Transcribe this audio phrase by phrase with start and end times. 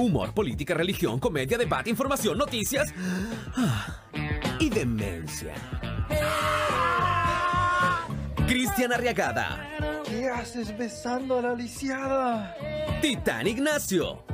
[0.00, 2.88] Humor, política, religión, comedia, debate, información, noticias
[3.54, 4.02] ah,
[4.58, 5.52] y demencia.
[8.48, 9.68] Cristian Arriagada,
[10.06, 12.56] ¿Qué haces besando a la lisiada?
[13.02, 14.24] Titán Ignacio,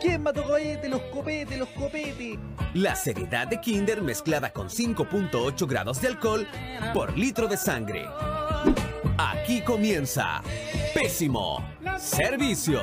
[0.00, 0.88] ¿Quién mató cohete?
[0.88, 2.40] Los copetes, los copetes.
[2.74, 6.48] la seriedad de Kinder mezclada con 5.8 grados de alcohol
[6.92, 8.06] por litro de sangre.
[9.16, 10.42] Aquí comienza
[10.92, 11.64] Pésimo
[11.96, 12.80] Servicio.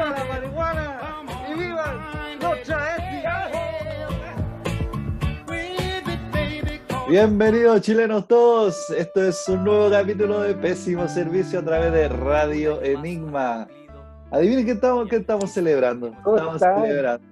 [0.00, 0.14] ¡Viva Chile!
[0.14, 0.98] ¡Viva la marihuana!
[1.48, 1.94] ¡Y viva
[2.40, 3.24] los travestis!
[7.08, 12.80] Bienvenidos chilenos todos, esto es un nuevo capítulo de Pésimo Servicio a través de Radio
[12.82, 13.66] Enigma.
[14.30, 16.14] Adivinen qué estamos, qué estamos celebrando.
[16.22, 16.82] ¿Cómo Estamos están?
[16.82, 17.26] celebrando.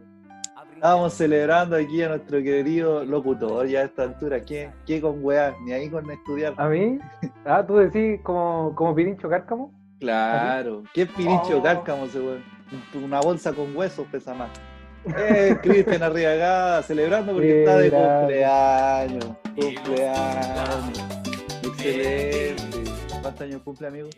[0.74, 4.44] Estamos celebrando aquí a nuestro querido locutor ya a esta altura.
[4.44, 5.54] ¿Qué, qué con weá?
[5.64, 6.54] Ni ahí con estudiar.
[6.56, 6.98] ¿A mí?
[7.44, 9.72] Ah, tú decís como, como Pirincho Cárcamo.
[10.00, 10.82] Claro.
[10.94, 11.62] ¿Qué pirincho Oh.
[11.62, 12.57] cárcamo ese weón?
[12.94, 14.50] Una bolsa con huesos pesa más.
[15.16, 19.24] Eh, Cristian Arriagada, celebrando porque está de cumpleaños.
[19.54, 20.98] Cumpleaños.
[21.62, 22.90] Excelente.
[23.22, 24.08] ¿Cuántos años cumple, amigo?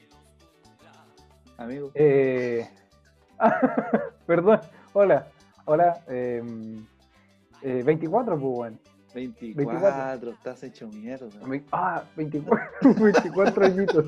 [1.59, 1.91] Amigo.
[1.95, 2.69] Eh...
[4.27, 4.61] Perdón,
[4.93, 5.29] hola.
[5.65, 6.03] Hola.
[6.09, 6.43] Eh,
[7.63, 8.79] eh, 24, pues, bueno.
[9.15, 11.27] 24, estás hecho mierda.
[11.73, 14.07] Ah, 24, 24 añitos.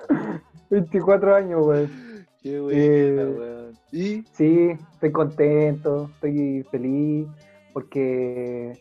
[0.70, 2.11] 24 años, weón.
[2.42, 3.72] Qué buena, Eh, weón.
[3.92, 4.24] ¿Y?
[4.32, 7.28] Sí, estoy contento, estoy feliz
[7.72, 8.72] porque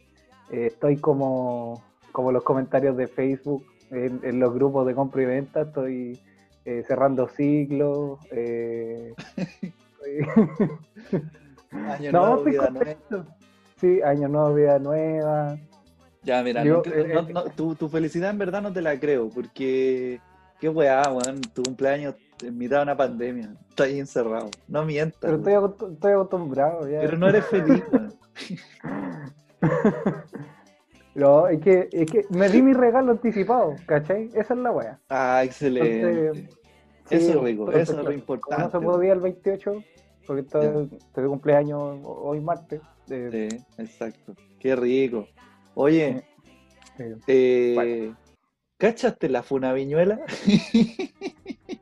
[0.52, 5.26] eh, estoy como, como los comentarios de Facebook en, en los grupos de compra y
[5.26, 6.20] venta, estoy
[6.66, 8.20] eh, cerrando ciclos.
[11.72, 12.94] Año no, nuevo, vida nueva.
[12.96, 13.26] contento.
[13.80, 15.58] Sí, año nuevo, vida nueva.
[16.24, 19.00] Ya, mira, Yo, no cre- no- no, tu, tu felicidad en verdad no te la
[19.00, 20.20] creo, porque
[20.60, 25.20] qué weá, weón, tu cumpleaños en mitad de una pandemia, estás ahí encerrado, no mientas,
[25.22, 27.00] Pero estoy, acost- estoy acostumbrado ya.
[27.00, 27.84] pero no eres feliz.
[31.14, 34.30] No, es que, es que me di mi regalo anticipado, ¿cachai?
[34.34, 34.98] Esa es la wea.
[35.10, 36.30] Ah, excelente.
[36.30, 36.58] Entonces,
[37.10, 38.64] Eso es rico, eso es lo importante.
[38.64, 39.84] no se podía el 28,
[40.26, 42.80] porque estoy, estoy de cumpleaños hoy martes.
[43.10, 44.34] eh, Sí, exacto.
[44.58, 45.28] Qué rico.
[45.74, 46.24] Oye,
[46.98, 48.18] eh, eh, Bueno.
[48.78, 50.22] ¿cachaste la funaviñuela?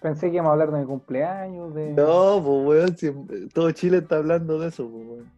[0.00, 1.92] pensé que íbamos a hablar de mi cumpleaños, de...
[1.92, 5.30] No, pues weón, si- todo Chile está hablando de eso, pues weón.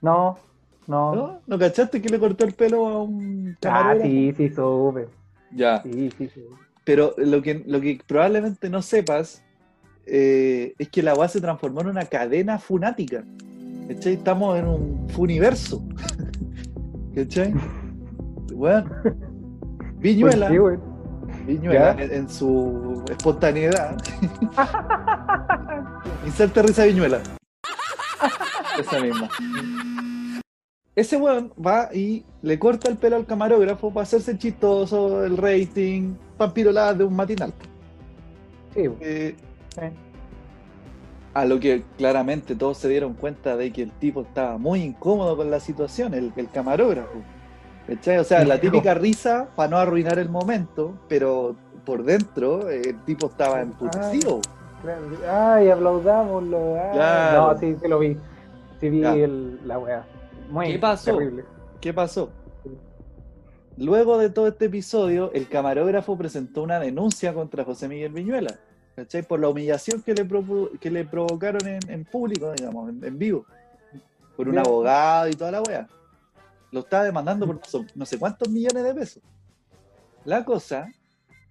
[0.00, 0.38] No,
[0.86, 1.14] no.
[1.14, 1.40] ¿No?
[1.46, 4.04] ¿No cachaste que le cortó el pelo a un ah, camarógrafo?
[4.04, 5.08] sí, sí, supe.
[5.52, 5.82] Ya.
[5.82, 6.44] Sí, sí, sí.
[6.84, 9.42] Pero lo que, lo que probablemente no sepas
[10.06, 13.24] eh, es que la UA se transformó en una cadena funática.
[13.88, 14.14] ¿Cachai?
[14.14, 15.82] Estamos en un funiverso.
[17.14, 17.54] ¿Cachai?
[18.54, 18.90] Bueno.
[19.98, 20.82] Viñuela, Pues sí.
[21.48, 23.96] Viñuela en, en su espontaneidad.
[26.26, 27.20] Inserta risa Viñuela.
[28.78, 29.28] Esa misma.
[30.94, 36.14] Ese weón va y le corta el pelo al camarógrafo para hacerse chistoso, el rating,
[36.36, 37.52] pampiroladas de un matinal.
[38.74, 38.82] Sí.
[39.00, 39.34] Eh,
[39.74, 39.82] Sí.
[41.34, 45.36] a lo que claramente todos se dieron cuenta de que el tipo estaba muy incómodo
[45.36, 47.22] con la situación, el, el camarógrafo.
[47.88, 48.18] ¿Cachai?
[48.18, 53.26] O sea, la típica risa para no arruinar el momento, pero por dentro el tipo
[53.28, 54.40] estaba emputecido.
[54.82, 55.16] Claro, sí.
[55.28, 56.76] Ay, aplaudámoslo.
[56.80, 56.90] ay.
[56.92, 57.52] Claro.
[57.54, 58.16] No, sí, sí lo vi.
[58.80, 60.04] Sí vi el, la wea.
[60.50, 61.16] Muy ¿Qué pasó?
[61.16, 61.44] terrible.
[61.80, 62.30] ¿Qué pasó?
[63.76, 68.54] Luego de todo este episodio, el camarógrafo presentó una denuncia contra José Miguel Viñuela,
[68.96, 69.22] ¿cachai?
[69.22, 70.26] Por la humillación que le,
[70.80, 73.46] que le provocaron en, en público, digamos, en, en vivo,
[74.36, 74.66] por un Bien.
[74.66, 75.86] abogado y toda la wea.
[76.70, 77.60] Lo estaba demandando por
[77.94, 79.22] no, sé cuántos millones de pesos.
[80.24, 80.88] La cosa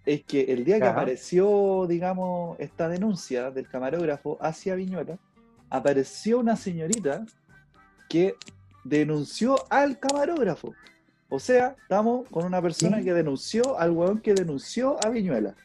[0.06, 5.18] es que el día que apareció, digamos, esta denuncia del camarógrafo hacia Viñuela,
[5.70, 7.26] apareció una señorita
[8.08, 8.36] que
[8.84, 10.74] denunció al camarógrafo.
[11.30, 13.04] O sea, estamos con una persona ¿Sí?
[13.04, 15.56] que denunció al weón que denunció a Viñuela.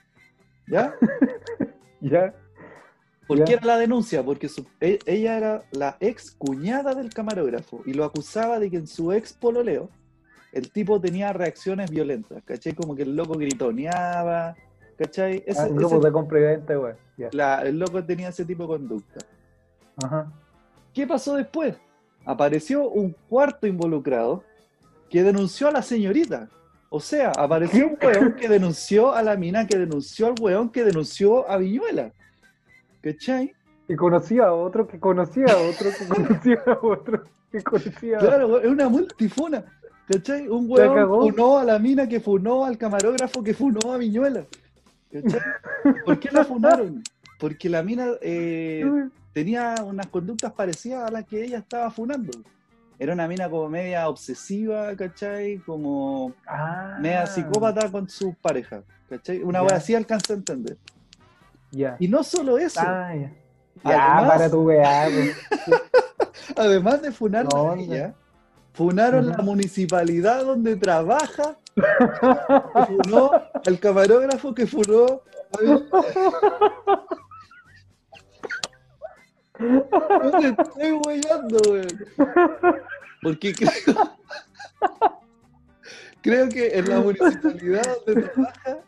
[0.67, 0.95] ¿Ya?
[2.05, 2.35] Ya.
[3.27, 3.45] ¿Por Ya.
[3.45, 4.23] qué era la denuncia?
[4.25, 8.79] Porque su- e- ella era la ex cuñada del camarógrafo y lo acusaba de que
[8.79, 9.89] en su ex pololeo
[10.53, 12.75] el tipo tenía reacciones violentas, ¿cachai?
[12.75, 14.55] Como que el loco gritoneaba,
[14.99, 15.43] ¿cachai?
[15.47, 16.95] Ese- Ah, ese- grupos de compra y venta, güey.
[17.33, 19.25] La- el loco tenía ese tipo de conducta.
[20.03, 20.31] Ajá.
[20.93, 21.77] ¿Qué pasó después?
[22.25, 24.43] Apareció un cuarto involucrado
[25.09, 26.49] que denunció a la señorita.
[26.91, 30.85] O sea, apareció un weón que denunció a la mina, que denunció al weón que
[30.85, 32.13] denunció a Viñuela.
[33.03, 33.53] ¿Cachai?
[33.89, 38.19] Y conocía a otro que conocía a otro que conocía a otro que conocía a
[38.19, 38.29] otro.
[38.29, 39.65] Claro, es una multifuna.
[40.07, 40.49] ¿Cachai?
[40.49, 41.23] Un cagó.
[41.29, 44.47] funó a la mina que funó al camarógrafo que funó a Viñuela.
[45.13, 45.41] ¿Cachai?
[46.05, 47.03] ¿Por qué la funaron?
[47.39, 48.85] Porque la mina eh,
[49.33, 52.31] tenía unas conductas parecidas a las que ella estaba funando.
[52.99, 55.59] Era una mina como media obsesiva, ¿cachai?
[55.59, 59.43] Como Ah, media psicópata con sus parejas, ¿cachai?
[59.43, 60.77] Una wea así alcanza a entender.
[61.99, 63.33] Y no solo eso, Ah, ya.
[63.85, 65.05] Ya, Además- para tu weá,
[66.57, 67.11] además de
[67.53, 68.15] No, ella,
[68.75, 71.57] funaron la municipalidad donde trabaja,
[72.87, 73.31] funó
[73.67, 75.23] al camarógrafo que funó
[75.59, 77.03] a-
[79.59, 81.87] No te estoy weyando, weón.
[83.23, 83.71] Porque creo,
[86.21, 88.79] creo que en la municipalidad donde trabaja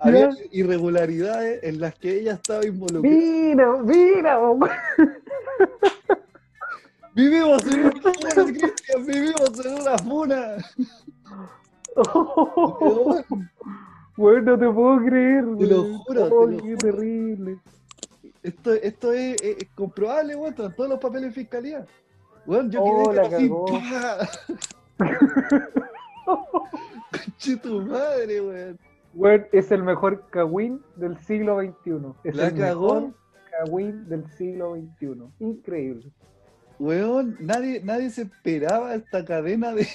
[0.00, 3.16] había irregularidades en las que ella estaba involucrada.
[3.16, 4.60] Mira, mira, weón.
[7.14, 10.56] Vivimos en una funa, Cristian, vivimos en una funa.
[11.96, 13.24] Weón,
[14.16, 16.78] Weón, no te puedo creer, Te lo juro, te Oh, lo qué juro.
[16.78, 17.58] terrible.
[18.42, 21.84] Esto, esto es, es- es comprobable, weón, están todos los papeles de fiscalía.
[22.46, 23.50] Weón, yo Oh, quedé así.
[27.10, 28.78] Conche tu madre, weón.
[29.14, 31.92] Weón, es el mejor Kawin del siglo XXI.
[32.24, 32.94] Es La el cagó.
[32.94, 33.14] mejor
[33.66, 35.22] Kawin del siglo XXI.
[35.40, 36.10] Increíble.
[36.78, 39.86] Weón, nadie, nadie se esperaba esta cadena de,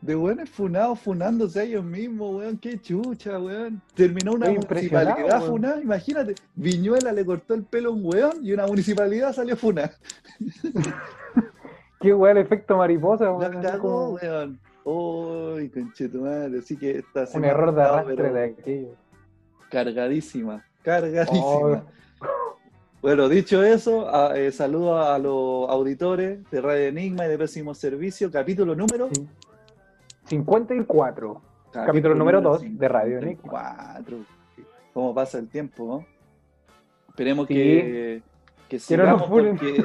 [0.00, 2.56] de buenos funados funándose a ellos mismos, weón.
[2.56, 3.82] Qué chucha, weón.
[3.94, 5.50] Terminó una Estoy municipalidad weón.
[5.50, 6.34] funada, imagínate.
[6.54, 9.92] Viñuela le cortó el pelo a un weón y una municipalidad salió funada.
[12.00, 13.62] Qué weón el efecto mariposa, La weón.
[13.62, 14.60] cagó, weón.
[14.88, 16.60] Uy, conchetumadre.
[16.60, 18.88] Así que esta Un error de arrastre de aquello.
[19.68, 21.40] Cargadísima, cargadísima.
[21.44, 21.82] Oh,
[23.02, 27.74] Bueno, dicho eso, a- eh, saludo a los auditores de Radio Enigma y de Pésimo
[27.74, 29.08] Servicio, capítulo número.
[29.12, 29.28] sí.
[30.28, 31.40] 54.
[31.72, 33.50] Capítulo número dos de Radio Enigma.
[33.50, 34.18] 4.
[34.94, 36.06] ¿Cómo pasa el tiempo, no?
[37.08, 37.54] Esperemos Sí.
[37.54, 38.22] que,
[38.68, 39.84] que Que no nos sigamos porque...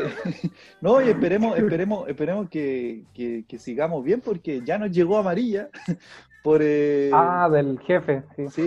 [0.82, 5.70] No, y esperemos, esperemos, esperemos que, que- que sigamos bien porque ya nos llegó amarilla
[6.44, 8.48] por, eh, Ah, del jefe, sí.
[8.50, 8.66] sí,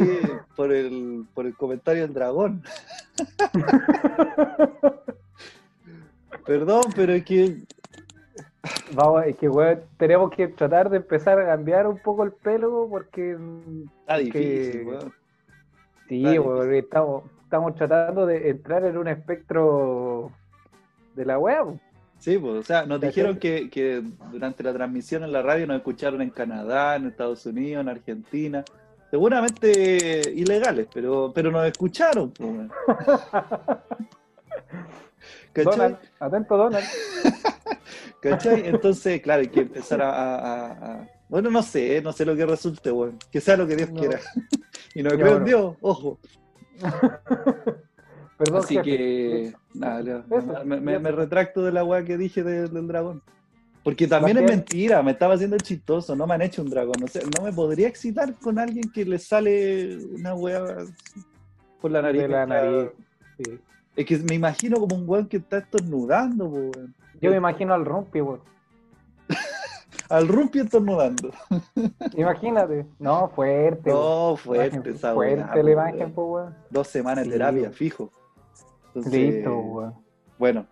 [0.56, 2.62] por, el, por el comentario del dragón.
[6.46, 7.62] Perdón, pero es que
[8.94, 12.86] Vamos, es que weón, tenemos que tratar de empezar a cambiar un poco el pelo
[12.88, 13.36] porque
[14.00, 15.12] está difícil, weón.
[16.08, 20.30] sí, weón, estamos, estamos tratando de entrar en un espectro
[21.14, 21.78] de la web.
[22.18, 24.02] Sí, pues, o sea, nos dijeron que, que
[24.32, 28.64] durante la transmisión en la radio nos escucharon en Canadá, en Estados Unidos, en Argentina.
[29.10, 32.30] Seguramente ilegales, pero, pero nos escucharon.
[32.32, 32.70] Pues.
[35.64, 36.84] Donald, atento Donald.
[38.20, 38.66] ¿Cachai?
[38.68, 42.34] Entonces, claro, hay que empezar a, a- a- a- Bueno, no sé, no sé lo
[42.34, 43.18] que resulte, weón.
[43.30, 44.00] Que sea lo que Dios No.
[44.00, 44.18] quiera.
[44.96, 45.46] Y no Ya, creo en bueno.
[45.46, 46.18] Dios, ojo.
[48.36, 48.82] Perdón, Así jefe.
[48.84, 51.00] que, nada, Eso, me, me- eso.
[51.02, 53.22] me retracto de la weá que dije de- del dragón.
[53.84, 57.02] Porque también es mentira, me estaba haciendo chistoso, no me han hecho un dragón.
[57.04, 60.64] O sea, no me podría excitar con alguien que le sale una weá
[61.80, 62.22] por la nariz.
[62.22, 62.90] de la nariz.
[63.38, 63.58] sí.
[63.94, 66.94] Es que me imagino como un weón que está estornudando, weón.
[67.20, 68.40] Yo me imagino al Rumpi, weón.
[70.14, 71.30] Al rumpi estornudando.
[72.16, 72.86] Imagínate.
[73.00, 73.90] No, fuerte.
[73.90, 76.12] No, fuerte esa Fuerte la po, imagen, weón.
[76.12, 76.54] pues, weón.
[76.70, 78.12] Dos semanas de Sí, terapia, fijo.
[78.94, 79.94] Entonces, Listo, weón.
[80.38, 80.66] Bueno,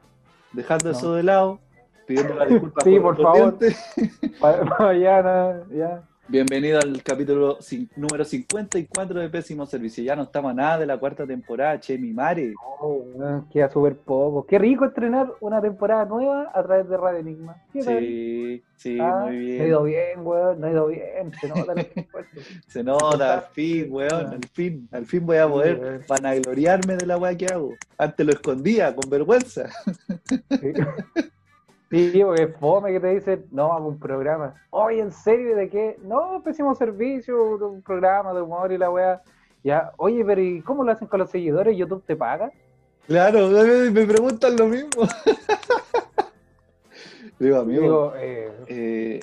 [0.52, 0.90] dejando No.
[0.92, 1.58] eso de lado,
[2.06, 3.58] pidiendo la disculpa Sí, por favor.
[4.40, 6.02] Pa- Mañana, ya.
[6.29, 7.59] Bienvenido al capítulo
[7.97, 10.05] número 54 de Pésimo Servicio.
[10.05, 12.55] Ya no estamos a nada de la cuarta temporada, che, mi mare.
[12.81, 13.05] Oh,
[13.52, 14.47] queda súper poco.
[14.47, 17.57] Qué rico estrenar una temporada nueva a través de Radio Enigma.
[17.73, 17.99] ¿Qué tal?
[17.99, 20.00] Sí, sí, Ah, muy No ha ido bien.
[20.14, 20.61] bien, weón.
[20.61, 21.33] No ha ido bien.
[21.41, 21.75] Se nota.
[22.69, 24.88] Se nota, al fin, weón, al fin.
[24.93, 26.00] Al fin voy a Sí, poder weón.
[26.09, 27.75] vanagloriarme de la weá que hago.
[27.99, 29.69] Antes lo escondía, con vergüenza.
[30.29, 30.73] Sí.
[31.92, 34.54] Sí, porque es fome que te dicen, no, hago un programa.
[34.70, 35.54] Oye, ¿en serio?
[35.54, 35.99] ¿De qué?
[36.02, 39.20] No, pésimo servicio, un programa de humor y la weá.
[39.62, 41.76] Ya, oye, pero ¿y cómo lo hacen con los seguidores?
[41.76, 42.50] ¿YouTube te paga?
[43.06, 43.49] Claro,
[43.92, 45.02] me preguntan lo mismo.
[47.38, 49.20] Digo, amigo, Digo, eh, eh,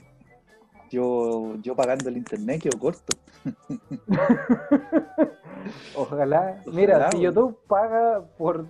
[0.91, 3.17] yo, yo pagando el internet quedo corto.
[5.95, 6.61] ojalá.
[6.67, 7.21] Mira, Ojalá, si.
[7.21, 8.67] YouTube paga por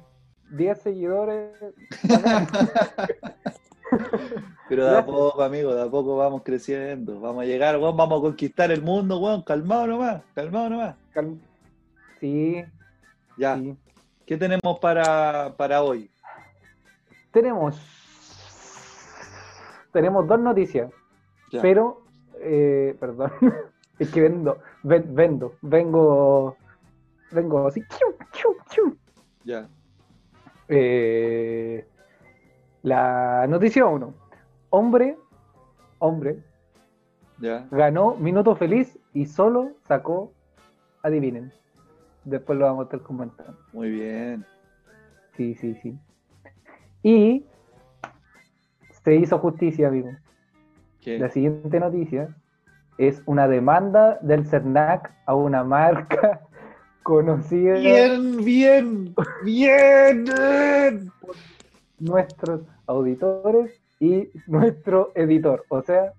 [0.52, 1.52] 10 seguidores,
[4.68, 7.20] Pero de a poco, amigo, de a poco vamos creciendo.
[7.20, 9.42] Vamos a llegar, weón, vamos a conquistar el mundo, weón.
[9.44, 10.96] Calmado nomás, calmado nomás.
[11.12, 11.40] cal-
[12.20, 12.64] sí,
[13.38, 13.76] Ya, sí.
[14.26, 16.10] ¿qué tenemos para, para hoy?
[17.32, 17.80] Tenemos,
[19.92, 20.92] tenemos dos noticias.
[21.52, 21.62] Ya.
[21.62, 22.02] Pero,
[22.42, 23.32] eh, perdón,
[24.00, 26.58] es que vendo, ven- vendo, vengo
[27.32, 27.84] vengo así.
[29.44, 29.68] Ya.
[30.68, 31.88] Eh,
[32.84, 34.14] la noticia 1.
[34.70, 35.18] Hombre,
[36.00, 36.44] hombre,
[37.72, 40.32] ganó Minuto Feliz y solo sacó,
[41.04, 41.52] adivinen.
[42.26, 43.58] Después lo vamos a estar comentando.
[43.74, 44.46] Muy bien.
[45.36, 45.98] Sí, sí, sí.
[47.02, 47.46] Y
[49.04, 50.10] se hizo justicia, amigo.
[51.02, 51.18] ¿Qué?
[51.18, 52.36] La siguiente noticia
[52.98, 56.42] es una demanda del CERNAC a una marca
[57.04, 60.26] conocida Bien, bien, bien.
[62.00, 66.14] Nuestros auditores y nuestro editor, o sea,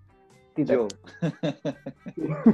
[0.55, 0.75] Tita.
[0.75, 0.89] Yo.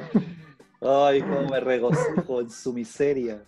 [0.81, 3.43] Ay, cómo me regocijo en su miseria.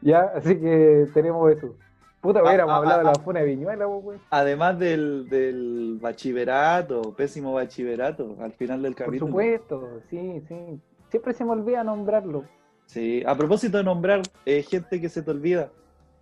[0.00, 1.76] Ya, así que tenemos eso.
[2.20, 3.22] Puta, Ah, hubiéramos ah, hablado ah, de la ah.
[3.22, 4.18] funa de Viñuela, güey.
[4.30, 9.28] Además del, del bachillerato, pésimo bachillerato, al final del Por capítulo.
[9.30, 10.80] supuesto, sí, sí.
[11.10, 12.44] Siempre se me olvida nombrarlo.
[12.86, 15.70] Sí, a propósito de nombrar eh, gente que se te olvida,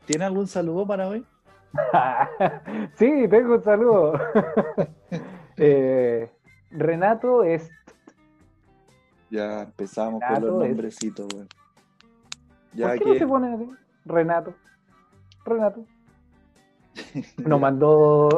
[0.06, 1.24] ¿tiene algún saludo para hoy?
[2.94, 4.12] sí, tengo un saludo.
[5.62, 6.30] Eh,
[6.70, 7.70] Renato es
[9.28, 11.28] Ya empezamos con los nombrecitos.
[12.72, 13.70] Ya ¿Por qué que no se pone así?
[14.06, 14.54] Renato.
[15.44, 15.84] Renato.
[17.36, 18.28] Nos mandó,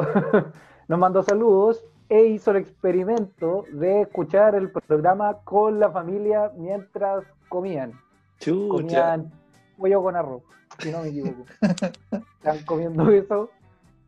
[0.87, 7.23] nos mandó saludos e hizo el experimento de escuchar el programa con la familia mientras
[7.49, 7.93] comían.
[8.39, 9.31] chucha, Comían
[9.77, 10.43] pollo con arroz,
[10.83, 11.45] si no me equivoco.
[11.61, 13.49] Están comiendo eso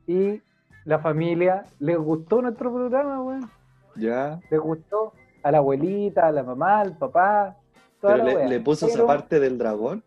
[0.08, 0.41] y
[0.84, 3.50] la familia les gustó nuestro programa, weón.
[3.96, 7.55] ya, Les gustó a la abuelita, a la mamá, al papá.
[8.00, 8.48] Toda pero la le, wea.
[8.48, 10.03] le puso esa parte del dragón.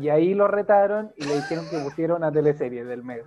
[0.00, 3.24] Y ahí lo retaron y le dijeron que pusiera una teleserie del Mega.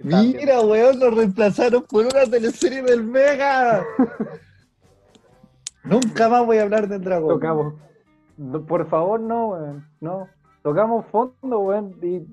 [0.00, 3.84] Mira, weón, lo reemplazaron por una teleserie del Mega.
[5.84, 7.28] Nunca más voy a hablar del dragón.
[7.34, 7.74] Tocamos.
[8.36, 9.88] No, por favor, no, weón.
[10.00, 10.28] No.
[10.68, 11.94] Tocamos fondo, weón.
[12.02, 12.26] Y,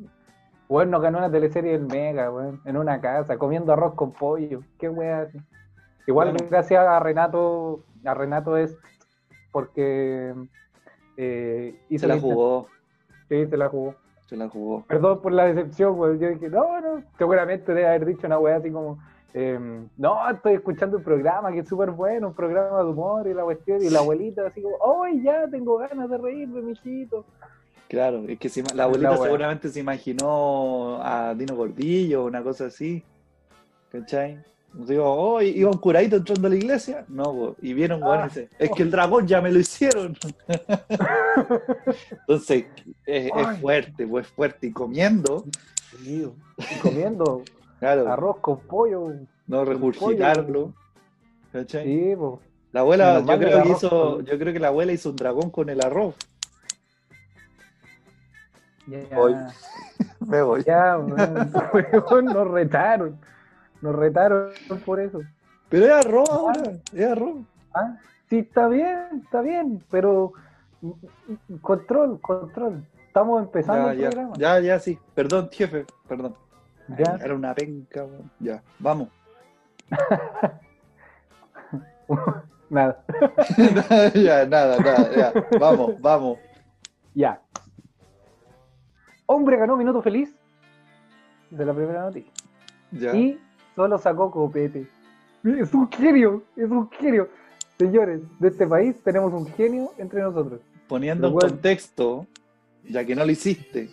[0.68, 2.60] weón, nos ganó una teleserie del Mega, weón.
[2.66, 4.62] En una casa, comiendo arroz con pollo.
[4.78, 5.30] Qué weón.
[6.06, 6.46] Igual Bueno.
[6.50, 8.78] gracias a Renato, a Renato es
[9.54, 10.34] porque
[11.16, 12.68] eh, hizo Se la jugó,
[13.30, 13.96] Sí, se la jugó.
[14.26, 14.84] se la jugó.
[14.86, 16.20] Perdón por la decepción, weón.
[16.20, 17.04] Yo dije, no, no.
[17.18, 19.00] Seguramente debe haber dicho una weá así como,
[19.34, 23.34] em, no, estoy escuchando un programa que es súper bueno, un programa de humor y
[23.34, 23.82] la cuestión.
[23.82, 24.76] Y la abuelita así como,
[25.06, 25.48] ¡ay, ya!
[25.50, 27.26] Tengo ganas de reírme, mijito.
[27.88, 32.42] Claro, es que se la abuelita La seguramente se imaginó a Dino Gordillo o una
[32.44, 33.04] cosa así.
[33.92, 34.40] ¿Cachai?
[34.74, 37.06] Digo, oh, ¿y- ¿iba un curadito entrando a la iglesia?
[37.08, 37.56] No, po.
[37.62, 38.24] y vieron, y Ah.
[38.28, 40.18] dice, es que el dragón ya me lo hicieron.
[42.12, 42.66] Entonces,
[43.06, 44.68] es, fuerte, pues fuerte.
[44.68, 45.46] Y comiendo,
[46.04, 46.24] Y
[46.82, 47.44] comiendo
[47.80, 49.14] claro, arroz con pollo.
[49.48, 50.74] no regurgitarlo.
[51.52, 51.84] ¿Cachai?
[51.86, 52.42] Sí, po.
[52.74, 55.50] La abuela, yo creo que hizo, con- yo creo que la abuela hizo un dragón
[55.52, 56.16] con el arroz.
[58.88, 59.36] Ya, Voy.
[60.28, 60.64] Me voy.
[60.64, 61.52] ya, weón.
[62.26, 63.20] Nos retaron.
[63.82, 64.52] Nos retaron
[64.86, 65.22] por eso.
[65.70, 67.38] Pero es arroz ahora, es arroz.
[67.74, 67.98] Ah,
[68.30, 70.34] sí, está bien, está bien, pero
[71.62, 72.86] control, control.
[73.08, 74.34] Estamos empezando Ya, el ya, programa.
[74.38, 75.00] ya, ya, sí.
[75.14, 76.36] Perdón, jefe, perdón.
[76.98, 77.18] Ya.
[77.24, 78.30] Era una penca, weón.
[78.40, 79.10] Ya, vamos.
[82.70, 83.04] Nada.
[84.14, 85.34] ya, nada, nada, ya.
[85.60, 86.38] Vamos, vamos.
[87.14, 87.40] Ya.
[89.26, 90.34] Hombre ganó minuto feliz
[91.50, 92.32] de la primera noticia.
[92.92, 93.16] Ya.
[93.16, 93.40] Y
[93.76, 94.88] solo sacó copete.
[95.44, 97.30] Es un genio, es un genio.
[97.78, 100.62] Señores, de este país tenemos un genio entre nosotros.
[100.88, 102.26] Poniendo en contexto,
[102.84, 103.90] ya que no lo hiciste,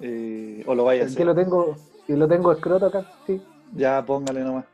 [0.00, 3.42] eh, o lo vaya a hacer, que lo tengo, que lo tengo escroto acá, sí.
[3.74, 4.64] ya póngale nomás.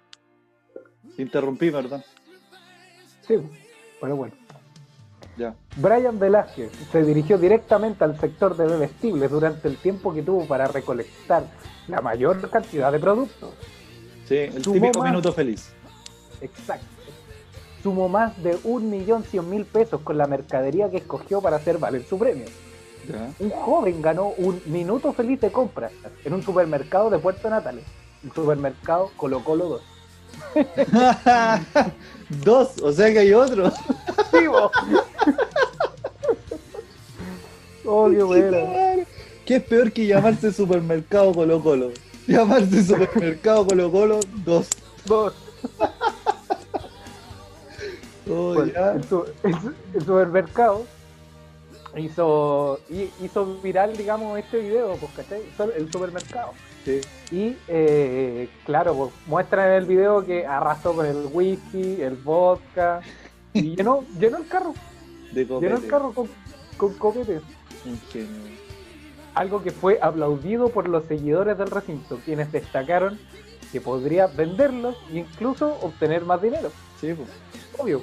[1.16, 2.02] Interrumpí, perdón.
[3.26, 3.36] Sí,
[4.00, 4.34] pero bueno.
[5.38, 5.54] Ya.
[5.76, 10.66] Brian Velázquez se dirigió directamente al sector de bebestibles durante el tiempo que tuvo para
[10.66, 11.44] recolectar
[11.86, 13.50] la mayor cantidad de productos.
[14.26, 15.10] Sí, el Sumó típico más.
[15.10, 15.72] minuto feliz.
[16.40, 16.86] Exacto.
[17.82, 22.46] Sumó más de 1.100.000 pesos con la mercadería que escogió para hacer valer su premio.
[23.08, 23.30] Ya.
[23.38, 25.92] Un joven ganó un minuto feliz de compras
[26.24, 27.84] en un supermercado de Puerto Natales.
[28.24, 29.82] El supermercado Colo Colo 2.
[32.44, 33.72] Dos, o sea que hay otro.
[34.32, 34.70] ¡Vivo!
[37.84, 38.56] ¡Oh, qué bueno!
[39.46, 41.90] ¿Qué es peor que llamarse supermercado Colo Colo?
[42.26, 44.68] Llamarse supermercado Colo Colo 2.
[45.06, 45.34] Dos.
[48.30, 48.92] Oh, Bueno, ya.
[48.92, 50.84] el, su- el su- el supermercado
[51.96, 55.40] hizo, hi- hizo viral, digamos, este video, pues, ¿cachai?
[55.74, 56.50] El supermercado.
[56.84, 57.00] Sí.
[57.30, 63.00] Y, eh, claro, pues, muestran en el video que arrasó con el whisky, el vodka,
[63.54, 64.74] y llenó, llenó el carro,
[65.32, 66.28] De llenó el carro con,
[66.76, 67.42] con copetes.
[67.84, 68.58] Un genio.
[69.34, 73.18] Algo que fue aplaudido por los seguidores del recinto, quienes destacaron
[73.70, 76.70] que podría venderlos e incluso obtener más dinero.
[77.00, 77.28] Sí, pues.
[77.78, 78.02] Obvio.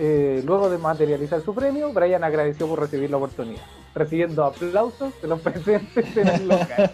[0.00, 3.62] Eh, luego de materializar su premio, Brian agradeció por recibir la oportunidad,
[3.96, 6.92] recibiendo aplausos de los presentes en el local.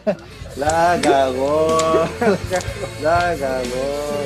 [0.57, 1.79] La cagó.
[3.03, 4.25] La cagó.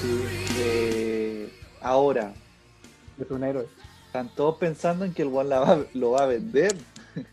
[0.00, 0.24] Sí,
[0.60, 2.32] eh, ahora,
[3.20, 3.66] Es un héroe.
[4.10, 6.74] Están todos pensando en que el One la va- lo va a vender.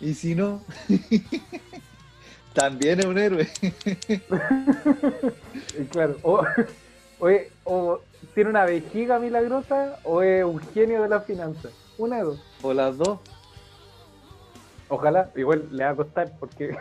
[0.00, 0.60] Y si no,
[2.54, 3.48] también es un héroe.
[5.90, 6.42] Claro, o,
[7.18, 8.00] o es- o
[8.34, 11.72] tiene una vejiga milagrosa o es un genio de las finanzas.
[11.98, 12.42] Una de dos.
[12.62, 13.18] O las dos.
[14.88, 16.76] Ojalá, igual le va a costar porque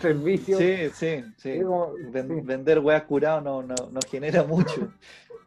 [0.00, 0.58] servicio.
[0.58, 1.50] Sí, sí, sí.
[1.52, 2.40] es como- Ven- sí.
[2.44, 4.88] Vender weas curadas no, no, no genera mucho.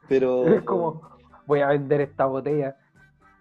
[0.07, 0.47] Pero.
[0.47, 1.01] Es como,
[1.45, 2.75] voy a vender esta botella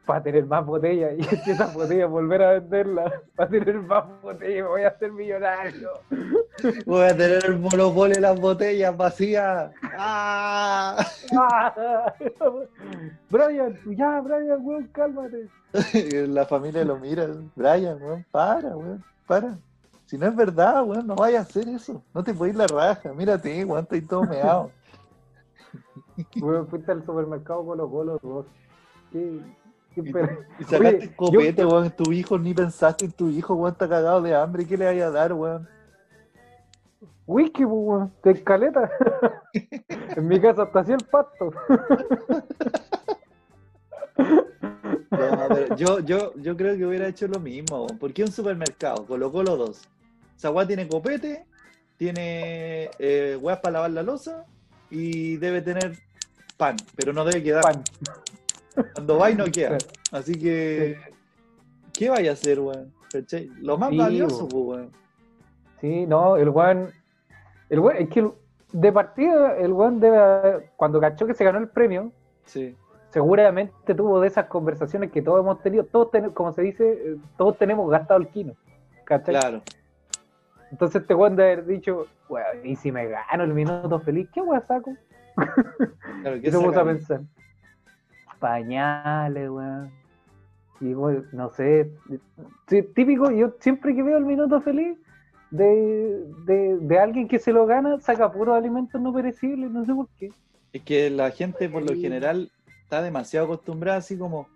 [0.08, 4.66] para tener más botellas y si esa botella volver a venderla para tener más botellas
[4.66, 5.90] voy a ser millonario.
[6.86, 9.70] Voy a tener el monopolio de las botellas vacías.
[9.98, 10.96] ¡Ah!
[11.36, 12.14] ¡Ah!
[13.30, 15.46] Brian, ya, Brian, weón, cálmate.
[16.28, 17.26] La familia lo mira.
[17.54, 19.58] Brian, weón, para, weón, para.
[20.06, 22.02] Si no es verdad, weón, no vayas a hacer eso.
[22.14, 23.12] No te puedes ir la raja.
[23.12, 24.70] Mírate, weón, estoy todo meado.
[26.40, 28.46] Weón, fuiste al supermercado Colo Colo dos.
[29.12, 29.40] ¿Qué,
[30.02, 30.10] qué
[30.58, 31.90] Y, sacaste Oye, yo- weón.
[31.90, 34.66] Tu hijo, ni pensaste en tu hijo, weón, está cagado de hambre.
[34.66, 35.68] ¿Qué le vaya a dar, weón?
[37.26, 38.90] Whisky, pues, weón, de escaleta.
[40.16, 41.52] en mi casa hasta así el pasto.
[45.10, 47.84] No, yo, yo, yo creo que hubiera hecho lo mismo.
[47.84, 47.98] weón.
[47.98, 49.06] ¿Por qué un supermercado?
[49.06, 49.88] Colocó los dos.
[50.42, 51.44] Weá tiene copete,
[51.96, 54.44] tiene eh, para lavar la losa
[54.90, 55.98] y debe tener
[56.56, 57.62] pan, pero no debe quedar.
[57.62, 57.82] Pan.
[58.94, 59.78] Cuando va y no queda.
[60.12, 60.96] Así que,
[61.92, 62.92] ¿qué vaya a hacer, weón?
[63.60, 64.48] Lo más Sí, valioso, weón.
[64.50, 64.90] pues, weón.
[65.80, 66.90] Sí, no, el weón.
[67.70, 68.30] El weón, es que
[68.72, 70.70] de partida, el weón debe.
[70.76, 72.12] Cuando cachó que se ganó el premio,
[72.44, 72.76] Sí.
[73.10, 75.84] seguramente tuvo de esas conversaciones que todos hemos tenido.
[75.84, 78.54] Todos tenemos, como se dice, eh, todos tenemos gastado el kino.
[79.04, 79.34] ¿Cachai?
[79.34, 79.62] Claro.
[80.70, 84.40] Entonces este weón de haber dicho, weón, y si me gano el minuto feliz, ¿qué
[84.42, 84.94] weón saco?
[86.22, 87.20] claro ¿qué se puso a pensar.
[88.38, 89.90] Pañales, weón.
[90.80, 91.90] Y weón, no sé.
[92.94, 94.96] típico, yo siempre que veo el minuto feliz
[95.50, 99.94] de, de, de alguien que se lo gana, saca puros alimentos no perecibles, no sé
[99.94, 100.30] por qué.
[100.72, 102.50] Es que la gente por lo general
[102.82, 104.48] está demasiado acostumbrada así como...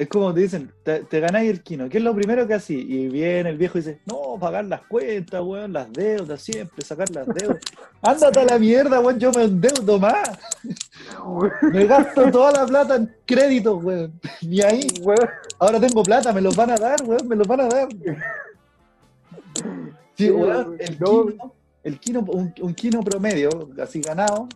[0.00, 2.86] Es como te dicen, te, te ganáis el kino, ¿qué es lo primero que así?
[2.88, 7.10] Y viene el viejo y dice, no, pagar las cuentas, weón, las deudas siempre, sacar
[7.10, 7.58] las deudas.
[8.00, 10.26] Ándate a la mierda, weón, yo me endeudo más.
[11.74, 14.18] Me gasto toda la plata en créditos, weón.
[14.40, 14.86] Ni ahí.
[15.02, 17.88] Weón, Ahora tengo plata, me los van a dar, weón, me los van a dar.
[20.16, 21.26] Sí, weón, el no.
[21.26, 24.48] kino, el kino, un, un kino promedio, así ganado,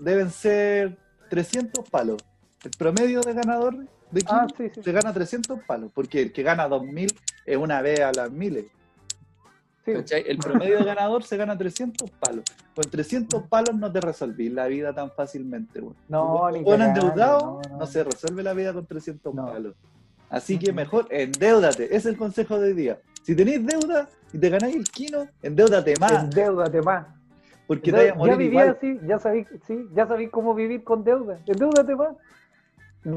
[0.00, 0.96] deben ser
[1.28, 2.22] 300 palos.
[2.62, 3.76] El promedio de ganador
[4.12, 4.82] de Ah, sí, sí.
[4.82, 7.12] se gana 300 palos, porque el que gana 2000
[7.46, 8.66] es una vez a las miles.
[9.84, 12.44] El promedio de ganador se gana 300 palos.
[12.74, 15.96] Con 300 palos no te resolvís la vida tan fácilmente, weón.
[16.08, 17.86] No, ni endeudado no, no, no.
[17.86, 19.46] se resuelve la vida con 300 No.
[19.46, 19.74] palos.
[20.30, 21.94] Así que mejor endeudate.
[21.96, 23.00] Es el consejo de hoy día.
[23.22, 27.06] Si tenéis deuda y te ganáis el kino, endeudate más, Endeudate más.
[27.66, 28.68] porque te vayas a ya morir viví igual.
[28.70, 31.38] así, ya sabí, sí, ya sabí cómo vivir con deuda.
[31.46, 32.14] Endeudate más.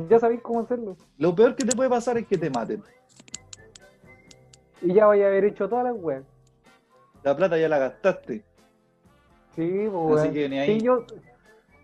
[0.09, 0.97] Ya sabí cómo hacerlo.
[1.17, 2.81] Lo peor que te puede pasar es que te maten.
[4.81, 6.23] Y ya voy a haber hecho todas las weas.
[7.23, 8.43] La plata ya la gastaste.
[9.55, 10.79] Sí, pues, Así que ni ahí.
[10.79, 11.05] Sí, yo.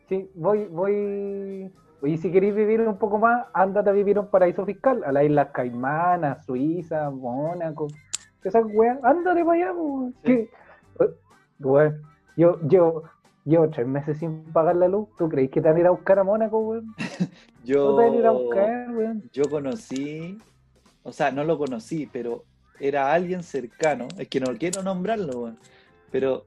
[0.10, 1.72] Sí, voy, voy.
[2.04, 5.12] Y si queréis vivir un poco más, ándate a vivir a un paraíso fiscal, a
[5.12, 7.88] las Islas Caimanas, Suiza, Mónaco.
[8.44, 9.74] Esas weas, ándate para allá,
[10.26, 10.50] pues.
[11.60, 12.02] Weón,
[12.36, 13.04] yo
[13.46, 15.08] llevo, tres meses sin pagar la luz.
[15.18, 16.96] ¿Tú crees que te van a ir a buscar a Mónaco, weón?
[17.64, 19.30] No Yo, te van a ir a buscar, weón.
[19.32, 20.38] yo conocí,
[21.04, 22.44] o sea, no lo conocí, pero
[22.80, 24.08] era alguien cercano.
[24.18, 25.60] Es que no quiero nombrarlo, weón,
[26.12, 26.46] pero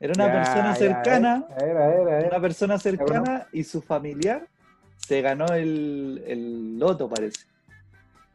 [0.00, 1.46] era una Ya, persona cercana.
[1.56, 2.26] A ver, a ver, a ver.
[2.28, 4.46] una persona cercana y su familiar
[4.96, 7.46] se ganó el, el loto, parece.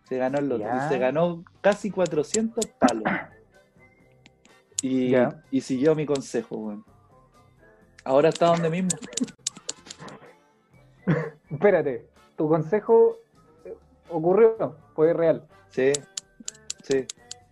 [0.08, 0.64] Se ganó el loto.
[0.64, 0.86] Ya.
[0.86, 3.04] Y se ganó casi 400 palos.
[4.84, 5.14] Y,
[5.52, 6.84] y siguió mi consejo, weón.
[8.04, 8.90] Ahora está donde mismo.
[11.50, 13.18] Espérate, tu consejo
[13.66, 13.76] eh,
[14.10, 15.46] ocurrió, fue real.
[15.70, 15.92] Sí,
[16.84, 17.06] sí.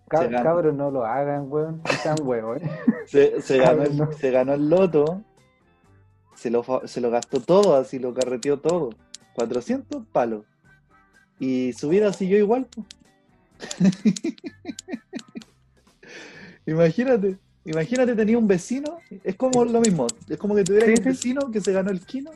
[0.07, 1.81] Cab- cabros, no lo hagan, weón.
[2.01, 2.69] Sean huevos, ¿eh?
[3.05, 4.09] Se, se ganó, no.
[4.09, 5.21] el, se ganó el loto.
[6.35, 8.91] Se lo, se lo gastó todo, así lo carreteó todo.
[9.35, 10.45] 400 palos.
[11.37, 12.67] Y su vida siguió igual.
[16.65, 17.37] imagínate,
[17.69, 21.51] imagínate tenía un vecino, es como lo mismo, es como que tuviera Sí, un vecino
[21.51, 22.31] que se ganó el kino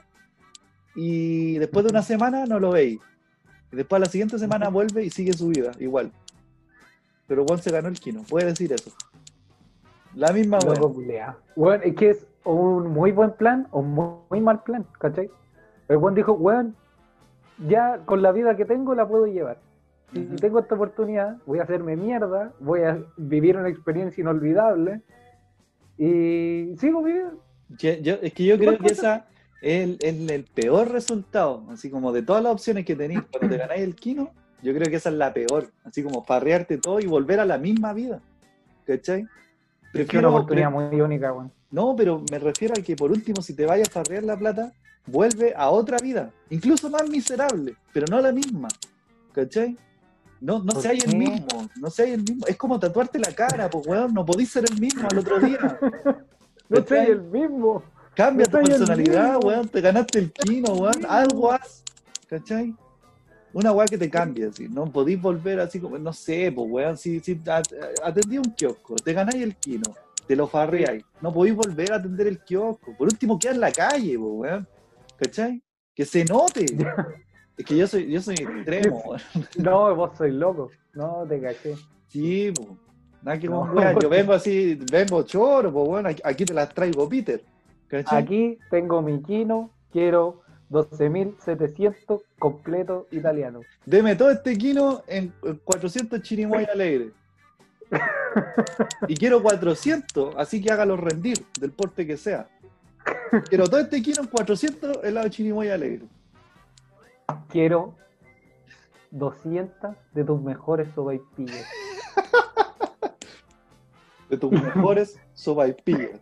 [0.96, 3.00] y después de una semana no lo veis.
[3.72, 6.12] Y después a la siguiente semana vuelve y sigue su vida, igual.
[7.28, 8.92] Pero Juan se ganó el kino, puede decir eso.
[10.14, 10.60] La misma.
[11.56, 15.32] Weón, es que es un muy buen plan o un muy, muy mal plan, ¿cachai?
[15.88, 16.76] El weón dijo, weón,
[17.68, 19.58] ya con la vida que tengo la puedo llevar.
[20.14, 25.02] Si tengo esta oportunidad, voy a hacerme mierda, voy a vivir una experiencia inolvidable
[25.98, 27.32] y sigo mi vida.
[27.78, 29.28] Yo- yo- es que yo creo que esa
[29.62, 33.50] es el, el- el peor resultado, así como de todas las opciones que tenéis cuando
[33.50, 37.00] te ganáis el kino, yo creo que esa es la peor, así como farrearte todo
[37.00, 38.22] y volver a la misma vida,
[38.86, 39.22] ¿cachai?
[39.22, 39.28] Es
[40.08, 41.52] que una Prefiero- oportunidad muy única, weón.
[41.72, 44.72] No, pero me refiero a que por último, si te vayas a farrear la plata,
[45.08, 48.68] vuelve a otra vida, incluso más miserable, pero no la misma,
[49.34, 49.76] ¿cachai?
[50.44, 52.46] No, no ¿Por seas el mismo, no seas el mismo.
[52.48, 55.80] Es como tatuarte la cara, pues weón, no podís ser el mismo al otro día.
[56.70, 57.84] No soy el mismo.
[58.16, 59.68] Cambia tu No personalidad, weón.
[59.68, 61.06] Te ganaste el kino, weón.
[61.08, 61.84] Algo haz.
[62.28, 62.74] ¿Cachai?
[63.52, 64.68] Una weá que te cambie, así.
[64.70, 66.98] No podís volver así como, no sé, pues weón.
[66.98, 67.68] Si, si at-
[68.04, 69.84] atendí un kiosco, te ganáis el kino,
[70.26, 71.04] te lo farreáis.
[71.22, 72.96] No podís volver a atender el kiosco.
[72.98, 74.68] Por último, queda en la calle, pues weón.
[75.18, 75.62] ¿Cachai?
[75.94, 76.66] Que se note.
[77.58, 79.16] Es que yo soy, yo soy extremo.
[79.58, 80.72] No, vos sois loco.
[80.94, 81.76] No, te caché.
[82.08, 82.68] Sí, pues.
[83.22, 83.96] Nada que No, weá.
[84.00, 86.08] Yo vengo así, vengo choro, pues weón.
[86.08, 87.44] Aquí, aquí te las traigo, Peter.
[88.08, 93.62] Aquí tengo mi kino, quiero 12.700 completo italiano.
[93.86, 97.12] Deme todo este kino en en 400 chirimoya alegre.
[99.08, 102.48] Y quiero 400, así que hágalo rendir, del porte que sea.
[103.50, 106.08] Quiero todo este kino en 400 helado de chirimoya alegre.
[107.50, 107.96] Quiero
[109.12, 111.66] 200 de tus mejores sopaipillas.
[114.30, 116.20] De tus mejores sopaipillas.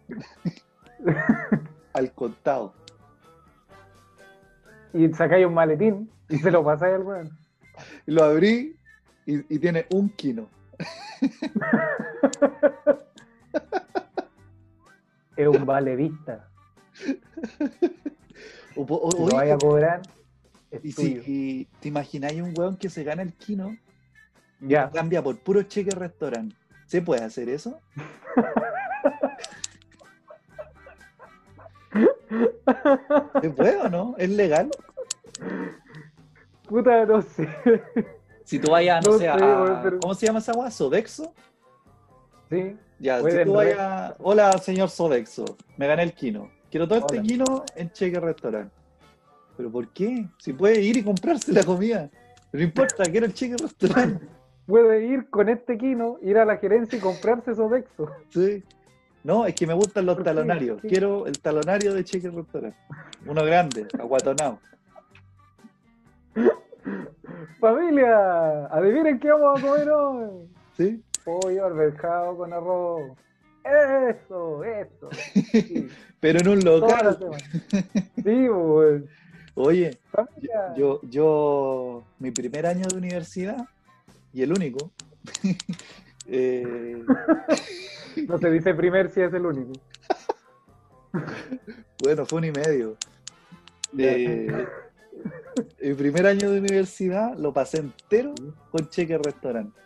[1.94, 2.74] Al contado.
[4.94, 7.30] Y sacáis un maletín y se lo pasáis al weón.
[8.08, 8.76] Lo abrí
[9.26, 10.50] y, y tiene un kino.
[15.38, 16.50] Es un valedista.
[18.76, 20.02] O, po- o- Si lo vaya a cobrar,
[20.72, 21.24] es y tuyo.
[21.24, 23.76] si te imagináis un weón que se gana el kino
[24.62, 24.90] Ya.
[24.90, 26.56] cambia por puro cheque restaurante.
[26.86, 27.80] ¿Se puede hacer eso?
[33.42, 34.16] ¿Se puede o no?
[34.18, 34.70] ¿Es legal?
[36.68, 37.48] Puta, no sé.
[38.46, 40.72] Si tú vayas, no, No sé, a- pero- ¿cómo se llama esa agua?
[40.72, 41.34] ¿Sodexo?
[42.50, 42.78] Sí.
[43.00, 45.46] Ya, si tú vayas, hola señor Sodexo,
[45.78, 46.50] me gané el kino.
[46.70, 48.74] Quiero todo este kino en cheque restaurante.
[49.62, 50.26] ¿Pero por qué?
[50.40, 52.10] Si puede ir y comprarse la comida.
[52.52, 54.26] No importa, quiero el cheque restaurante.
[54.66, 58.10] Puede ir con este kino, ir a la gerencia y comprarse Sodexo.
[58.30, 58.64] Sí.
[59.24, 60.82] No, es que me gustan los talonarios.
[60.82, 62.76] Quiero el talonario de cheque restaurante.
[63.28, 64.60] Uno grande, aguatonado.
[67.60, 70.50] Familia, adivinen qué vamos a comer hoy.
[70.76, 71.04] ¿Sí?
[71.24, 73.12] Pollo alberjado con arroz.
[73.64, 75.10] Eso, eso.
[75.52, 75.88] Sí,
[76.20, 77.20] Pero en un local.
[78.16, 79.04] Sí, pues.
[79.56, 80.74] Oye, Familia.
[80.78, 83.68] yo, yo, mi primer año de universidad,
[84.34, 84.92] y el único,
[86.28, 87.04] eh,
[88.28, 89.74] No se dice primer si es el único.
[92.04, 92.98] bueno, fue un y medio.
[93.98, 94.66] Eh,
[95.80, 98.34] el primer año de universidad lo pasé entero
[98.72, 99.80] con cheque restaurante.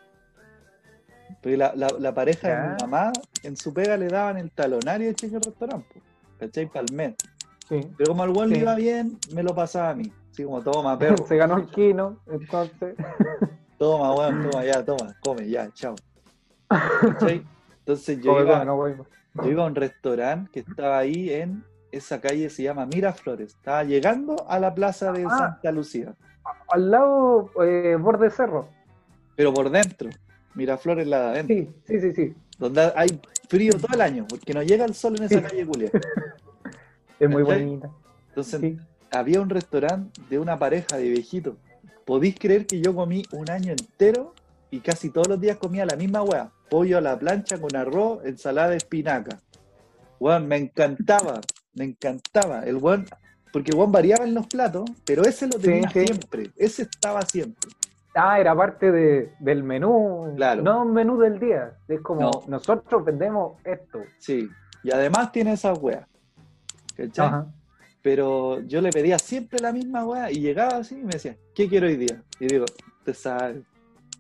[1.42, 3.12] Porque la, la- la pareja de mi mamá,
[3.44, 6.02] en su pega le daban el talonario de cheque restaurante,
[6.40, 6.70] ¿cachai?
[6.94, 7.16] Mes.
[7.68, 7.82] Sí.
[7.98, 8.62] Pero como al buen le Sí.
[8.62, 10.12] iba bien, me lo pasaba a mí.
[10.32, 12.96] Así como, toma, perro, Se ganó el kino, entonces.
[13.78, 15.96] toma, weón, toma, ya, toma, come, ya, chao.
[17.80, 22.50] Entonces yo iba, no yo iba a un restaurante que estaba ahí en esa calle,
[22.50, 23.50] se llama Miraflores.
[23.54, 25.38] Estaba llegando a la plaza de Ah.
[25.38, 26.14] Santa Lucía,
[26.70, 28.68] Al lado, eh, borde cerro.
[29.36, 30.10] pero por dentro.
[30.56, 32.36] Miraflores la de adentro, Sí, sí, sí, sí.
[32.58, 35.92] donde hay frío todo el año, porque no llega el sol en esa calle, Julia.
[37.20, 37.64] Es muy ¿Cachai?
[37.66, 37.90] bonita.
[38.30, 38.78] Entonces Sí.
[39.12, 41.56] había un restaurante de una pareja de viejitos.
[42.06, 44.34] ¿Podéis creer que yo comí un año entero
[44.70, 46.52] y casi todos los días comía la misma weá?
[46.70, 49.40] Pollo a la plancha con arroz, ensalada de espinaca.
[50.20, 51.42] Weón, me encantaba,
[51.74, 52.64] me encantaba.
[52.64, 53.06] El weón,
[53.52, 56.06] porque el weón variaba en los platos, pero ese lo tenía Sí, sí.
[56.08, 56.52] siempre.
[56.58, 57.70] Ese estaba siempre.
[58.14, 60.32] Ah, era parte de, del menú.
[60.36, 60.62] Claro.
[60.64, 61.74] No un menú del día.
[61.88, 62.32] Es como, No.
[62.48, 64.00] nosotros vendemos esto.
[64.20, 64.48] Sí.
[64.84, 66.08] Y además tiene esas weas.
[66.96, 67.28] ¿Cachai?
[67.28, 67.48] Ajá.
[68.02, 71.68] Pero yo le pedía siempre la misma weá y llegaba así y me decía, ¿qué
[71.68, 72.22] quiero hoy día?
[72.40, 72.66] Y digo,
[73.04, 73.64] te sabes.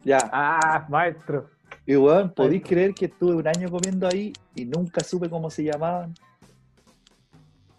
[0.03, 0.17] Ya.
[0.31, 1.49] Ah, maestro.
[1.85, 5.63] Y weón, ¿podéis creer que estuve un año comiendo ahí y nunca supe cómo se
[5.63, 6.15] llamaban?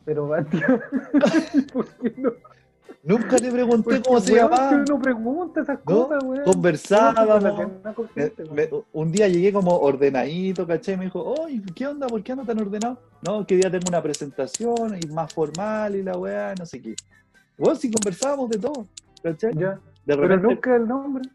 [0.04, 0.28] Pero,
[1.72, 2.30] ¿por qué no?
[3.06, 6.44] Nunca le pregunté cómo se weón, que No pregunta esas No, cosas, weón.
[6.44, 7.44] conversábamos.
[7.44, 8.84] Weón.
[8.92, 10.94] un día llegué como ordenadito, ¿cachai?
[10.94, 12.08] Y me dijo, oye, ¿qué onda?
[12.08, 12.98] ¿Por qué ando tan ordenado?
[13.24, 16.96] No, que día tengo una presentación y más formal y la weá, no sé qué.
[17.56, 18.86] Bueno, si conversábamos de todo,
[19.22, 19.54] ¿cachai?
[19.54, 21.28] Ya, De Pero nunca el nombre.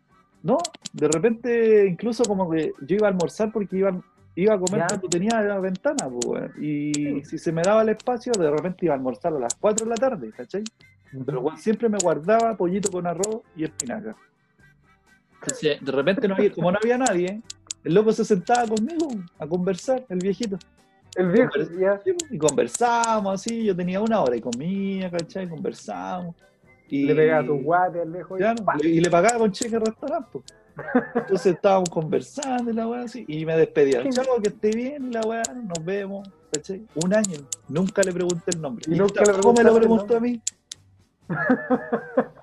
[0.44, 0.58] no,
[0.92, 3.98] de repente incluso como que yo iba a almorzar porque iba,
[4.36, 4.88] iba a comer Ya.
[4.88, 6.52] cuando tenía la ventana, pues, weón.
[6.62, 9.86] Y si se me daba el espacio, de repente iba a almorzar a las 4
[9.86, 10.64] de la tarde, ¿cachai?
[11.26, 14.15] Pero siempre me guardaba pollito con arroz y espinaca.
[15.41, 17.41] Entonces, de repente, no había, como no había nadie,
[17.84, 20.58] el loco se sentaba conmigo a conversar, el viejito.
[21.15, 21.52] El viejo.
[22.30, 25.50] Y conversábamos así, yo tenía una hora y comía, ¿cachai?
[25.50, 26.36] Conversábamos.
[26.88, 28.38] Y, Le pegaba tu guate al viejo
[28.84, 30.39] y le pagaba con cheque al restaurante.
[31.15, 34.08] Entonces estábamos conversando y la weá así, y me despedía.
[34.10, 36.86] Chavo, que esté bien, la weá, nos vemos, ¿cachai?
[36.95, 38.86] Un año, nunca le pregunté el nombre.
[38.88, 40.41] Y Y, nunca le me lo preguntó a mí.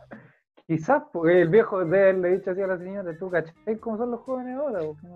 [0.67, 4.11] Quizás, porque el viejo debe haberle dicho así a la señora, tú cachai cómo son
[4.11, 5.07] los jóvenes ahora, porque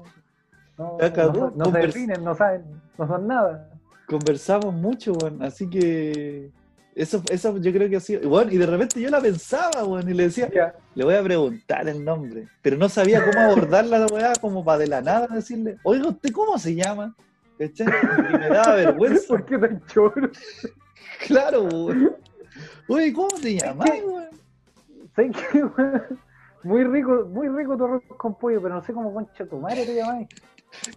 [0.78, 2.64] no, no, no se definen, no saben,
[2.96, 3.70] no son nada.
[4.06, 6.50] Conversamos mucho, weón, así que
[6.94, 8.28] eso, eso yo creo que ha sido.
[8.28, 10.48] Bueno, y de repente yo la pensaba, weón, y le decía,
[10.94, 14.78] le voy a preguntar el nombre, pero no sabía cómo abordar la weá, como para
[14.78, 17.14] de la nada decirle, oiga, ¿usted cómo se llama?
[17.58, 17.88] ¿Cachai?
[18.32, 19.28] Y me daba vergüenza.
[19.28, 20.30] ¿Por qué tan choro?
[21.26, 22.16] Claro, weón.
[22.92, 23.88] Oye, ¿cómo te llamas?
[25.16, 26.02] ¿Sabes qué, weón?
[26.62, 29.84] Muy rico, muy rico tu arroz con pollo, pero no sé cómo concha tu madre
[29.86, 30.28] te llamáis.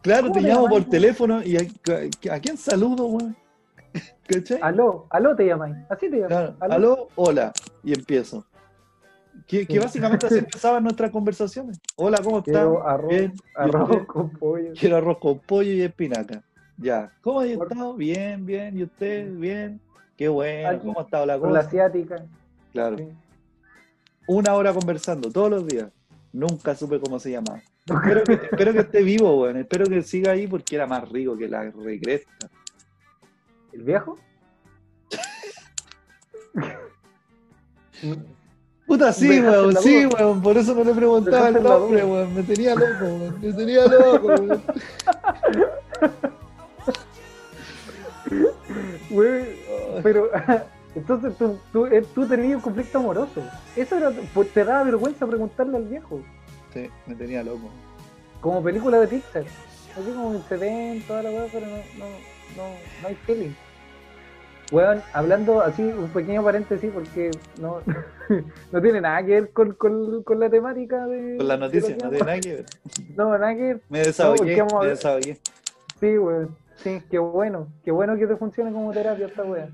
[0.01, 3.35] Claro, ¿Cómo te te llamo llamas, por teléfono y a, a- ¿a quién saludo, weón?
[4.27, 4.59] ¿Cachai?
[4.61, 5.75] Aló, aló te llamáis.
[5.89, 6.27] Así te llamáis.
[6.27, 6.73] Claro, Aló.
[6.75, 7.53] aló, hola,
[7.83, 8.45] y empiezo.
[9.47, 9.79] Que, que Sí.
[9.79, 11.79] básicamente así empezaban nuestras conversaciones.
[11.95, 12.53] Hola, ¿cómo estás?
[12.53, 14.73] Quiero arroz, Bien, ¿y arroz con pollo.
[14.77, 16.41] Quiero arroz con pollo y espinaca.
[16.77, 17.09] Ya.
[17.21, 17.93] ¿Cómo has estado?
[17.93, 18.77] Bien, bien.
[18.77, 19.31] ¿Y usted?
[19.33, 19.79] Bien.
[20.17, 20.69] Qué bueno.
[20.69, 21.67] Aquí, ¿Cómo ha estado la Con la cosa?
[21.67, 22.25] asiática.
[22.71, 22.97] Claro.
[22.97, 23.07] Sí.
[24.27, 25.89] Una hora conversando todos los días.
[26.31, 27.61] Nunca supe cómo se llamaba.
[27.85, 29.57] Espero que, espero que esté vivo, weón.
[29.57, 32.27] Espero que siga ahí porque era más rico que la regresa.
[33.71, 34.17] ¿El viejo?
[38.87, 40.41] Puta, sí, weón, sí, weón.
[40.41, 42.33] Por eso no le preguntaba el nombre, weón.
[42.33, 43.39] Me tenía loco, weón.
[43.41, 44.63] Me tenía loco, weón.
[50.03, 50.29] Pero
[50.95, 53.41] entonces tú, tú, eh, tú tenías un conflicto amoroso.
[53.75, 56.21] Eso era, pues, te daba vergüenza preguntarle al viejo.
[56.73, 57.69] Sí, me tenía loco.
[58.41, 59.43] Como película de Pixar.
[59.97, 62.05] Así como se ven toda la weá, pero no, no,
[62.57, 62.69] no,
[63.01, 63.51] no hay feeling.
[64.71, 67.31] Weón, hablando así, un pequeño paréntesis porque
[67.61, 67.81] no,
[68.71, 71.37] no tiene nada que ver con, con, con la temática de.
[71.37, 72.65] Con la noticia, no tiene nada que ver.
[73.15, 73.81] No, nada que ver.
[73.89, 75.37] Me desahogué, me desahogué.
[75.99, 76.55] Sí, weón.
[76.77, 77.67] Sí, qué bueno.
[77.83, 79.69] Qué bueno que te funcione como terapia esta weá.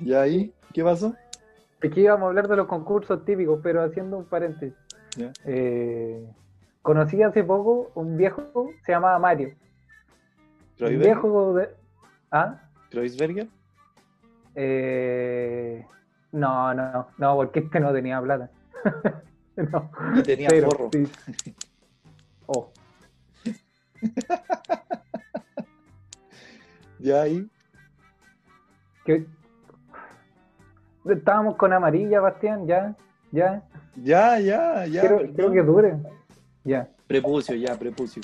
[0.00, 0.52] ¿Y ahí?
[0.72, 1.14] ¿Qué pasó?
[1.80, 4.74] Que íbamos a hablar de los concursos típicos, pero haciendo un paréntesis.
[5.44, 6.28] Eh,
[6.82, 9.54] conocí hace poco un viejo, se llamaba Mario.
[10.80, 11.70] Un viejo de.
[12.30, 12.60] ¿Ah?
[12.90, 13.46] ¿Kreuzberger?
[14.54, 15.86] Eh,
[16.32, 18.50] no, no, no, porque este no tenía plata.
[19.56, 20.90] no, Y tenía pero forro.
[20.92, 21.06] sí.
[22.48, 22.70] Oh,
[26.98, 27.48] ¿Y ahí?
[29.06, 29.26] que...
[31.08, 32.96] Estábamos con amarilla, Bastián, ya,
[33.30, 33.62] ya.
[33.94, 35.00] Ya, ya, ya.
[35.00, 35.96] Quiero, quiero que dure.
[36.64, 36.88] Ya.
[37.06, 38.22] Prepucio, ya, prepucio.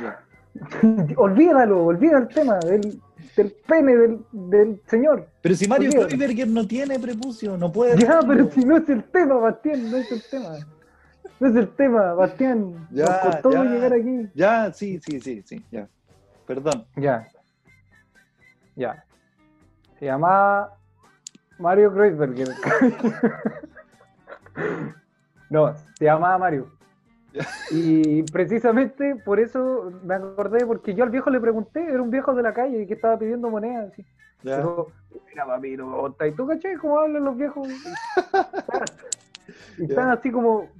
[0.00, 0.22] Ya.
[1.16, 3.00] olvídalo, olvida el tema del,
[3.36, 5.28] del pene del, del señor.
[5.42, 5.90] Pero si Mario.
[5.90, 7.98] Kreuzberger no tiene prepucio, no puede.
[7.98, 8.28] Ya, decirlo.
[8.28, 10.58] pero si no es el tema, Bastián, no es el tema.
[11.40, 12.88] No es el tema, Bastián.
[12.92, 13.64] Ya, Nos costó ya.
[13.64, 14.28] llegar aquí.
[14.34, 15.88] Ya, sí, sí, sí, sí, ya.
[16.46, 16.84] Perdón.
[16.96, 17.26] Ya.
[18.80, 19.04] Ya.
[19.98, 20.74] Se llamaba
[21.58, 22.48] Mario Kreuzberger.
[25.50, 26.70] no, se llamaba Mario.
[27.70, 32.34] Y precisamente por eso me acordé, porque yo al viejo le pregunté, era un viejo
[32.34, 33.92] de la calle que estaba pidiendo monedas.
[33.92, 34.04] así.
[34.42, 34.56] Ya.
[34.56, 34.90] Dijo,
[35.28, 37.68] mira papito, ¿y tú cachai cómo hablan los viejos?
[39.78, 40.12] y están Ya.
[40.12, 40.70] así como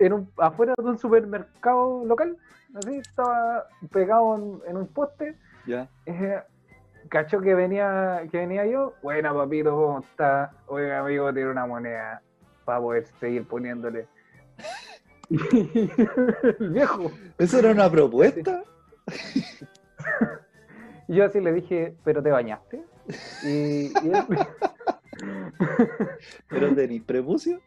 [0.00, 2.36] en un, afuera de un supermercado local,
[2.74, 5.88] así, estaba pegado en, en un poste, Ya.
[6.06, 6.42] eh,
[7.08, 10.52] cachó que venía, que venía yo, buena papito, ¿cómo está?
[10.66, 12.22] Oiga amigo, tiene una moneda
[12.64, 14.06] para poder seguir poniéndole.
[15.28, 15.36] Y
[16.58, 18.62] el viejo, ¿Eso era una propuesta?
[21.08, 22.82] yo así le dije, ¿pero te bañaste?
[23.44, 24.24] Y, y él,
[26.48, 27.60] ¿Pero tenéis prepucio?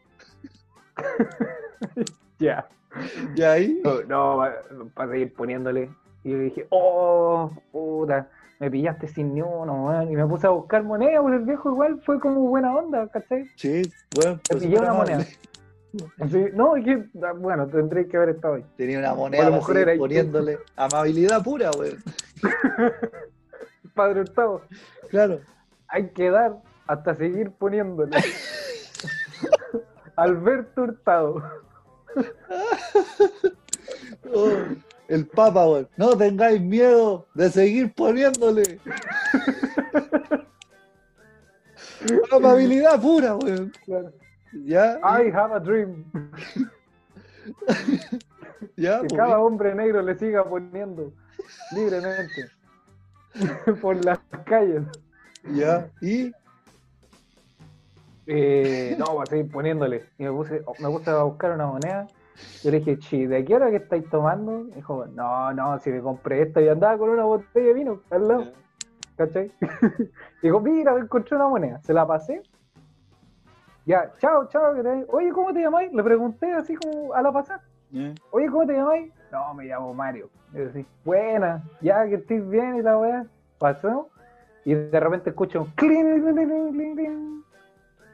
[2.38, 2.68] ya.
[3.34, 3.82] ¿Y ahí?
[4.06, 4.44] No,
[4.94, 5.90] para seguir poniéndole.
[6.24, 8.28] Y yo dije, oh, puta,
[8.62, 10.12] me pillaste sin ni uno, weón.
[10.12, 13.44] Y me puse a buscar moneda, porque el viejo igual fue como buena onda, ¿cachai?
[13.56, 13.82] Sí,
[14.14, 15.18] bueno, Me pues pillé una moneda.
[16.54, 17.04] No, es que,
[17.36, 18.64] bueno, tendré que haber estado ahí.
[18.78, 19.98] Tenía una A moneda lo mejor seguir era ahí.
[19.98, 21.98] poniéndole amabilidad pura, weón.
[23.94, 24.62] Padre Hurtado,
[25.10, 25.40] Claro.
[25.88, 26.54] hay que dar
[26.86, 28.16] hasta seguir poniéndole.
[30.16, 31.42] Alberto Hurtado.
[34.34, 34.50] Oh,
[35.12, 35.88] el Papa, weón.
[35.96, 38.80] No tengáis miedo de seguir poniéndole.
[42.32, 43.72] Amabilidad pura, weón.
[43.84, 44.12] Claro.
[44.64, 46.04] Ya, I have a dream.
[48.76, 51.12] ya, Que pues, cada hombre negro le siga poniendo
[51.74, 52.50] libremente
[53.80, 54.82] por las calles.
[55.54, 55.88] ya.
[56.00, 56.32] Y
[58.26, 60.04] Eh, no, voy a seguir poniéndole.
[60.18, 62.06] Y me puse, me puse a buscar una moneda.
[62.62, 64.60] Yo le dije, chi, ¿de qué hora que estáis tomando?
[64.60, 68.00] Y dijo, no, no, si me compré esta y andaba con una botella de vino
[68.10, 68.52] al lado,
[69.16, 69.52] ¿cachai?
[70.42, 71.80] Digo, mira, encontré una moneda.
[71.82, 72.42] Se la pasé.
[73.84, 74.74] Ya, chao, chao.
[75.08, 75.92] Oye, ¿cómo te llamáis?
[75.92, 77.62] Le pregunté así como a la pasada.
[78.30, 79.12] Oye, ¿cómo te llamáis?
[79.30, 80.30] No, me llamo Mario.
[80.52, 83.26] Y yo así, buena, ya que estés bien y la weá.
[83.58, 84.08] Pasó.
[84.64, 87.44] Y de repente escucho un clink, clink, clink, clink,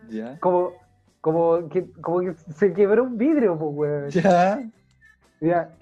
[0.09, 0.39] ya.
[0.41, 0.73] como,
[1.21, 4.11] como, que, como que se quebró un vidrio, pues, weón.
[4.11, 4.63] Ya.
[5.41, 5.77] Ya.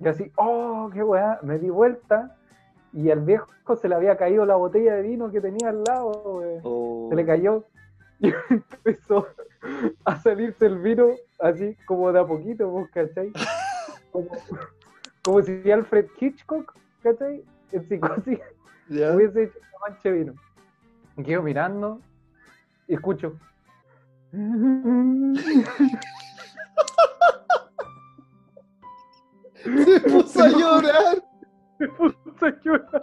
[0.00, 1.38] Y así, oh, qué weá.
[1.42, 2.36] Me di vuelta
[2.92, 3.48] y al viejo
[3.80, 6.60] se le había caído la botella de vino que tenía al lado, weón.
[6.62, 7.64] Oh, Se le cayó
[8.20, 9.26] y empezó
[10.04, 11.08] a salirse el vino
[11.40, 13.32] así como de a poquito, ¿vos cachai?
[14.12, 14.28] Como,
[15.22, 17.42] como si Alfred Hitchcock, ¿cachai?
[17.72, 18.38] En psicosis
[18.88, 19.12] ya.
[19.12, 20.34] hubiese hecho una mancha de vino.
[21.16, 22.00] Y quedo mirando
[22.86, 23.34] y escucho.
[29.64, 31.24] Se puso a llorar.
[31.78, 33.00] Me puso a llorar.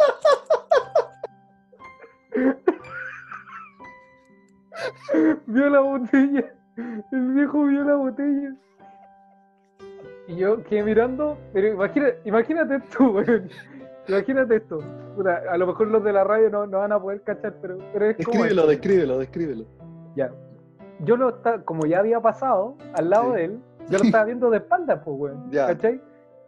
[5.47, 6.53] Vio la botella.
[7.11, 8.55] El viejo vio la botella.
[10.27, 13.49] Y yo quedé mirando, pero imagina, imagínate esto, weón.
[14.07, 14.79] Imagínate esto.
[15.15, 17.77] Puta, a lo mejor los de la radio no, no van a poder cachar, pero,
[17.93, 18.43] pero es como.
[18.43, 18.67] Descríbelo, esto.
[18.69, 19.65] descríbelo, descríbelo.
[20.15, 20.31] Ya.
[21.03, 23.37] Yo lo estaba, como ya había pasado al lado Sí.
[23.37, 23.59] de él,
[23.89, 25.51] yo lo estaba viendo de espaldas, pues, weón.
[25.51, 25.67] Ya.
[25.67, 26.01] ¿Cachai?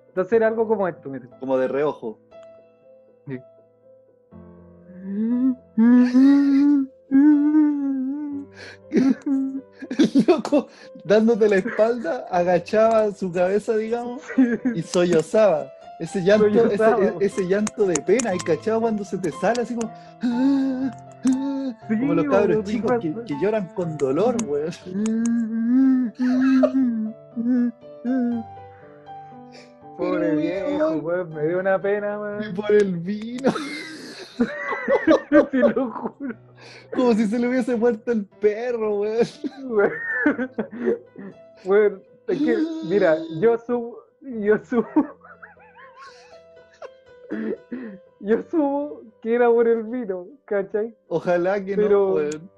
[0.10, 1.28] Entonces era algo como esto, mira.
[1.40, 2.20] Como de reojo.
[9.90, 10.68] El loco,
[11.04, 14.22] dándote la espalda, agachaba su cabeza, digamos,
[14.76, 15.72] y sollozaba.
[16.00, 17.04] Ese llanto, Sollozaba.
[17.06, 19.92] ese, ese llanto de pena, y cachado cuando se te sale así como.
[21.88, 24.72] Sí, como los cabros chicos que, que lloran con dolor, weón.
[29.98, 31.30] Pobre viejo, weón.
[31.34, 32.54] me dio una pena, Y weón.
[32.56, 33.52] por el vino,
[35.52, 36.36] Te lo juro,
[36.96, 39.28] como si se le hubiese muerto el perro, weón.
[39.66, 39.92] weón.
[41.66, 42.58] Weón, es que,
[42.90, 44.88] mira, yo subo, yo subo.
[48.20, 50.96] Yo subo que era por el vino, ¿cachai?
[51.08, 52.50] Ojalá que Pero- no, weón.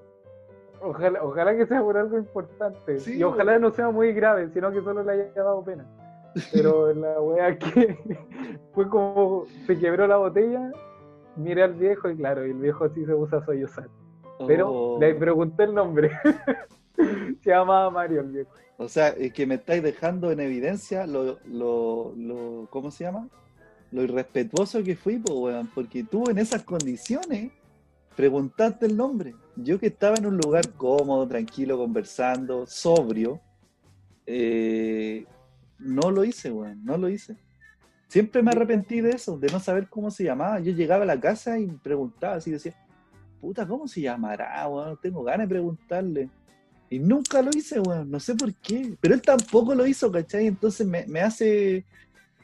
[0.82, 3.00] Ojalá, ojalá que sea por algo importante.
[3.00, 5.86] Sí, y ojalá no sea muy grave, sino que solo le haya dado pena.
[6.54, 7.98] Pero la wea que
[8.74, 10.72] fue como se quebró la botella,
[11.38, 13.88] miré al viejo y claro, y el viejo sí se puso a sollozar.
[14.46, 14.98] Pero Oh.
[15.00, 16.12] le pregunté el nombre.
[17.42, 18.52] se llamaba Mario el viejo.
[18.78, 23.28] O sea, es que me estáis dejando en evidencia lo, lo, lo ¿cómo se llama?
[23.92, 27.52] Lo irrespetuoso que fui, weón, porque tú en esas condiciones
[28.16, 29.36] preguntaste el nombre.
[29.56, 33.42] Yo que estaba en un lugar cómodo, tranquilo, conversando, sobrio,
[34.26, 35.26] eh,
[35.80, 37.38] no lo hice, weón, no lo hice.
[38.08, 40.60] Siempre me arrepentí de eso, de no saber cómo se llamaba.
[40.60, 42.74] Yo llegaba a la casa y preguntaba así, decía,
[43.42, 44.98] puta, ¿cómo se llamará, weón?
[45.02, 46.30] Tengo ganas de preguntarle.
[46.90, 48.96] Y nunca lo hice, weón, no sé por qué.
[49.02, 50.48] Pero él tampoco lo hizo, ¿cachai?
[50.48, 51.86] Entonces me hace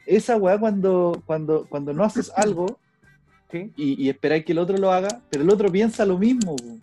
[0.06, 2.78] esa weá cuando, cuando, cuando no haces algo
[3.50, 3.72] ¿Sí?
[3.76, 6.82] y, y esperáis que el otro lo haga, pero el otro piensa lo mismo, weón.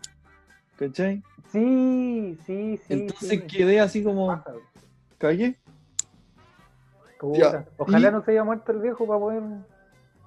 [0.78, 1.22] ¿cachai?
[1.52, 2.84] Sí, sí, sí.
[2.94, 3.42] Entonces sí.
[3.42, 4.44] quedé así como.
[7.34, 9.44] Ya, Ojalá y- no se haya muerto el viejo para poder.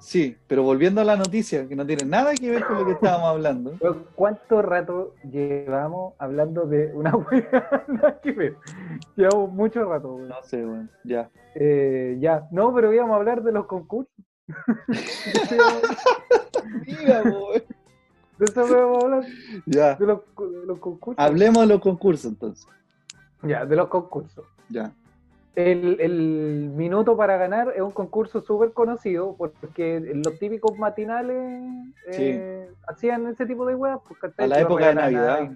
[0.03, 2.93] Sí, pero volviendo a la noticia, que no tiene nada que ver con lo que
[2.93, 3.73] estábamos hablando.
[4.17, 7.85] ¿Cuánto rato llevamos hablando de una wea?
[7.87, 8.57] Nada que ver.
[9.17, 10.29] Llevamos mucho rato, weón.
[10.29, 11.31] No sé, weón, ya.
[11.55, 14.13] Eh, ya, no, pero íbamos a hablar de los concursos.
[14.89, 15.59] de
[16.87, 17.63] Mira, weón.
[18.41, 19.25] eso íbamos a hablar,
[19.67, 19.95] Ya.
[19.95, 21.25] de los, de los concursos.
[21.25, 22.67] Hablemos de los concursos entonces.
[23.43, 24.45] Ya, de los concursos.
[24.69, 24.93] Ya.
[25.55, 31.63] El, el minuto para ganar es un concurso súper conocido porque los típicos matinales
[32.07, 34.01] eh, hacían ese tipo de weas.
[34.07, 34.33] pues.
[34.39, 35.51] A la época de Navidad,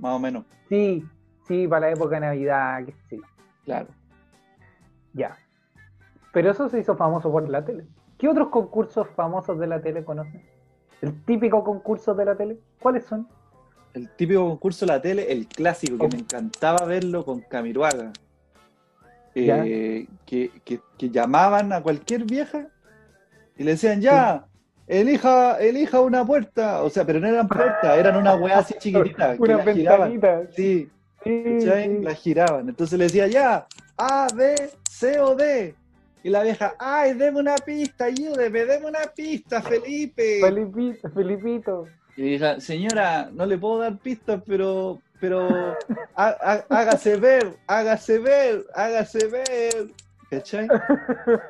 [0.00, 0.44] más o menos.
[0.68, 1.04] Sí,
[1.46, 3.20] sí, para la época de Navidad, que sí.
[3.64, 3.86] Claro.
[5.12, 5.38] Ya.
[6.32, 7.86] Pero eso se hizo famoso por la tele.
[8.18, 10.42] ¿Qué otros concursos famosos de la tele conocen?
[11.00, 12.58] ¿El típico concurso de la tele?
[12.80, 13.28] ¿Cuáles son?
[13.92, 18.12] El típico concurso de la tele, el clásico, que me encantaba verlo con Camiruaga.
[19.34, 22.68] Eh, que, que- que llamaban a cualquier vieja
[23.56, 24.44] y le decían, ya,
[24.86, 26.82] elija, elija una puerta.
[26.82, 29.36] O sea, pero no eran puertas, eran una weá así chiquitita.
[29.36, 30.10] que Una la giraban.
[30.12, 30.52] ventanita.
[30.54, 30.88] Sí,
[31.24, 32.00] Sí.
[32.02, 32.68] La giraban.
[32.68, 33.66] Entonces le decía, ya,
[33.96, 34.54] A, B,
[34.90, 35.74] C o D.
[36.22, 40.40] Y la vieja, ay, deme una pista, ayúdeme, deme una pista, Felipe.
[40.42, 41.86] Felipito, Felipito.
[42.16, 45.76] Y dije, señora, no le puedo dar pistas, pero, pero
[46.14, 49.88] há- há- hágase ver, hágase ver, hágase ver.
[50.30, 50.68] ¿Cachai?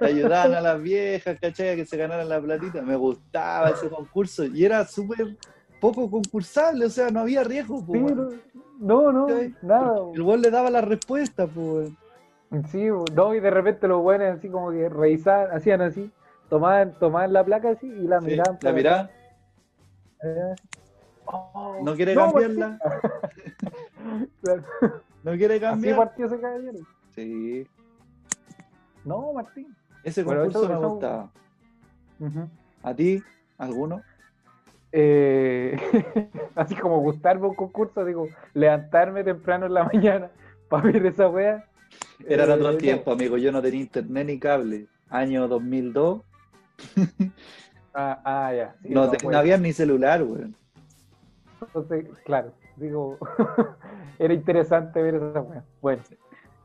[0.01, 1.71] Ayudaban a las viejas, ¿cachai?
[1.71, 2.83] A que se ganaran la platita.
[2.83, 5.37] Me gustaba ese concurso y era súper
[5.81, 7.79] poco concursable, o sea, no había riesgo.
[7.91, 7.99] Sí,
[8.81, 9.55] no, no, ¿Cachai?
[9.63, 9.99] nada.
[10.13, 11.91] El weón le daba la respuesta, pues.
[12.71, 16.11] Sí, no, y de repente los buenos así como que revisaban, hacían así,
[16.51, 18.59] tomaban, tomaban la placa así y la Sí, miraban.
[18.61, 19.11] la atrás.
[21.27, 22.79] Oh, no quiere no, cambiarla,
[25.23, 25.97] no quiere Así cambiar.
[25.97, 26.79] partió ese caballero.
[27.15, 27.67] Sí,
[29.05, 29.75] No, Martín.
[30.03, 31.31] ese Bueno, concurso eso- me eso- gustaba.
[32.83, 33.23] ¿A ti?
[33.59, 34.03] ¿Alguno?
[34.93, 35.77] Eh,
[36.55, 40.31] así como gustarme un concurso, digo, levantarme temprano en la mañana
[40.69, 41.65] para ver esa wea.
[42.27, 42.79] Eran Eh, otros no.
[42.79, 43.37] tiempos, amigo.
[43.39, 44.87] Yo no tenía internet ni cable.
[45.09, 46.23] Año 2002.
[47.97, 48.75] Ah, ah, ya.
[48.83, 49.33] sí, no, no, te- pues.
[49.33, 50.57] no había ni celular, weón.
[51.67, 53.19] Entonces, claro, digo,
[54.19, 55.65] era interesante ver esa wea.
[55.81, 56.03] Bueno,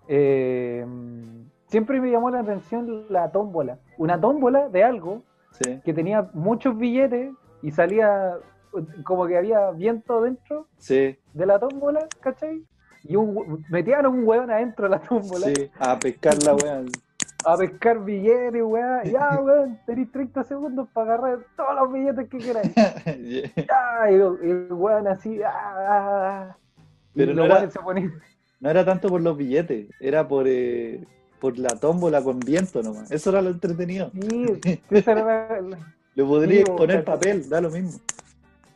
[0.07, 0.85] eh,
[1.67, 3.79] siempre me llamó la atención la tómbola.
[3.97, 7.31] Una tómbola de algo Sí, que tenía muchos billetes
[7.61, 8.37] y salía
[9.03, 12.63] como que había viento dentro sí, de la tómbola, ¿cachai?
[13.03, 15.71] Y un, metían a un hueón adentro de la tómbola sí.
[15.79, 16.87] A pescar la weón.
[17.45, 19.03] A pescar billetes, weón.
[19.11, 22.73] Ya, weón, tenéis 30 segundos para agarrar todos los billetes que queráis.
[23.55, 26.57] Ya, y el, weón así, ah, ah, ah.
[27.15, 28.13] Y Pero no era- se ponían.
[28.59, 31.05] No era tanto por los billetes, era por, eh,
[31.39, 33.09] por la tómbola con viento nomás.
[33.09, 34.11] Eso era lo entretenido.
[34.13, 35.23] Sí, esa era
[35.61, 35.77] la-
[36.15, 37.99] Le podría Sí, poner papel, da lo mismo.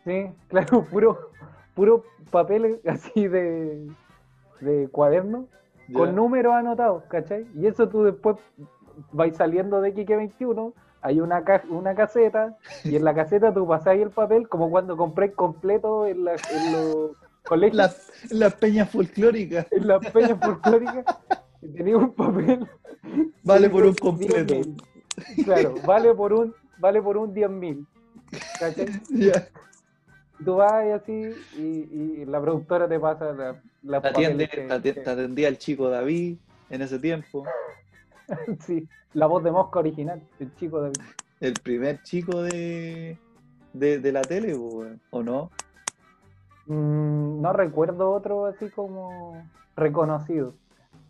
[0.05, 1.31] Sí, claro, puro,
[1.75, 3.87] puro papel así de,
[4.61, 5.47] de cuaderno
[5.91, 7.45] Con números anotados, ¿cachai?
[7.55, 8.37] Y eso tú después
[9.11, 12.55] vais saliendo de Quique 21, hay una, ca- una caseta,
[12.85, 16.71] y en la caseta tú pasáis el papel como cuando compré completo en, la- en
[16.71, 17.11] los
[17.43, 19.67] colegios, Las, las peñas folclóricas.
[19.71, 21.05] en las peñas folclóricas,
[21.75, 22.65] tenía un papel.
[23.43, 24.53] Vale por un completo.
[24.53, 25.43] 10.000.
[25.43, 27.85] Claro, vale por un, vale por un 10.000.
[28.59, 28.87] ¿Cachai?
[29.09, 29.47] Ya.
[30.43, 35.09] Tú vas y así y, y la productora te pasa la, la Te atiende- que-
[35.09, 36.37] atendía el chico David
[36.69, 37.43] en ese tiempo.
[38.65, 40.91] sí, la voz de Mosca original, el chico de
[41.39, 43.17] El primer chico de,
[43.73, 44.55] de, de la tele.
[44.55, 45.49] ¿o no?
[46.65, 50.53] Mm, no recuerdo otro así como reconocido.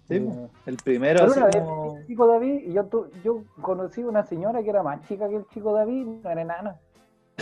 [0.07, 0.47] Sí, Eh.
[0.65, 1.97] El primero pero así una vez como...
[1.97, 5.37] el chico David y yo, tu- yo conocí una señora que era más chica que
[5.37, 6.75] el chico David, no era enana.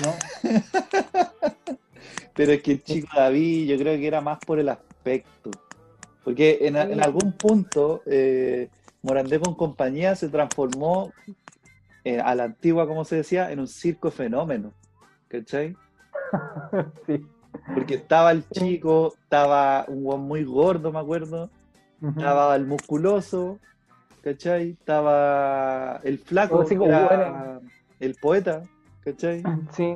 [0.03, 0.11] ¿no?
[2.33, 5.51] Pero es que el chico David yo creo que era más por el aspecto.
[6.23, 8.69] Porque en, algún punto eh,
[9.01, 11.11] Morandé con compañía se transformó
[12.03, 14.71] eh, a la antigua, como se decía, en un circo fenómeno.
[15.27, 15.75] ¿Cachai?
[17.07, 17.25] sí.
[17.73, 21.49] Porque estaba el chico, estaba un guan muy gordo, me acuerdo.
[22.01, 23.59] Estaba el musculoso,
[24.23, 24.71] ¿cachai?
[24.71, 27.59] Estaba el flaco, era
[27.99, 28.63] el poeta,
[29.01, 29.43] ¿cachai?
[29.71, 29.95] Sí,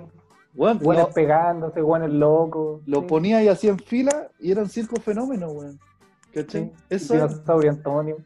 [0.55, 2.81] Weón, buenos lo, pegándose, buenos locos.
[2.85, 5.79] lo sí, ponía ahí así en fila y eran circo fenómenos, weón.
[6.33, 6.63] ¿Cachai?
[6.65, 6.71] sí.
[6.89, 8.17] Eso Dinosaurio Antonio.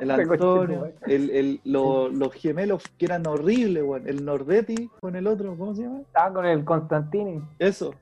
[0.00, 4.08] el Antonio, el, el- lo- los gemelos que eran horribles, weón.
[4.08, 6.00] El Nordetti con el otro, ¿cómo se llama?
[6.14, 7.40] Ah, con el Constantini.
[7.58, 7.94] Eso.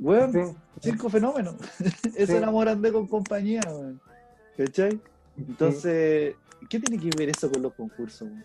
[0.00, 0.40] Weón, Sí.
[0.80, 1.54] circo fenómeno.
[2.16, 4.00] Eso era Morandé con compañía, weón.
[4.56, 5.00] ¿Cachai?
[5.36, 6.34] Entonces,
[6.68, 8.44] ¿qué tiene que ver eso con los concursos, weón?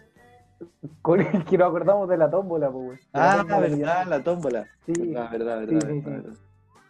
[1.01, 4.67] Con el que nos acordamos de la tómbola, pues, Ah, tómbola verdad, la tómbola.
[4.85, 6.09] Sí, Verdad, verdad, Sí, verdad, sí, verdad, sí.
[6.09, 6.33] verdad.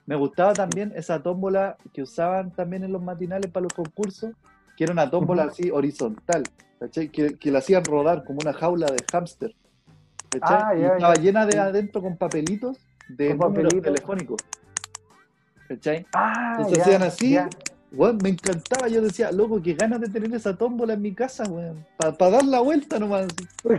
[0.05, 4.31] Me gustaba también esa tómbola que usaban también en los matinales para los concursos,
[4.75, 6.43] que era una tómbola así horizontal,
[6.79, 7.09] ¿cachai?
[7.09, 9.55] Que, que la hacían rodar como una jaula de hámster.
[10.41, 11.21] Ah, ya, estaba ya.
[11.21, 11.57] llena de Sí.
[11.59, 13.93] adentro con papelitos de Con números papelitos.
[13.93, 14.41] telefónicos.
[15.67, 16.05] ¿Cachai?
[16.13, 17.37] Ah, Entonces hacían así.
[17.91, 18.87] Weón, me encantaba.
[18.87, 21.85] Yo decía, loco, qué ganas de tener esa tómbola en mi casa, weón.
[21.97, 23.27] Para dar la vuelta nomás.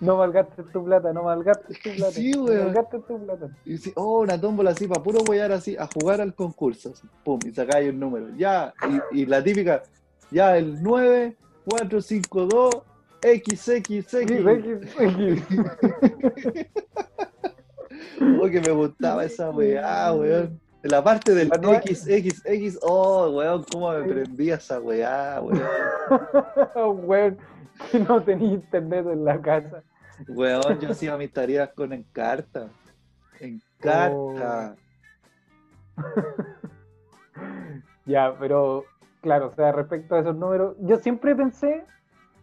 [0.00, 2.12] No malgastes tu plata, no malgastes tu plata.
[2.12, 2.66] Sí, no weón.
[2.66, 3.48] malgastes tu plata.
[3.64, 6.90] Y dice, oh, una tómbola así, para puro huear así, a jugar al concurso.
[6.90, 8.28] así, pum, y sacáis un número.
[8.36, 8.74] Ya,
[9.12, 9.82] y, y la típica,
[10.30, 12.74] ya el 9, 4, 5, 2,
[13.22, 14.06] XXX.
[14.06, 15.42] Sí, X, X.
[18.40, 20.60] Oh, que me gustaba esa weá, weón.
[20.84, 25.62] La parte del XXX, oh, weón, cómo me prendía esa weá, weón.
[27.06, 27.38] Weón,
[27.90, 29.82] que no tenía internet en la casa.
[30.28, 32.68] Weón, yo hacía mis tareas con Encarta.
[33.40, 34.76] Encarta.
[38.06, 38.84] Ya, pero
[39.22, 41.84] claro, o sea, respecto a esos números, yo siempre pensé,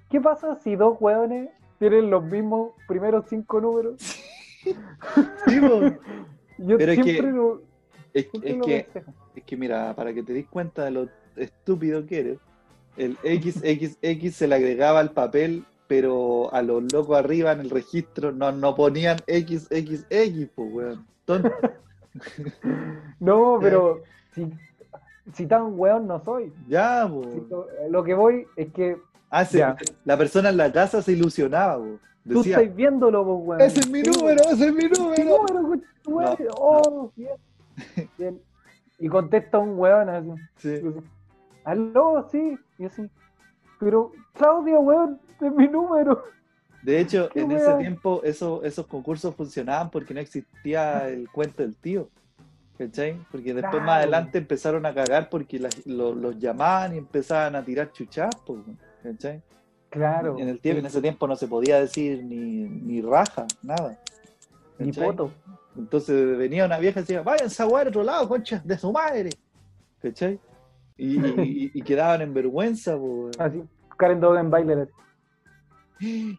[0.09, 4.01] ¿qué pasa si dos hueones tienen los mismos primeros cinco números?
[4.01, 4.75] Sí.
[6.57, 7.61] Yo Pero que- siempre lo,
[8.14, 8.88] Es, que,
[9.36, 12.39] es que, mira, para que te des cuenta de lo estúpido que eres,
[12.97, 18.32] el XXX se le agregaba al papel, pero a los locos arriba en el registro
[18.32, 21.05] no, no ponían XXX, pues, weón.
[21.26, 21.51] Tonto.
[23.20, 24.01] No, pero
[24.34, 24.51] si,
[25.34, 26.51] si tan hueón no soy.
[26.68, 27.49] Ya, Si pues.
[27.49, 28.97] to- Lo que voy es que
[29.30, 29.78] Ah, Ya.
[30.03, 31.99] la persona en la casa se ilusionaba, po.
[32.28, 33.62] tú Decía, estás viéndolo, pues, weón.
[33.62, 35.24] ese es mi Sí, número, ese es mi Mi número.
[35.38, 36.43] número, coche tu madre.
[36.45, 37.14] No, Oh,
[38.17, 38.41] bien.
[38.99, 40.29] Y contesta un hueón así.
[40.57, 40.82] Sí.
[41.63, 42.57] Aló, sí.
[42.77, 43.09] Y así.
[43.79, 46.23] Pero, Claudio, weón, es mi número.
[46.84, 51.75] De hecho, en ese tiempo eso, esos concursos funcionaban porque no existía el cuento del
[51.75, 52.09] tío.
[52.77, 53.15] ¿Cachai?
[53.32, 57.91] Porque después más adelante empezaron a cagar porque lo- los llamaban y empezaban a tirar
[57.91, 58.32] chuchas,
[59.03, 59.43] ¿cachai?
[59.91, 60.39] Claro.
[60.39, 63.99] En, el tiempo, en ese tiempo no se podía decir ni, ni raja, nada.
[64.79, 65.32] Ni poto.
[65.78, 68.91] Entonces venía una vieja y decía, váyanse a jugar a otro lado, conchas de su
[68.91, 69.30] madre.
[70.01, 70.39] ¿Cachai?
[70.97, 73.30] Y, y- y quedaban en vergüenza, po.
[73.39, 73.63] Así.
[73.97, 74.89] Karen Dogan Bailer.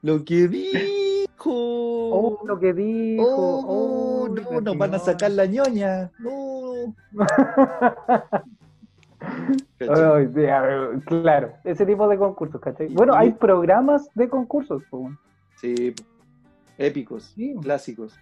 [0.03, 1.29] Lo que dijo.
[1.47, 3.25] Oh, lo que dijo.
[3.27, 6.11] Oh, Oh, no, nos van a sacar la ñoña.
[6.19, 6.95] No.
[11.07, 12.89] Claro, ese tipo de concursos, ¿cachai?
[12.89, 14.83] Bueno, hay programas de concursos.
[14.91, 15.11] po.
[15.57, 15.95] Sí,
[16.79, 17.55] épicos, Sí.
[17.63, 18.19] clásicos.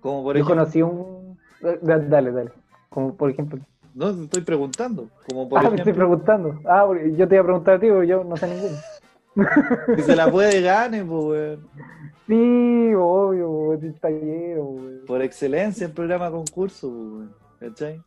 [0.00, 1.38] Como por Yo ejemplo, conocí un.
[1.62, 2.50] eh, da- Dale, dale.
[2.88, 3.60] Como por ejemplo.
[3.94, 6.60] no te estoy preguntando, como por ah, me estoy ejemplo, preguntando.
[6.64, 8.76] Ah, yo te iba a preguntar a ti, porque yo no sé ninguno.
[9.94, 11.68] que se la puede gane, pues, weón.
[12.26, 15.00] Sí, obvio, weón, sí, taller, weón.
[15.06, 17.34] por excelencia el programa concurso, pues, weón.
[17.60, 18.00] ¿cachai?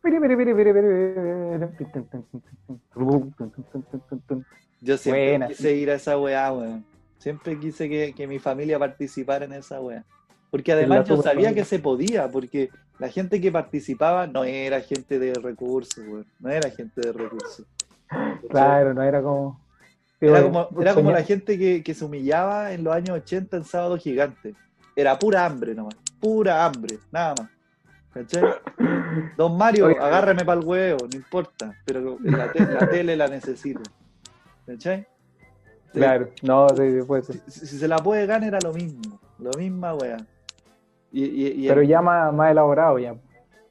[4.80, 5.48] Yo siempre Buena.
[5.48, 6.84] quise ir a esa weá, weón.
[7.18, 10.04] Siempre quise que, que mi familia participara en esa weá.
[10.52, 15.18] Porque además yo sabía que se podía, porque la gente que participaba no era gente
[15.18, 16.26] de recursos, weón.
[16.38, 17.66] No era gente de recursos.
[18.50, 19.58] Claro, no era como.
[20.20, 21.20] Era como, era como Soñar.
[21.20, 24.54] la gente que, que se humillaba en los años 80 en Sábado Gigante.
[24.94, 25.94] Era pura hambre nomás.
[26.20, 27.48] Pura hambre, nada más.
[28.12, 28.42] ¿Cachai?
[29.38, 31.74] Don Mario, Oye, agárrame para el huevo, no importa.
[31.86, 33.80] Pero la, te- la tele la necesito.
[34.66, 35.06] ¿Cachai?
[35.94, 37.36] Claro, no, sí, sí, puede ser.
[37.48, 39.18] Si, si se la puede ganar era lo mismo.
[39.38, 40.18] Lo misma wea.
[41.12, 43.14] Y, y- y Pero el- ya más, más elaborado, ya.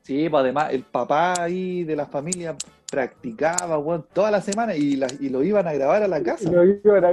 [0.03, 2.55] Sí, pues además el papá ahí de la familia
[2.89, 6.51] practicaba, weón, toda la semana y, la- y lo iban a grabar a la casa.
[6.51, 7.11] Lo iban a-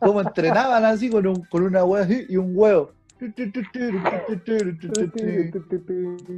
[0.00, 2.90] Como entrenaban así con, un, con una así y un huevo.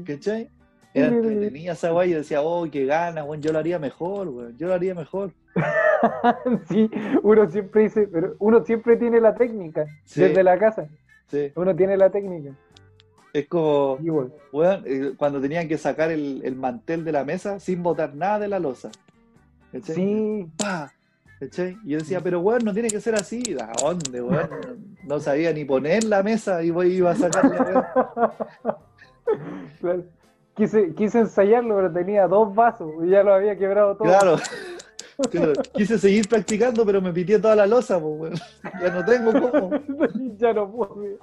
[0.06, 0.48] ¿Cachai?
[0.94, 4.56] Era entretenida esa wea y decía, oh, qué gana, weón, yo lo haría mejor, weón,
[4.56, 5.30] yo lo haría mejor.
[6.68, 6.90] Sí,
[7.22, 10.20] uno siempre dice, pero uno siempre tiene la técnica Sí.
[10.20, 10.88] desde la casa.
[11.28, 12.50] Sí, Uno tiene la técnica.
[13.32, 18.14] es como, eh, cuando tenían que sacar el, el mantel de la mesa sin botar
[18.14, 18.90] nada de la losa.
[19.82, 20.48] Sí,
[21.40, 21.76] ¿cachai?
[21.84, 23.42] Y yo decía, pero weón, no tiene que ser así.
[23.60, 24.48] ¿A dónde, weón?
[25.04, 27.92] No, sabía ni poner la mesa y voy, iba a sacarla,
[29.80, 30.04] claro.
[30.54, 34.08] Quise, quise ensayarlo, pero tenía dos vasos y ya lo había quebrado todo.
[34.08, 34.36] Claro.
[35.74, 38.40] Quise seguir practicando, pero me pitié toda la losa, pues.
[38.82, 39.70] Ya no tengo cómo,
[40.38, 41.18] ya no puedo.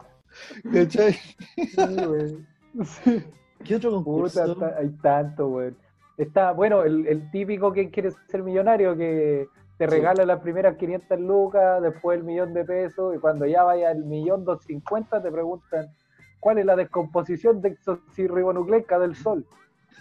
[3.63, 4.57] ¿Qué otro concurso?
[4.77, 5.77] hay tanto, weón.
[6.17, 9.91] Está, bueno, el, el típico que quiere ser millonario, que te Sí.
[9.91, 14.05] regala las primeras 500 lucas, después el millón de pesos, y cuando ya vaya el
[14.05, 15.87] millón 250 te preguntan
[16.39, 19.45] cuál es la descomposición de exosirribonucleica del sol.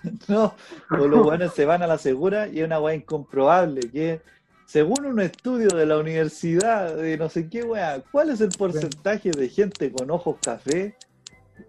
[0.28, 0.54] No,
[0.90, 4.20] o los weones se van a la segura y es una weá incomprobable, que
[4.66, 9.30] según un estudio de la universidad de no sé qué weá, ¿cuál es el porcentaje
[9.30, 10.94] de gente con ojos café?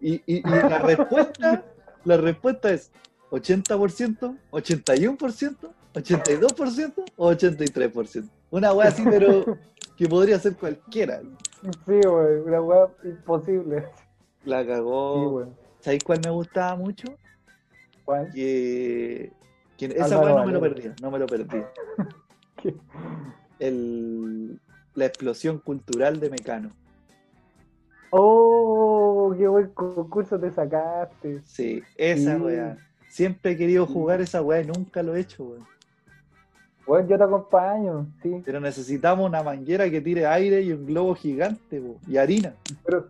[0.01, 1.63] Y, y- y la respuesta,
[2.05, 2.91] la respuesta es
[3.31, 4.37] ¿80%?
[4.51, 5.55] ¿81%?
[5.93, 8.29] ¿82% o 83%?
[8.51, 9.57] Una weá así, pero
[9.97, 11.21] que podría ser cualquiera.
[11.85, 13.85] Sí, güey, una weá imposible.
[14.45, 15.29] La Sí, cagó.
[15.29, 15.45] güey.
[15.79, 17.07] ¿Sabéis cuál me gustaba mucho?
[18.05, 18.29] ¿Cuál?
[18.31, 19.31] Que,
[19.77, 21.69] que esa weá no me lo perdía, no me lo perdía.
[23.59, 24.59] El,
[24.95, 26.69] la explosión cultural de Mecano.
[28.09, 31.41] Oh, qué buen concurso te sacaste.
[31.45, 32.41] Sí, esa Sí.
[32.41, 32.77] weá.
[33.07, 35.65] Siempre he querido jugar esa weá y nunca lo he hecho, weón.
[36.85, 38.41] Bueno, yo te acompaño, sí.
[38.43, 42.53] Pero necesitamos una manguera que tire aire y un globo gigante, y harina.
[42.83, 43.07] Pero,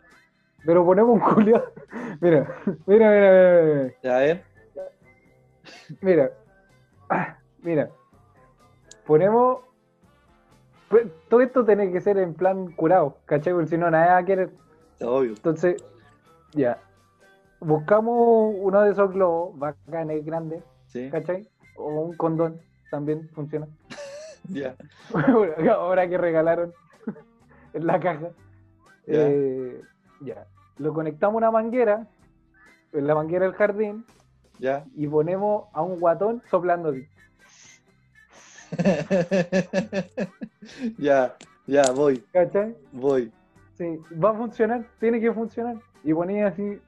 [0.64, 1.64] pero ponemos un culiao.
[2.22, 2.48] Mira,
[2.86, 4.44] mira, mira, mira, Ya, a ver.
[6.02, 6.32] Mira.
[7.10, 7.90] Ah, Mira.
[9.06, 9.62] Ponemos.
[10.90, 13.54] pues, Todo esto tiene que ser en plan curado, ¿cachai?
[13.54, 14.50] Porque si no, nadie va a querer.
[15.02, 15.32] Obvio.
[15.32, 15.84] Entonces,
[16.52, 16.80] ya.
[17.60, 21.48] Buscamos uno de esos globos bacanes grandes, Sí, ¿cachai?
[21.78, 22.60] O un condón,
[22.92, 23.68] también funciona.
[24.50, 24.76] ya.
[25.74, 26.74] Ahora que regalaron
[27.74, 28.30] en la caja.
[29.08, 29.28] Ya.
[29.30, 29.82] Eh,
[30.22, 30.46] ya.
[30.78, 32.08] Lo conectamos a una manguera,
[32.92, 34.06] en la manguera del jardín,
[34.64, 34.86] Ya.
[34.96, 37.06] y ponemos a un guatón soplando así.
[40.98, 41.36] ya,
[41.68, 42.74] ya, voy, ¿Cachai?
[42.94, 43.30] voy.
[43.78, 45.76] Sí, va a funcionar, tiene que funcionar.
[46.06, 46.80] Y ponía así.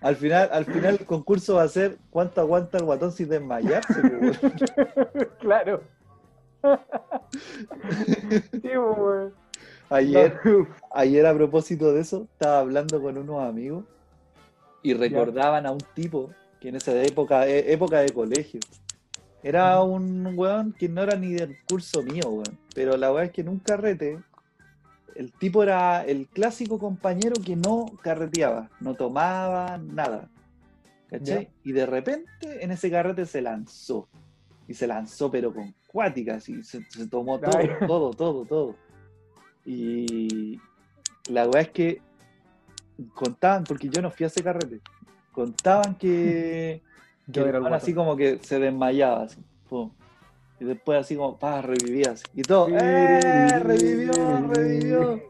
[0.00, 4.00] Al final, al final el concurso va a ser cuánto aguanta el guatón sin desmayarse,
[5.40, 5.82] claro.
[8.62, 8.70] sí.
[9.90, 10.68] Ayer, No.
[10.92, 13.84] ayer a propósito de eso, estaba hablando con unos amigos
[14.90, 16.30] y recordaban a un tipo
[16.60, 18.60] que en esa época, e- época de colegio,
[19.42, 22.58] era un weón que no era ni del curso mío, weón.
[22.74, 24.18] Pero la weá es que en un carrete,
[25.14, 30.28] el tipo era el clásico compañero que no carreteaba, no tomaba nada.
[31.08, 31.48] ¿Cachai?
[31.64, 34.08] Y de repente en ese carrete se lanzó.
[34.66, 38.76] Y se lanzó, pero con cuáticas, y se, se tomó todo, todo, todo, todo.
[39.64, 40.60] Y
[41.30, 42.02] la weá es que
[43.14, 44.80] contaban, porque yo no fui a ese carrete,
[45.32, 46.82] contaban que,
[47.32, 49.90] que el así como que se desmayaba, así, pum.
[50.60, 52.68] y después así como, pa, revivía así, y todo.
[52.70, 53.58] ¡eh!
[53.60, 54.12] Revivió,
[54.52, 55.22] revivió.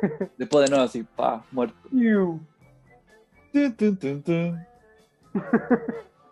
[0.38, 1.76] Después de nuevo así, pa, muerto.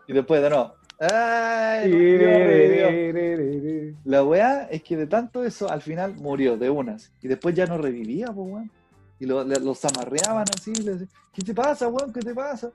[0.07, 1.91] Y después de nuevo, ¡ay!
[1.91, 3.97] Revivió, revivió.
[4.05, 7.13] La weá es que de tanto eso, al final murió de unas.
[7.23, 8.71] Y después ya no revivía, pues weón.
[9.19, 12.13] Y lo, le- los amarreaban así, le decían, ¿qué te pasa, weón?
[12.13, 12.71] ¿Qué te pasa?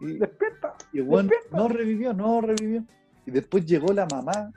[0.00, 0.74] Y, Despierta.
[0.92, 1.56] y weón despierta.
[1.56, 2.84] no revivió, no revivió.
[3.26, 4.52] Y después llegó la mamá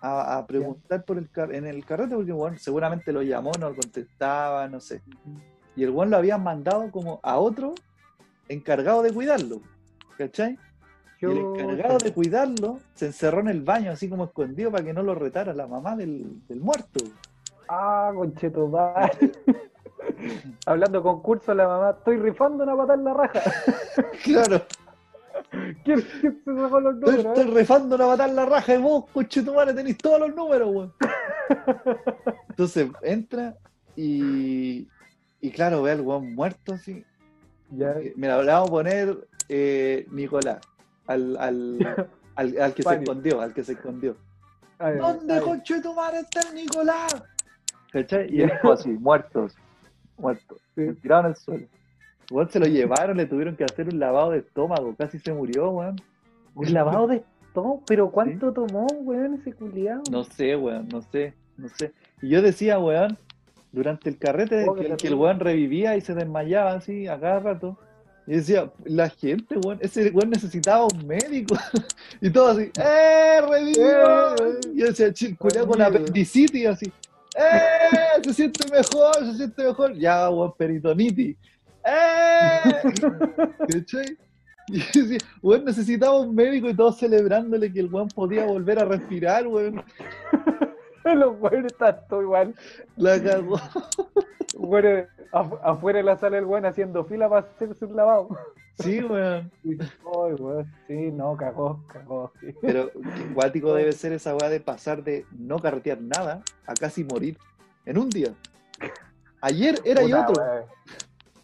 [0.00, 3.68] a, a preguntar por el car- en el carrete, porque weón seguramente lo llamó, no
[3.74, 5.02] contestaba, no sé.
[5.76, 7.74] Y el weón lo habían mandado como a otro
[8.48, 9.60] encargado de cuidarlo.
[10.18, 10.58] ¿Cachai?
[11.20, 14.92] Y el encargado de cuidarlo se encerró en el baño, así como escondido, para que
[14.92, 17.04] no lo retara la mamá del, del muerto.
[17.68, 18.68] Ah, concheto,
[20.66, 23.40] Hablando concurso, la mamá, estoy rifando una patada en la raja.
[24.24, 24.62] Claro,
[25.84, 27.38] ¿Quién, quién se sacó los estoy, números?
[27.38, 27.54] estoy eh?
[27.54, 30.92] refando una patada en la raja y vos, conchetumare, tenéis todos los números, weón.
[32.50, 33.54] Entonces entra
[33.96, 34.88] y,
[35.40, 37.04] y claro, ve al weón muerto así.
[37.70, 40.60] Ya, Eh, Mira, le vamos a poner eh, Nicolás,
[41.06, 41.78] al, al,
[42.36, 44.16] al, al que se escondió, al que se escondió.
[44.78, 47.22] ay, ¿Dónde, conchetumare, está el Nicolás?
[47.92, 48.26] ¿Cachai?
[48.34, 49.54] Y hijo así, muertos,
[50.18, 50.58] muertos.
[50.74, 50.82] Sí.
[51.02, 51.66] tiraron al suelo.
[52.30, 55.70] Weón, se lo llevaron, le tuvieron que hacer un lavado de estómago, casi se murió,
[55.70, 56.00] weón.
[56.54, 57.82] ¿Un lavado de estómago?
[57.86, 60.02] ¿Pero cuánto tomó, weón, ese culiado?
[60.10, 61.92] No sé, weón, no sé, no sé.
[62.22, 63.18] Y yo decía, weón,
[63.72, 65.16] durante el carrete, Oh, que, que el terrible.
[65.16, 67.78] weón revivía y se desmayaba así a cada rato.
[68.26, 71.56] Y decía, la gente, weón, ese weón necesitaba un médico.
[72.20, 73.40] y todo así, ¡eh!
[73.50, 74.34] ¡Revivió!
[74.36, 76.92] Eh, Y yo decía, "Che, culiao con apendicitis, así,
[77.36, 78.22] ¡eh!
[78.24, 79.94] Se siente mejor, se siente mejor.
[79.94, 81.36] Ya, weón, peritonitis.
[81.84, 82.60] ¡eh!
[84.68, 89.46] Y weón, necesitaba un médico y todos celebrándole que el weón podía volver a respirar,
[89.46, 89.82] weón.
[91.14, 92.54] Los weones están todo igual.
[92.96, 93.58] La cagó.
[94.54, 98.28] Bueno, afu- afuera de la sala el weón haciendo fila para hacerse un lavado.
[98.78, 99.50] Sí, weón.
[99.64, 102.32] Ay, weón, sí, no, cagó, cagó.
[102.38, 102.54] sí.
[102.60, 107.02] Pero qué cuático debe ser esa weá de pasar de no carretear nada a casi
[107.02, 107.38] morir
[107.86, 108.34] en un día.
[109.40, 110.34] Ayer era y otro.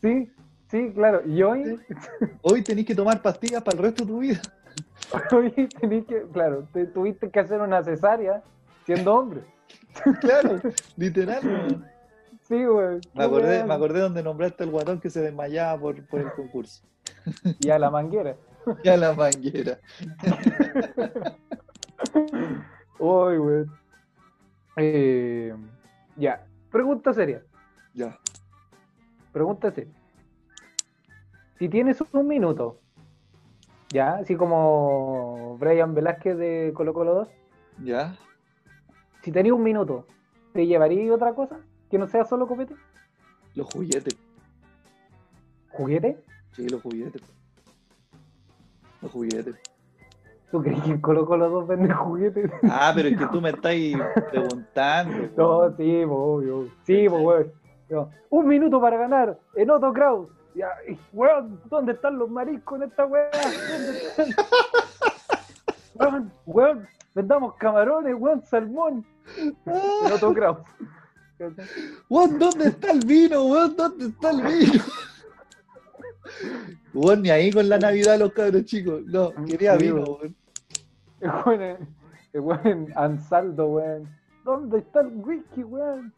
[0.02, 0.30] Sí,
[0.70, 1.22] sí, claro.
[1.26, 1.80] Y hoy,
[2.42, 4.40] Hoy tenés que tomar pastillas para el resto de tu vida.
[5.32, 5.50] hoy
[5.80, 8.42] tenés que, claro, te tuviste que hacer una cesárea
[8.88, 9.42] siendo hombre.
[10.20, 10.60] Claro,
[10.96, 11.86] literal, weón.
[12.42, 13.00] Sí, weón.
[13.14, 16.82] Me acordé, me acordé donde nombraste al guatón que se desmayaba por, por el concurso.
[17.58, 18.36] Y a la manguera.
[18.84, 19.78] Ya la manguera.
[22.98, 23.78] Uy, weón.
[24.76, 25.54] Eh,
[26.16, 27.42] ya, pregunta seria.
[27.94, 28.18] Ya.
[29.32, 29.92] Pregunta seria.
[31.58, 32.78] Si tienes un minuto,
[33.90, 37.28] ya, así como Brian Velázquez de Colo Colo 2,
[37.84, 38.16] Ya.
[39.28, 40.06] Si tenías un minuto,
[40.54, 41.58] ¿te llevarías otra cosa?
[41.90, 42.74] ¿Que no sea solo copete?
[43.54, 44.16] Los juguetes.
[45.68, 46.24] ¿Juguete?
[46.52, 47.20] Sí, los juguetes.
[49.02, 49.54] Los juguetes.
[50.50, 52.50] ¿Tú crees que en Colo Colo 2 vende juguetes?
[52.70, 53.74] Ah, pero es que tú me estás
[54.30, 55.28] preguntando.
[55.36, 56.68] No, sí, obvio.
[56.84, 57.48] Sí, pues,
[57.90, 58.08] weón.
[58.30, 60.30] Un minuto para ganar en Otto Kraus.
[60.54, 60.70] Ya,
[61.12, 63.28] weón, ¿dónde están los mariscos en esta weá?
[65.96, 69.04] Weón, weón, vendamos camarones, weón, salmón.
[69.36, 70.58] En Otto Kraus.
[72.08, 73.44] Weón, ¿dónde está el vino?
[73.44, 74.84] Weón, ¿dónde está el vino?
[76.94, 79.02] Weón, ni ahí con la Navidad los cabros chicos.
[79.06, 80.36] No, quería vino, weón.
[81.44, 81.96] weón.
[82.34, 84.08] Weón, Ansaldo, weón.
[84.44, 86.14] ¿Dónde está el whisky, weón?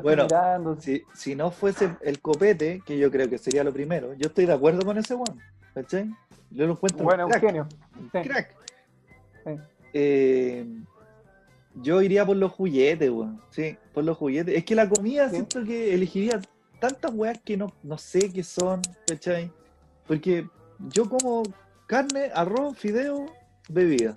[0.00, 0.28] Bueno.
[0.78, 4.46] Si, si no fuese el copete, que yo creo que sería lo primero, yo estoy
[4.46, 5.40] de acuerdo con ese weón.
[5.74, 6.08] ¿Cachai?
[6.54, 7.66] Yo lo encuentro Bueno, crack, Eugenio.
[8.12, 8.18] Sí.
[8.28, 8.54] crack.
[9.44, 9.50] Sí.
[9.92, 10.66] Eh,
[11.82, 13.40] yo iría por los juguetes, weón.
[13.50, 14.56] Sí, por los juguetes.
[14.56, 15.36] Es que la comida Sí.
[15.36, 16.40] siento que elegiría
[16.78, 19.50] tantas weas que no, no sé qué son, ¿cachai?
[20.06, 20.46] Porque
[20.90, 21.42] yo como
[21.86, 23.26] carne, arroz, fideo,
[23.68, 24.16] bebida,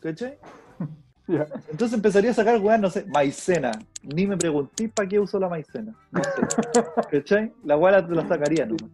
[0.00, 0.38] ¿cachai?
[1.70, 3.72] Entonces empezaría a sacar weas, no sé, maicena.
[4.02, 5.94] Ni me pregunté para qué uso la maicena.
[6.10, 6.80] No sé.
[7.18, 7.52] ¿Cachai?
[7.64, 8.90] La wea la, la sacaría nomás.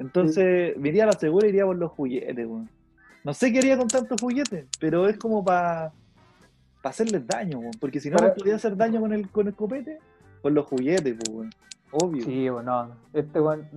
[0.00, 2.70] Entonces, me iría a la segura y iría por los juguetes, weón.
[3.22, 5.92] No sé qué haría con tantos juguetes, pero es como para
[6.82, 7.72] hacerles daño, weón.
[7.78, 9.98] Porque si no les podía hacer daño con el, con el copete,
[10.40, 11.50] con los juguetes, pues, weón.
[11.92, 12.24] Obvio.
[12.24, 13.68] Sí, bueno, este weón.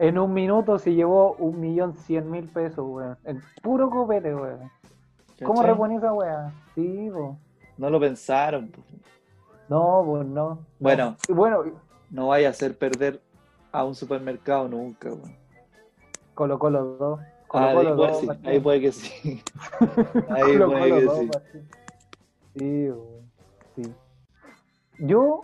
[0.00, 3.16] En un minuto se llevó un millón cien mil pesos, weón.
[3.22, 4.68] En puro copete, weón.
[5.44, 6.52] ¿Cómo reponía esa weá?
[6.74, 7.38] Sí, po.
[7.78, 8.68] No lo pensaron.
[8.68, 8.84] pues.
[9.68, 10.48] No, pues no.
[10.50, 10.66] no.
[10.80, 11.16] Bueno.
[11.28, 11.62] Bueno,
[12.10, 13.20] No vaya a hacer perder
[13.74, 15.36] a un supermercado nunca, weón.
[16.34, 17.20] Colo Colo 2.
[17.48, 18.20] Colo Ah, ahí, puede, 2.
[18.20, 18.46] sí, Martín.
[18.48, 19.42] ahí puede que sí.
[20.30, 21.26] Ahí Colo puede Colo que 2, sí.
[21.32, 21.68] Martín.
[22.56, 23.30] Sí, weón.
[23.76, 23.92] Sí.
[25.00, 25.40] Yo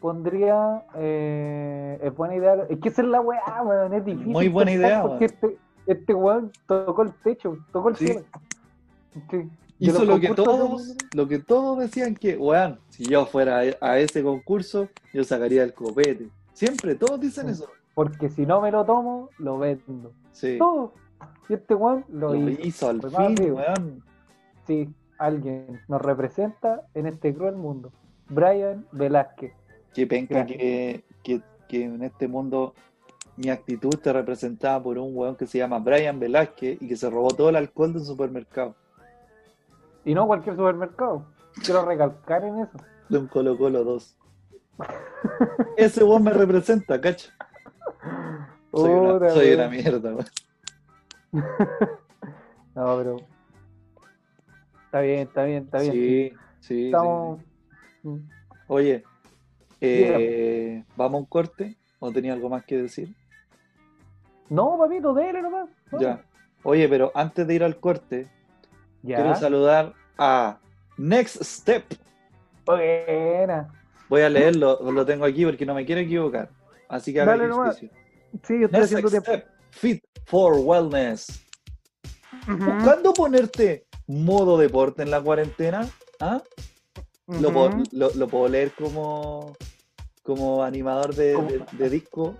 [0.00, 0.84] pondría.
[0.96, 2.66] Eh, es buena idea.
[2.68, 3.92] Es que esa es la weá, weón.
[3.94, 4.28] Es difícil.
[4.32, 8.06] Muy buena idea, Porque este, este weón tocó el techo, tocó el Sí.
[8.06, 8.24] cielo.
[9.30, 9.50] Sí.
[9.80, 13.86] Hizo lo que de todos, lo que todos decían que, weón, si yo fuera a-
[13.92, 16.28] a ese concurso, yo sacaría el copete.
[16.52, 17.52] Siempre, todos dicen Sí.
[17.52, 17.70] eso.
[17.94, 20.12] Porque si no me lo tomo, lo vendo.
[20.32, 20.56] Sí.
[20.58, 20.94] Todo.
[21.48, 22.62] Y este weón lo, Lo hizo.
[22.62, 24.02] hizo al Fue más fin, weón.
[24.66, 24.88] Sí,
[25.18, 27.92] alguien nos representa en este cruel mundo.
[28.28, 29.52] Brian Velázquez.
[29.92, 32.74] Qué penca que, que, que en este mundo
[33.36, 37.10] mi actitud esté representada por un weón que se llama Brian Velázquez y que se
[37.10, 38.74] robó todo el alcohol de un supermercado.
[40.04, 41.26] Y no cualquier supermercado.
[41.62, 42.78] Quiero recalcar en eso.
[43.08, 44.16] De un Colo Colo 2.
[45.76, 47.30] Ese weón me representa, cacho.
[48.72, 50.26] Soy una, soy mierda, weón.
[52.74, 53.16] No, pero.
[54.86, 55.92] Está bien, está bien, está bien.
[55.92, 57.40] Sí, sí, Estamos.
[58.02, 58.08] sí.
[58.66, 59.04] Oye,
[59.80, 61.76] eh, ¿vamos a un corte?
[61.98, 63.14] ¿O tenía algo más que decir?
[64.48, 65.68] No, papito, dele nomás.
[65.90, 66.00] No.
[66.00, 66.22] Ya.
[66.62, 68.26] Oye, pero antes de ir al corte,
[69.02, 69.16] Ya.
[69.16, 70.58] quiero saludar a
[70.96, 71.84] Next Step.
[72.64, 73.68] Buena.
[74.08, 76.50] Voy a leerlo, lo tengo aquí porque no me quiero equivocar.
[76.88, 77.76] Así que Dale nomás.
[77.76, 77.96] ejercicio.
[78.46, 79.30] Sí, yo estoy Next haciendo tiempo.
[79.32, 81.44] Step, Fit for Wellness.
[82.48, 85.88] Ujú, ¿Cuándo ponerte modo deporte en la cuarentena?
[86.20, 86.42] ¿Ah?
[87.26, 87.82] Lo, puedo, ujú.
[87.92, 89.54] lo- lo puedo leer como,
[90.22, 92.34] como animador de, Como- de- de disco.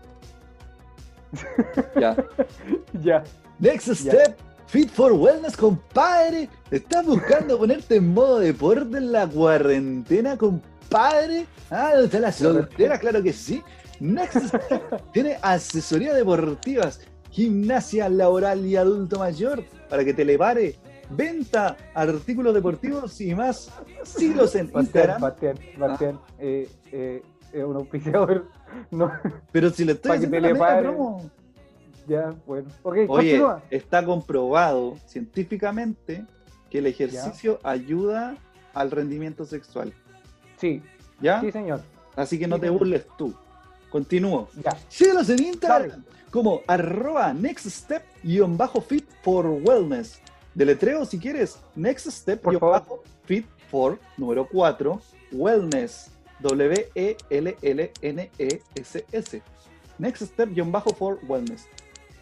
[2.00, 2.16] ya.
[3.02, 3.24] Ya.
[3.58, 3.94] Next Ya.
[3.94, 4.38] step,
[4.72, 6.48] Fit for Wellness, compadre.
[6.70, 11.46] ¿Estás buscando ponerte en modo deporte en la cuarentena, compadre?
[11.68, 12.98] Ah, ¿dónde está la soltera?
[12.98, 13.62] Claro que sí.
[14.00, 14.54] Next
[15.12, 20.76] tiene asesoría deportivas, gimnasia laboral y adulto mayor para que te le pare.
[21.10, 23.70] Venta, artículos deportivos y más.
[24.04, 25.20] Siglos en Instagram.
[25.20, 26.20] Bastián, Bastián.
[26.38, 28.48] Eh, eh, es un auspiciador.
[28.90, 29.12] No,
[29.52, 31.30] Pero si le estoy haciendo la promo.
[32.06, 32.68] Ya, bueno.
[32.82, 33.62] Ok, Oye, continúa.
[33.70, 36.24] está comprobado científicamente
[36.70, 38.36] que el ejercicio ayuda
[38.74, 39.92] al rendimiento sexual.
[40.56, 40.82] Sí,
[41.20, 41.40] ¿Ya?
[41.40, 41.82] sí, señor.
[42.16, 43.34] Así que no Sí, te burles tú.
[43.90, 44.48] Continúo.
[44.62, 44.76] Ya.
[44.88, 46.02] Síguelos en Instagram Dale.
[46.30, 48.02] como arroba next step
[48.88, 50.20] fit for wellness.
[50.54, 51.58] Deletreo si quieres.
[51.74, 53.02] Next step Por favor.
[53.24, 55.00] fit for número 4
[55.32, 56.10] wellness.
[58.12, 59.42] W-E-L-L-N-E-S-S.
[59.98, 60.48] Next step
[60.96, 61.66] for wellness.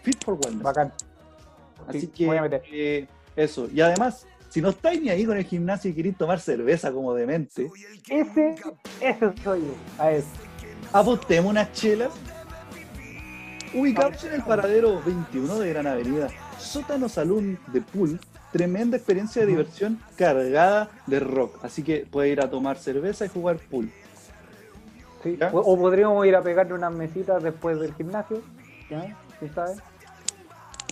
[0.03, 0.63] Fit for Wellness.
[0.63, 0.93] Bacán.
[1.89, 2.63] Así Sí, que voy a meter.
[2.71, 3.69] eh, eso.
[3.73, 7.15] Y además, si no estáis ni ahí con el gimnasio y queréis tomar cerveza como
[7.15, 7.71] demente,
[8.09, 8.57] Ese,
[9.01, 9.75] ese soy yo.
[9.99, 10.27] A eso.
[10.93, 12.11] apostemos unas chelas.
[13.73, 16.27] Ubicados en el paradero 21 de Gran Avenida,
[16.59, 18.19] Sótano Salón de Pool,
[18.53, 21.65] tremenda experiencia de diversión cargada de rock.
[21.65, 23.93] Así que puede ir a tomar cerveza y jugar pool.
[25.23, 25.39] Sí.
[25.53, 28.43] O podríamos ir a pegarle unas mesitas después del gimnasio.
[28.91, 29.17] ¿Ya?
[29.39, 29.79] ¿Sí sabes?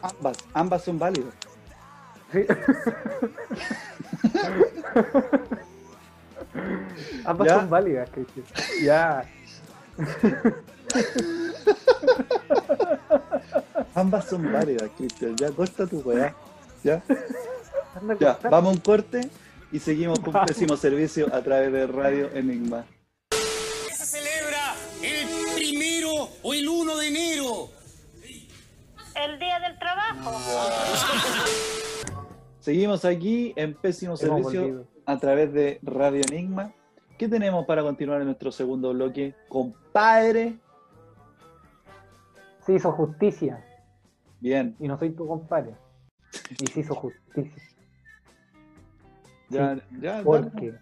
[0.02, 1.34] Ambas, ambas son válidas.
[2.32, 2.44] Sí.
[7.24, 7.54] Ambas ¿Ya?
[7.56, 8.46] son válidas, Cristian.
[8.82, 9.24] Ya.
[13.94, 15.36] Ambas son válidas, Cristian.
[15.36, 16.34] Ya, corta tu weá.
[16.84, 17.02] Ya,
[18.20, 18.38] ya.
[18.50, 19.20] Vamos a un corte
[19.72, 22.86] y seguimos con pésimo servicio a través de Radio Enigma.
[23.92, 27.68] se celebra el primero o el 1 de enero.
[29.24, 30.30] El día del trabajo.
[32.60, 34.86] Seguimos aquí en pésimo Hemos servicio volvido.
[35.06, 36.72] a través de Radio Enigma.
[37.16, 39.34] ¿Qué tenemos para continuar en nuestro segundo bloque?
[39.48, 40.58] Compadre.
[42.64, 43.64] Se hizo justicia.
[44.40, 45.74] Bien, Y no soy tu compadre.
[46.60, 47.62] Y se hizo justicia.
[49.48, 50.74] ya, ya, ¿Por qué?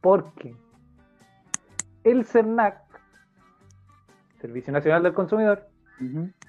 [0.00, 0.56] Porque
[2.02, 2.80] el CERNAC,
[4.40, 5.68] Servicio Nacional del Consumidor,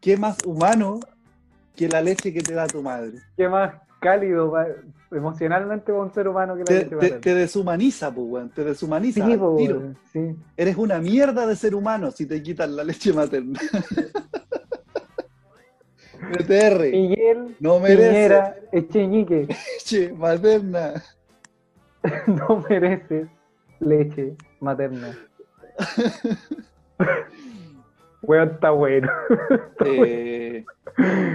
[0.00, 0.98] qué más humano
[1.76, 3.12] que la leche que te da tu madre.
[3.36, 4.66] Qué más cálido pa-
[5.12, 7.20] emocionalmente para un ser humano que la Te, leche te- materna.
[7.20, 8.50] te deshumaniza, pues, weón.
[8.50, 9.24] Te deshumaniza.
[9.24, 9.94] Sí, po, tiro.
[10.12, 10.34] sí.
[10.56, 13.60] Eres una mierda de ser humano si te quitan la leche materna.
[16.32, 18.40] BTR, Miguel no merece
[18.72, 19.46] Echeñique
[19.78, 20.94] leche materna.
[22.26, 23.28] no merece
[23.78, 25.16] leche materna.
[28.22, 29.10] Weón, está bueno.
[29.84, 30.64] Eh,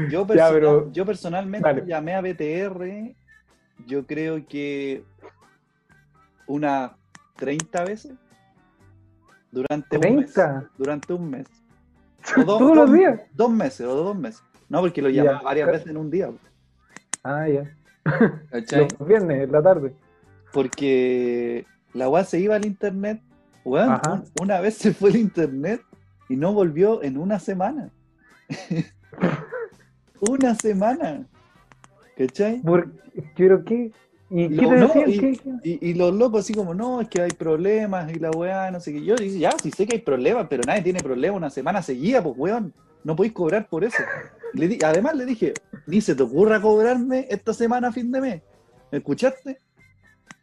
[0.10, 1.86] yo, Ya, pero- yo personalmente Dale.
[1.86, 3.14] llamé a BTR,
[3.86, 5.04] yo creo que
[6.48, 6.92] unas
[7.38, 8.14] 30 veces
[9.52, 10.36] durante un mes.
[10.36, 10.70] ¿30?
[10.78, 11.48] Durante un mes.
[12.38, 13.22] O dos- ¿Todos los días?
[13.34, 14.42] Dos meses o dos meses.
[14.68, 15.24] No, porque lo Ya.
[15.24, 16.30] llamaba varias veces en un día.
[17.24, 17.64] Ah, ya.
[18.52, 18.88] ¿cachai?
[19.00, 19.94] Los viernes, en la tarde.
[20.54, 23.22] Porque la weá se iba al internet.
[24.14, 25.82] Un- una vez se fue al internet
[26.30, 27.90] y no volvió en una semana.
[30.22, 31.26] una semana.
[32.18, 32.62] ¿Cachai?
[33.36, 33.92] ¿Pero qué?
[34.30, 35.40] ¿Y qué Lo- no, y-.
[35.64, 38.80] Y, y los locos así como, no, es que hay problemas y la weá, no
[38.80, 39.04] sé qué.
[39.04, 42.22] Yo dije, ya, sí sé que hay problemas, pero nadie tiene problemas una semana seguida,
[42.24, 42.74] pues weón.
[43.04, 43.98] No podéis cobrar por eso.
[44.54, 45.54] Le di- además le dije,
[45.88, 48.42] ni se te ocurra cobrarme esta semana a fin de mes.
[48.92, 49.58] ¿Me escuchaste?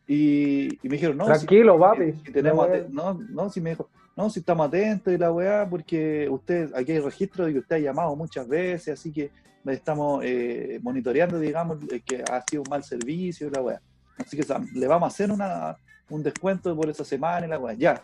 [0.08, 2.12] Y, y me dijeron, no, si- Tranquilo, papi.
[2.24, 6.28] si tenemos No, no, si me dijo, no, si estamos atentos y la weá, porque
[6.30, 9.30] usted, aquí hay registro de que usted ha llamado muchas veces, así que
[9.66, 13.80] estamos eh, monitoreando, digamos, eh, que ha sido un mal servicio y la weá.
[14.16, 15.76] Así que o sea, le vamos a hacer una,
[16.08, 18.00] un descuento por esa semana y la weá, ya.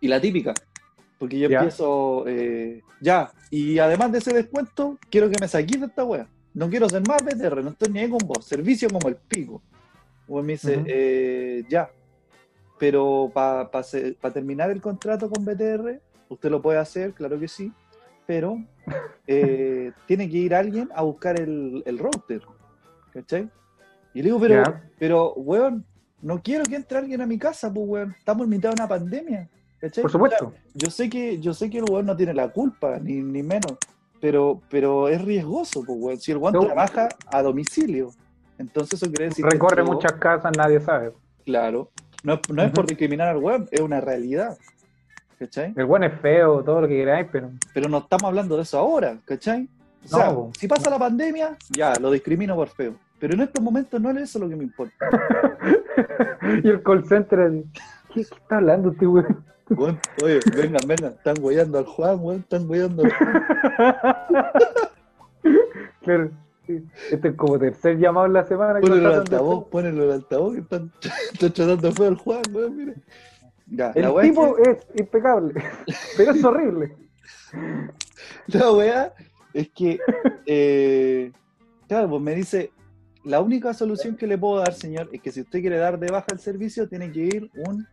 [0.00, 0.54] Y la típica,
[1.18, 1.58] porque yo Ya.
[1.58, 6.28] empiezo, eh, ya, y además de ese descuento, quiero que me saquís de esta weá.
[6.54, 8.46] No quiero ser más BTR, no estoy ni ahí con vos.
[8.46, 9.60] Servicio como el pico.
[10.28, 11.90] O me dice, eh, ya,
[12.78, 13.70] pero para
[14.32, 17.72] terminar el contrato con BTR, usted lo puede hacer, claro que sí,
[18.26, 18.62] pero
[19.26, 22.42] eh, tiene que ir alguien a buscar el, el router.
[23.12, 23.48] ¿Cachai?
[24.14, 25.84] Y le digo, pero, pero, weón,
[26.20, 28.14] no quiero que entre alguien a mi casa, pues, weón.
[28.18, 29.48] Estamos en mitad de una pandemia.
[29.80, 30.02] ¿Cachai?
[30.02, 30.52] Por supuesto.
[30.74, 33.76] Yo sé que, yo sé que el weón no tiene la culpa, ni, ni menos,
[34.20, 36.20] pero, pero es riesgoso, pues, weón.
[36.20, 36.60] Si el weón No.
[36.60, 38.10] trabaja a domicilio,
[38.58, 41.12] entonces eso quiere decir Recorre muchas casas, nadie sabe.
[41.44, 41.90] Claro.
[42.22, 44.56] No, es- por discriminar al weón, es una realidad.
[45.38, 45.72] ¿Cachai?
[45.76, 48.76] El buen es feo, todo lo que queráis, pero Pero no estamos hablando de eso
[48.78, 49.68] ahora, ¿cachai?
[50.10, 52.94] O No, sea, si pasa la pandemia, ya, lo discrimino por feo.
[53.20, 54.94] Pero en estos momentos no es eso lo que me importa.
[56.64, 57.82] y el call center ¿qué,
[58.14, 59.44] qué está hablando este weón?
[59.70, 63.44] Weón, oye, vengan, vengan, están hueando al Juan, weón, están hueando al Juan.
[66.02, 66.30] claro,
[66.68, 66.84] sí.
[67.10, 68.80] Este es como tercer llamado en la semana.
[68.80, 70.92] Ponelo al altavoz, ponelo al altavoz, que están,
[71.32, 73.02] están tratando feo al Juan, weón.
[73.70, 75.54] Ya, El es tipo es impecable,
[76.16, 76.96] pero es horrible.
[78.46, 79.14] la weá
[79.52, 79.98] es que,
[80.46, 81.32] eh,
[81.86, 82.70] claro, pues me dice,
[83.24, 86.10] la única solución que le puedo dar, señor, es que si usted quiere dar de
[86.10, 87.86] baja el servicio, tiene que ir un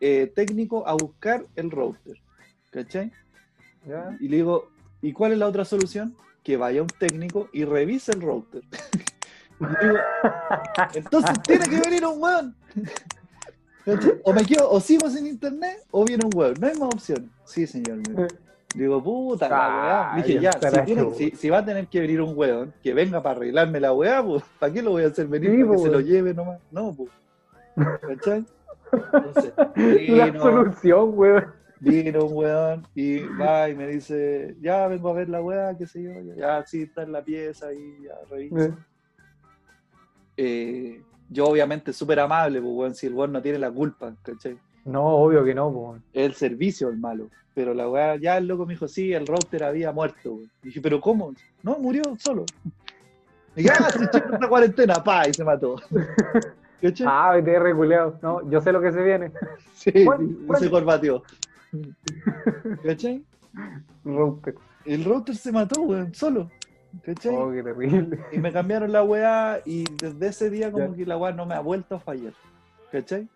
[0.00, 2.16] eh, técnico a buscar el router.
[2.70, 3.12] ¿Cachai?
[3.86, 4.16] ¿Ya?
[4.18, 4.70] Y le digo,
[5.02, 6.16] ¿y cuál es la otra solución?
[6.42, 8.62] Que vaya un técnico y revise el router.
[10.94, 12.56] Entonces tiene que venir un weón.
[14.24, 16.54] O me quedo, o sigo sin internet, o viene un weón.
[16.60, 17.30] No hay más opción.
[17.44, 17.98] Sí, señor.
[18.02, 18.26] dijo.
[18.74, 19.56] Digo, puta la
[20.14, 20.22] weá.
[20.22, 21.16] Dije, ya, si, la tiene- chucha.
[21.16, 24.24] si- si va a tener que venir un weón que venga para arreglarme la weá,
[24.24, 25.50] pues, ¿para qué lo voy a hacer venir?
[25.50, 26.08] Sí, para que pues, se lo weón.
[26.08, 26.58] lleve nomás.
[26.70, 27.10] No, pues.
[28.00, 28.44] ¿Cachai?
[28.92, 29.52] Entonces,
[30.08, 31.46] La vino- solución, weón.
[31.84, 35.84] Vino un weón y va y me dice, ya vengo a ver la weá, qué
[35.86, 38.66] sé yo, ya, ya, sí, está en la pieza y ya revisa.
[38.66, 38.74] Eh,
[40.36, 44.56] Eh, yo obviamente súper amable, pues weón, si el weón no tiene la culpa, ¿cachai?
[44.84, 45.96] No, obvio que no, po.
[46.12, 47.28] Es el servicio el malo.
[47.54, 50.50] Pero la weá, ya el loco me dijo, sí, el router había muerto, weón.
[50.62, 51.34] Dije, pero ¿cómo?
[51.62, 52.44] No, murió solo.
[53.56, 55.76] Y ya, se echó una cuarentena, pa, y se mató.
[56.82, 57.06] ¿Cachai?
[57.08, 58.18] Ah, BTR culeado.
[58.22, 59.30] No, yo sé lo que se viene.
[59.74, 60.58] sí, bueno, y bueno.
[60.58, 61.22] se corbateó.
[62.84, 63.24] ¿Cachai?
[64.04, 64.54] Router.
[64.84, 66.50] El router se mató, weón, solo.
[67.04, 67.34] ¿Cachai?
[67.34, 68.18] Oh, qué terrible.
[68.32, 70.94] Y me cambiaron la weá y desde ese día como Ya.
[70.96, 72.34] que la weá no me ha vuelto a fallar.
[72.90, 73.28] ¿Cachai?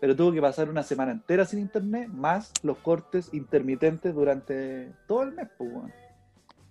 [0.00, 5.22] Pero tuve que pasar una semana entera sin internet, más los cortes intermitentes durante todo
[5.22, 5.92] el mes, pues, weón.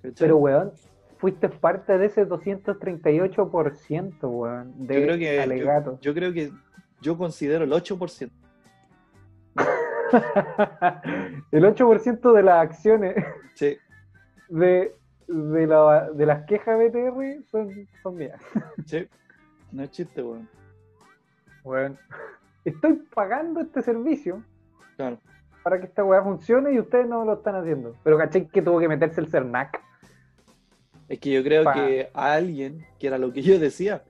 [0.01, 0.13] ¿Cachai?
[0.19, 0.71] Pero, weón,
[1.17, 5.91] fuiste parte de ese 238%, weón, de yo creo que alegato.
[5.93, 6.51] yo, yo creo que
[7.01, 8.29] yo considero el 8%.
[11.51, 13.15] el 8% de las acciones
[13.55, 13.77] Sí,
[14.49, 14.95] de,
[15.27, 18.39] de, la- de las quejas BTR son, son mías.
[18.85, 19.07] sí.
[19.71, 20.47] No es chiste, weón.
[21.63, 21.97] Weón.
[22.65, 24.43] Estoy pagando este servicio
[24.95, 25.17] Claro.
[25.63, 27.95] para que esta weá funcione y ustedes no lo están haciendo.
[28.03, 29.81] Pero caché que tuvo que meterse el CERNAC.
[31.09, 31.73] Es que yo creo Pa.
[31.73, 34.03] que a alguien, que era lo que yo decía,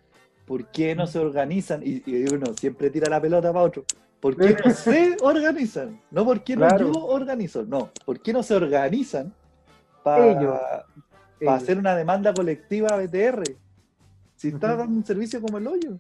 [0.46, 1.82] ¿por qué no se organizan?
[1.84, 3.84] Y, y uno siempre tira la pelota para otro.
[4.24, 6.00] ¿Por qué no se organizan?
[6.10, 7.90] No por qué no yo organizo, no.
[8.06, 9.34] ¿Por qué no se organizan
[10.02, 10.86] para
[11.50, 13.44] hacer una demanda colectiva a BTR?
[14.38, 15.98] Si está dando un servicio como el hoyo.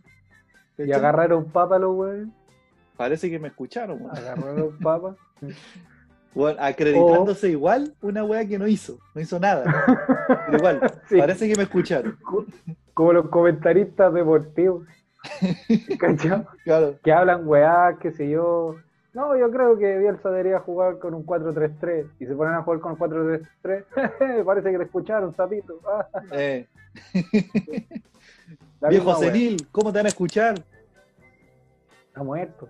[0.77, 2.33] Y agarraron papa los weón.
[2.95, 4.17] Parece que me escucharon, weón.
[4.17, 5.17] Agarraron papa.
[6.33, 9.65] Weón, acreditándose igual una weá que no hizo, no hizo nada.
[10.45, 11.17] Pero igual, Sí.
[11.17, 12.17] parece que me escucharon.
[12.93, 14.87] Como los comentaristas deportivos.
[15.99, 16.45] ¿Cachai?
[16.63, 16.99] Claro.
[17.03, 18.77] que hablan weá, qué sé yo.
[19.13, 22.79] No, yo creo que Bielsa debería jugar con un 4-3-3 y se ponen a jugar
[22.79, 24.43] con un 4-3-3.
[24.45, 25.79] Parece que te escucharon, sapito.
[26.31, 26.67] Eh,
[28.87, 30.63] viejo senil, ¿cómo te van a escuchar?
[32.07, 32.69] Está muerto.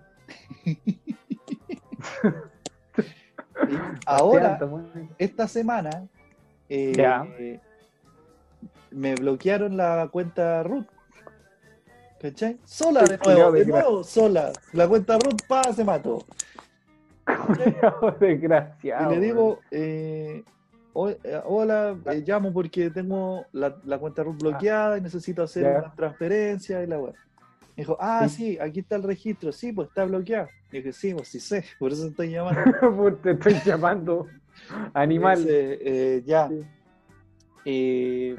[4.06, 4.58] Ahora,
[5.18, 6.06] esta semana,
[6.70, 7.26] eh, Ya.
[8.90, 10.86] me bloquearon la cuenta root.
[12.24, 12.56] ¿Cachai?
[12.64, 14.50] Sola de nuevo, de nuevo, sola.
[14.72, 16.24] La cuenta pa, se mató.
[18.18, 19.12] Desgraciado.
[19.12, 20.42] y le digo, eh,
[21.22, 25.94] eh, hola, eh, llamo porque tengo la, la cuenta root bloqueada y necesito hacer una
[25.94, 27.12] transferencia y la web.
[27.76, 28.36] Me dijo, ah, Sí.
[28.36, 30.48] sí, aquí está el registro, sí, pues está bloqueado.
[30.72, 33.16] Y dije, sí, pues sí sé, por eso estoy llamando.
[33.22, 34.28] te estoy llamando
[34.94, 35.40] animal.
[35.44, 36.60] Dice, eh, ya, Sí.
[37.66, 38.34] eh,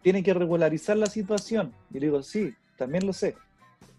[0.00, 1.72] tiene que regularizar la situación.
[1.90, 3.36] Y le digo, sí, también lo sé.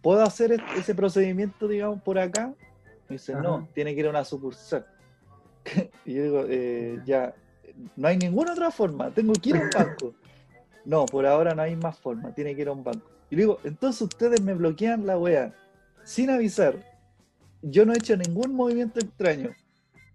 [0.01, 2.53] ¿puedo hacer ese procedimiento, digamos, por acá?
[3.09, 3.41] Me dice, Ajá.
[3.41, 4.85] no, tiene que ir a una sucursal.
[6.05, 7.35] y yo digo, eh, ya,
[7.95, 10.13] no hay ninguna otra forma, tengo que ir a un banco.
[10.85, 13.05] No, por ahora no hay más forma, tiene que ir a un banco.
[13.29, 15.53] Y le digo, entonces ustedes me bloquean la wea
[16.05, 16.81] sin avisar.
[17.61, 19.49] Yo no he hecho ningún movimiento extraño.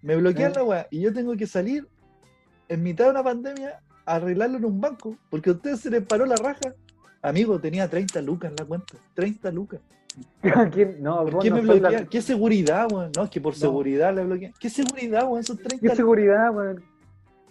[0.00, 0.54] Me bloquean ¿Eh?
[0.54, 1.86] la wea y yo tengo que salir
[2.70, 6.06] en mitad de una pandemia a arreglarlo en un banco porque a ustedes se les
[6.06, 6.74] paró la raja.
[7.22, 8.94] Amigo, tenía 30 lucas en la cuenta.
[9.14, 9.80] 30 lucas.
[10.72, 11.02] ¿Quién?
[11.02, 12.08] No, ¿Por qué no me soy la- bloquean?
[12.08, 13.12] ¿Qué seguridad, weón?
[13.16, 13.58] No, es que por No.
[13.58, 14.52] seguridad le bloquean.
[14.58, 15.40] ¿Qué seguridad, weón?
[15.40, 16.82] Esos 30 ¿Qué seguridad, weón?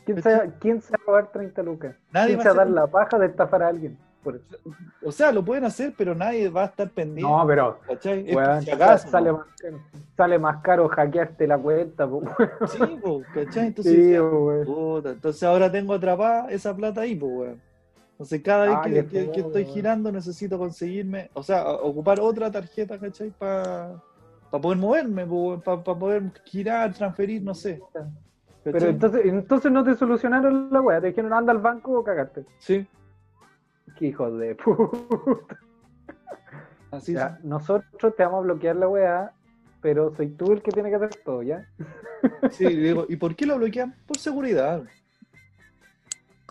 [0.05, 1.95] ¿Quién va- ¿Quién a robar 30 lucas?
[2.11, 3.97] Nadie ¿Quién va se a va a dar la paja de estafar a alguien?
[4.23, 4.57] Por eso.
[5.03, 7.31] O sea, lo pueden hacer, pero nadie va a estar pendiente.
[7.31, 9.79] No, pero weón, por si acaso, sale, más caro,
[10.15, 12.07] sale más caro hackearte la cuenta.
[12.07, 12.39] po, weón.
[12.67, 13.67] Sí, po, ¿cachai?
[13.67, 17.61] Entonces, Sí, puta, entonces ahora tengo atrapada esa plata ahí, pues, weón.
[18.21, 23.31] Entonces cada vez Ah, que, estoy girando necesito conseguirme, o sea, ocupar otra tarjeta, ¿cachai?
[23.31, 23.99] Para
[24.51, 25.25] poder moverme,
[25.65, 27.81] para poder girar, transferir, no sé.
[28.63, 31.01] Pero entonces, entonces no te solucionaron la weá.
[31.01, 32.45] Te dijeron anda al banco o cagaste.
[32.59, 32.85] Sí,
[33.97, 35.57] Qué hijo de puta.
[36.91, 37.43] así Ya, es.
[37.43, 39.33] nosotros te vamos a bloquear la weá,
[39.81, 41.67] pero soy tú el que tiene que hacer todo, ¿ya?
[42.51, 43.95] Sí, y digo, ¿y por qué lo bloquean?
[44.05, 44.83] Por seguridad.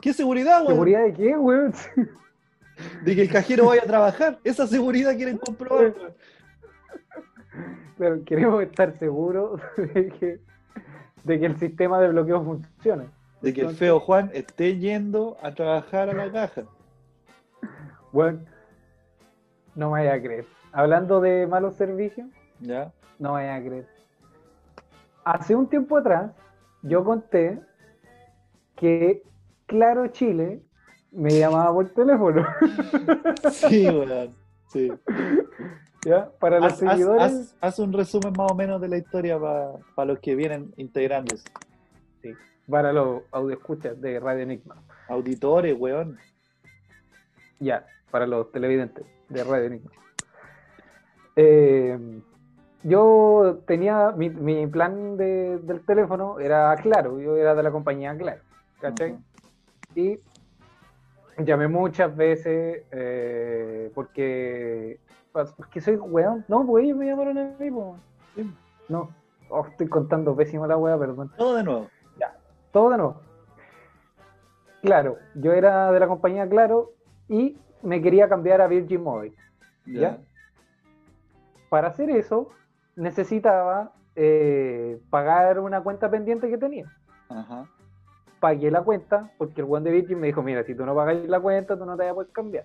[0.01, 0.72] ¿Qué seguridad, weón?
[0.72, 1.74] ¿Seguridad de qué, weón?
[3.05, 4.38] De que el cajero vaya a trabajar.
[4.42, 6.14] Esa seguridad quieren comprobar, weón.
[7.98, 10.40] Pero queremos estar seguros de que,
[11.24, 13.09] de que el sistema de bloqueo funcione.
[13.42, 16.62] De que el feo Juan esté yendo a trabajar a la caja.
[18.12, 18.40] Bueno,
[19.74, 20.46] no me vaya a creer.
[20.72, 22.26] Hablando de malos servicios,
[22.61, 22.92] ¿Ya?
[23.18, 23.86] no me vaya a creer.
[25.24, 26.32] Hace un tiempo atrás,
[26.82, 27.61] yo conté
[28.76, 29.22] que
[29.70, 30.60] Claro Chile
[31.12, 32.44] me llamaba por teléfono,
[33.52, 34.34] Sí, weón.
[34.66, 34.92] Sí.
[36.04, 36.28] ¿ya?
[36.40, 37.22] Para los Haz, seguidores.
[37.22, 39.38] haz- haz un resumen más o menos de la historia
[39.94, 41.48] para los que vienen integrándose.
[42.68, 44.76] Para los audioescuchas de Radio Enigma.
[45.08, 46.18] Auditores, weón.
[47.60, 49.90] Ya, para los televidentes de Radio Enigma.
[51.36, 51.98] Eh,
[52.82, 58.16] yo tenía mi, mi plan de- del teléfono era claro, yo era de la compañía
[58.16, 58.40] Claro,
[58.80, 59.16] ¿cachai?
[59.95, 60.18] Y
[61.38, 65.01] llamé muchas veces eh, porque
[65.32, 66.45] porque soy weón.
[66.49, 67.70] No, pues ellos me llamaron a mí.
[68.34, 68.55] Sí.
[68.88, 69.11] No,
[69.49, 71.30] oh, estoy contando pésimo la wea, perdón.
[71.36, 71.88] Todo de nuevo.
[72.72, 73.20] Todo de nuevo.
[74.82, 76.93] Claro, yo era de la compañía Claro
[77.28, 79.34] y me quería cambiar a Virgin Mobile.
[79.86, 80.18] ¿Ya?
[81.68, 82.51] Para hacer eso,
[82.97, 86.93] necesitaba eh, pagar una cuenta pendiente que tenía.
[87.28, 87.66] Ajá.
[88.41, 91.16] Pagué la cuenta porque el buen de Virgin me dijo, mira, si tú no pagas
[91.28, 92.64] la cuenta, tú no te vas a poder cambiar.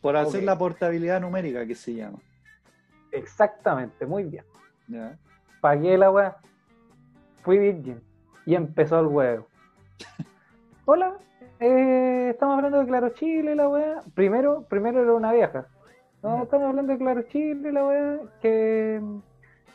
[0.00, 2.18] Por hacer la portabilidad numérica que se llama.
[3.12, 4.44] Exactamente, muy bien.
[5.60, 6.36] Pagué la weá.
[7.42, 8.00] Fui Virgin.
[8.46, 9.46] Y empezó el huevo.
[10.86, 11.18] Hola,
[11.60, 14.02] eh, estamos hablando de Claro Chile, la weá.
[14.14, 15.66] Primero, primero era una vieja.
[16.22, 18.20] No, estamos hablando de Claro Chile, la weá.
[18.40, 19.00] Que,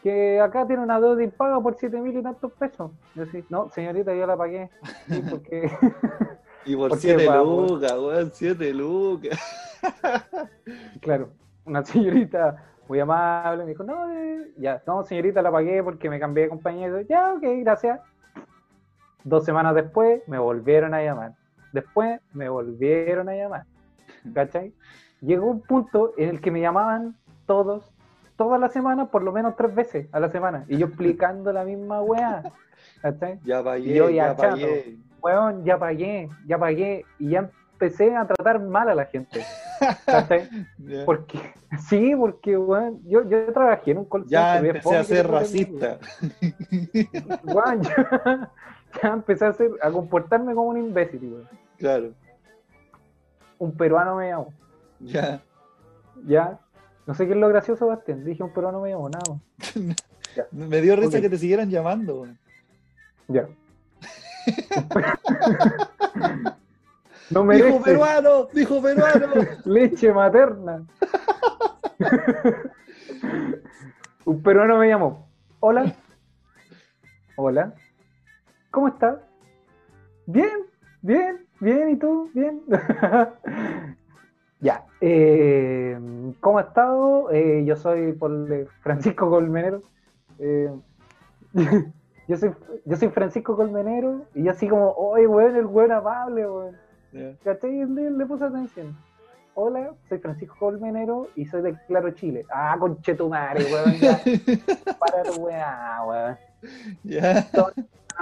[0.06, 2.92] que acá tiene una deuda impaga por siete mil y tantos pesos.
[3.16, 4.70] Yo sí, no, señorita, yo la pagué.
[5.08, 5.68] Sí, porque
[6.64, 7.72] Y por ¿Por qué, 7 vamos?
[7.72, 9.40] lucas, weón, 7 lucas.
[11.02, 11.30] Claro,
[11.66, 12.56] una señorita
[12.88, 16.50] muy amable me dijo, no, eh, ya, no, señorita, la pagué porque me cambié de
[16.50, 16.88] compañía.
[16.88, 18.00] Y yo, ya, ok, gracias.
[19.24, 21.34] Dos semanas después me volvieron a llamar.
[21.74, 23.66] Después me volvieron a llamar.
[24.36, 24.72] ¿Cachai?
[25.22, 27.16] Llegó un punto en el que me llamaban
[27.48, 27.92] todos,
[28.38, 30.66] toda la semana, por lo menos tres veces a la semana.
[30.68, 32.44] Y yo explicando la misma weá.
[33.02, 33.40] ¿Cachai?
[33.44, 34.50] Ya pagué, Yo ya ya chato.
[34.52, 34.98] pagué.
[35.22, 37.06] Weón, ya pagué, ya pagué.
[37.20, 39.42] Y ya empecé a tratar mal a la gente.
[40.78, 41.38] Ya, Porque,
[41.90, 45.98] sí, porque, weón, yo, yo trabajé en un call Ya empecé a ser racista.
[47.44, 48.50] Weón, ya,
[49.04, 51.50] ya empecé a, ser, a comportarme como un imbécil, weón.
[51.78, 52.12] Claro.
[53.58, 54.54] Un peruano me llamó,
[55.02, 55.42] Ya.
[56.26, 56.58] ya.
[57.06, 58.24] No sé qué es lo gracioso, Bastián.
[58.24, 59.40] Dije un peruano me llamó, nada más.
[60.52, 62.28] Me dio risa que te siguieran llamando.
[63.28, 63.48] Ya.
[67.30, 69.28] no Dijo merece peruano, dijo peruano.
[69.66, 70.84] leche materna.
[74.26, 75.30] un peruano me llamó.
[75.60, 75.96] Hola.
[77.36, 77.74] Hola.
[78.72, 79.20] ¿Cómo estás?
[80.26, 80.66] Bien,
[81.02, 81.90] bien, bien.
[81.90, 82.32] ¿Y tú?
[82.34, 82.62] Bien.
[84.60, 84.86] Ya.
[85.02, 85.98] eh,
[86.40, 87.32] ¿Cómo has estado?
[87.32, 88.32] Eh, yo soy por
[88.82, 89.82] Francisco Colmenero.
[90.40, 90.72] Eh,
[92.28, 92.52] yo, soy,
[92.86, 94.26] yo soy Francisco Colmenero.
[94.34, 96.78] Y yo así como, oye, weón, el weón amable, weón.
[97.44, 97.86] ¿Cachai?
[97.86, 98.98] Le, le puse atención.
[99.54, 102.46] hola, soy Francisco Colmenero y soy de Claro Chile.
[102.52, 104.22] Ah, conchetumare, weón, ya.
[105.00, 106.38] Para tu weá, weón.
[107.04, 107.50] Ya.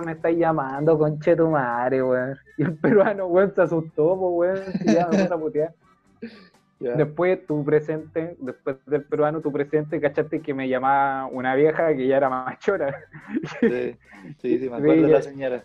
[0.05, 2.38] Me estáis llamando, conchetumare, weón.
[2.57, 5.76] Y el peruano, weón, se asustó, po, weón, y ya me puse a putear.
[6.80, 6.94] ya.
[6.95, 12.08] Después tu presente, después del peruano, tu presente, cachaste que me llamaba una vieja que
[12.08, 12.95] ya era más chora.
[13.60, 13.95] Sí,
[14.40, 15.64] sí, sí, me acuerdo de la señora.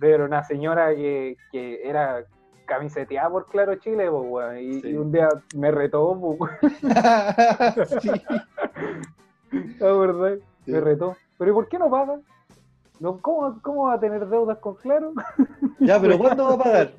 [0.00, 2.24] Era una señora que, que era
[2.66, 4.52] camiseteada por Claro Chile, po.
[4.54, 4.88] Y, Sí.
[4.90, 6.48] y un día me retó, po,
[8.00, 8.10] sí.
[9.78, 10.72] La verdad, Sí.
[10.72, 11.16] me retó.
[11.38, 12.18] Pero ¿y por qué no paga?
[12.98, 15.12] No, ¿cómo, ¿Cómo va a tener deudas con Claro?
[15.78, 16.92] Ya, pero ¿cuándo va a pagar?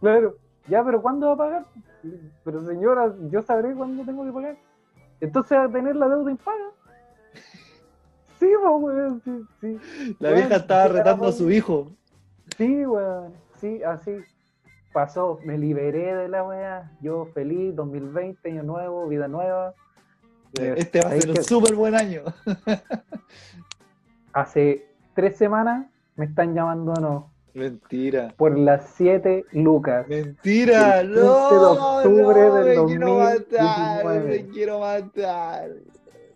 [0.00, 0.34] Claro,
[0.68, 1.66] ya, pero ¿cuándo va a pagar?
[2.44, 4.56] Pero señora, yo sabré cuándo tengo que pagar.
[5.20, 6.70] Entonces va a tener la deuda impaga.
[8.38, 10.16] Sí, weón, sí, sí.
[10.18, 11.90] La Weón, vieja estaba retando a su hijo.
[12.56, 14.12] Sí, weón, sí, así
[14.92, 15.38] pasó.
[15.44, 16.90] Me liberé de la weá.
[17.02, 19.74] Yo feliz, 2020, año nuevo, vida nueva.
[20.58, 22.22] Eh, Este va a ser un súper buen año.
[24.32, 28.34] Hace tres semanas me están llamando no Mentira.
[28.36, 30.06] por las 7 lucas.
[30.08, 34.24] Mentira, El 15 de no, octubre no, del me quiero matar, 2019.
[34.28, 35.70] me quiero matar.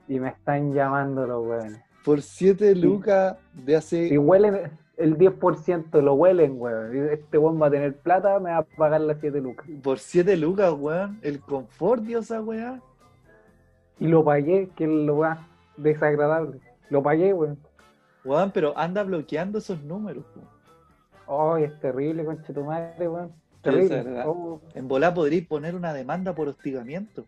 [0.08, 1.80] Y me están llamando los weones.
[2.04, 4.08] Por 7 lucas de hace...
[4.08, 7.08] Si huelen el 10%, lo huelen, weón.
[7.08, 9.66] Este weón va a tener plata, me va a pagar las 7 lucas.
[9.82, 11.18] Por 7 lucas, weón.
[11.22, 12.80] El confort, Dios, esa weá.
[13.98, 15.38] Y lo pagué, que es lo más
[15.76, 16.60] desagradable.
[16.90, 17.58] Lo pagué, weón.
[18.24, 20.24] Weón, pero anda bloqueando esos números.
[20.36, 20.53] weón.
[21.26, 23.32] Ay, es terrible, conche tu madre, weón.
[23.62, 24.22] Terrible.
[24.26, 27.26] Oh, En volá podréis poner una demanda por hostigamiento.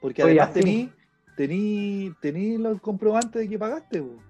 [0.00, 0.92] Porque Oye, además tení,
[1.36, 4.24] tení, tení los comprobantes de que pagaste, weón.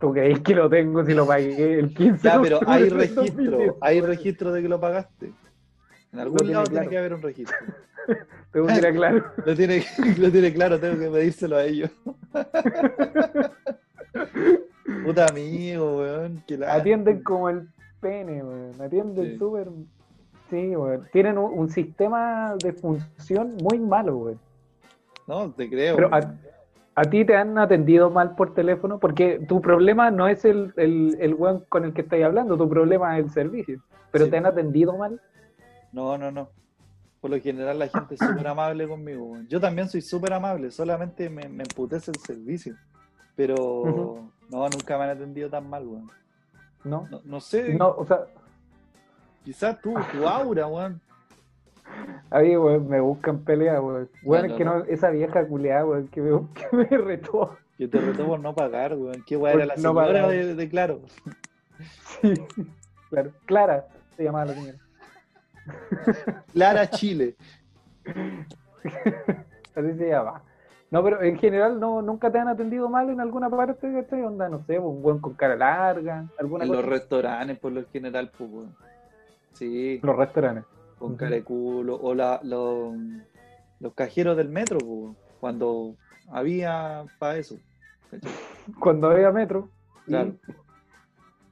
[0.00, 3.22] ¿Tú crees que lo tengo si lo pagué el 15 Ya, de pero hay registro,
[3.22, 3.74] 2019?
[3.80, 5.32] hay registro de que lo pagaste.
[6.12, 6.70] En algún lado claro.
[6.70, 7.56] tiene que haber un registro.
[8.52, 9.24] Tengo que ir a claro.
[9.46, 9.84] Lo tiene,
[10.18, 11.90] lo tiene claro, tengo que pedírselo a ellos.
[15.04, 16.42] Puta amigo, weón.
[16.46, 16.74] Que la...
[16.74, 17.68] Atienden como el
[18.00, 18.80] pene, weón.
[18.80, 19.38] Atienden Sí.
[19.38, 19.68] súper.
[20.50, 21.08] Sí, weón.
[21.12, 24.40] Tienen un, un sistema de función muy malo, weón.
[25.26, 25.96] No, te creo.
[25.96, 26.34] Pero a,
[26.96, 31.16] a ti te han atendido mal por teléfono porque tu problema no es el, el,
[31.20, 33.80] el weón con el que estáis hablando, tu problema es el servicio.
[34.10, 34.30] Pero Sí.
[34.32, 35.20] te han atendido mal.
[35.92, 36.48] No, no, no.
[37.20, 39.24] Por lo general la gente es súper amable conmigo.
[39.26, 39.46] weón.
[39.48, 42.74] Yo también soy súper amable, solamente me, me emputece el servicio.
[43.36, 44.31] Pero.
[44.52, 46.10] No, nunca me han atendido tan mal, weón.
[46.84, 47.08] ¿No?
[47.10, 48.26] No, no sé, No, o sea,
[49.44, 51.00] quizás tú, tu aura, weón.
[52.30, 54.10] ahí, weón, me buscan pelea, weón.
[54.22, 57.56] Weón, No, es que no, esa vieja culiada, weón, que me, que me retó.
[57.78, 59.24] Yo te reto por no pagar, weón.
[59.26, 61.00] Qué weón era la no señora de, de Claro.
[62.20, 62.34] Sí,
[63.08, 63.32] claro.
[63.46, 64.78] Clara se llamaba la señora.
[66.52, 67.36] Clara Chile.
[69.74, 70.42] Así se llama.
[70.92, 74.22] No, pero en general no, nunca te han atendido mal en alguna parte, ¿cachai?
[74.22, 76.80] Onda, no sé, un buen con cara larga, alguna En cosa.
[76.82, 78.68] los restaurantes, por lo general, pues.
[79.54, 80.64] Sí, Los restaurantes.
[80.98, 81.96] con cara de culo.
[81.96, 82.92] O la, los,
[83.80, 85.16] los cajeros del metro, pues.
[85.40, 85.94] Cuando
[86.30, 87.56] había para eso.
[88.10, 88.30] ¿cachai?
[88.78, 89.70] Cuando había metro.
[90.06, 90.34] y- Claro.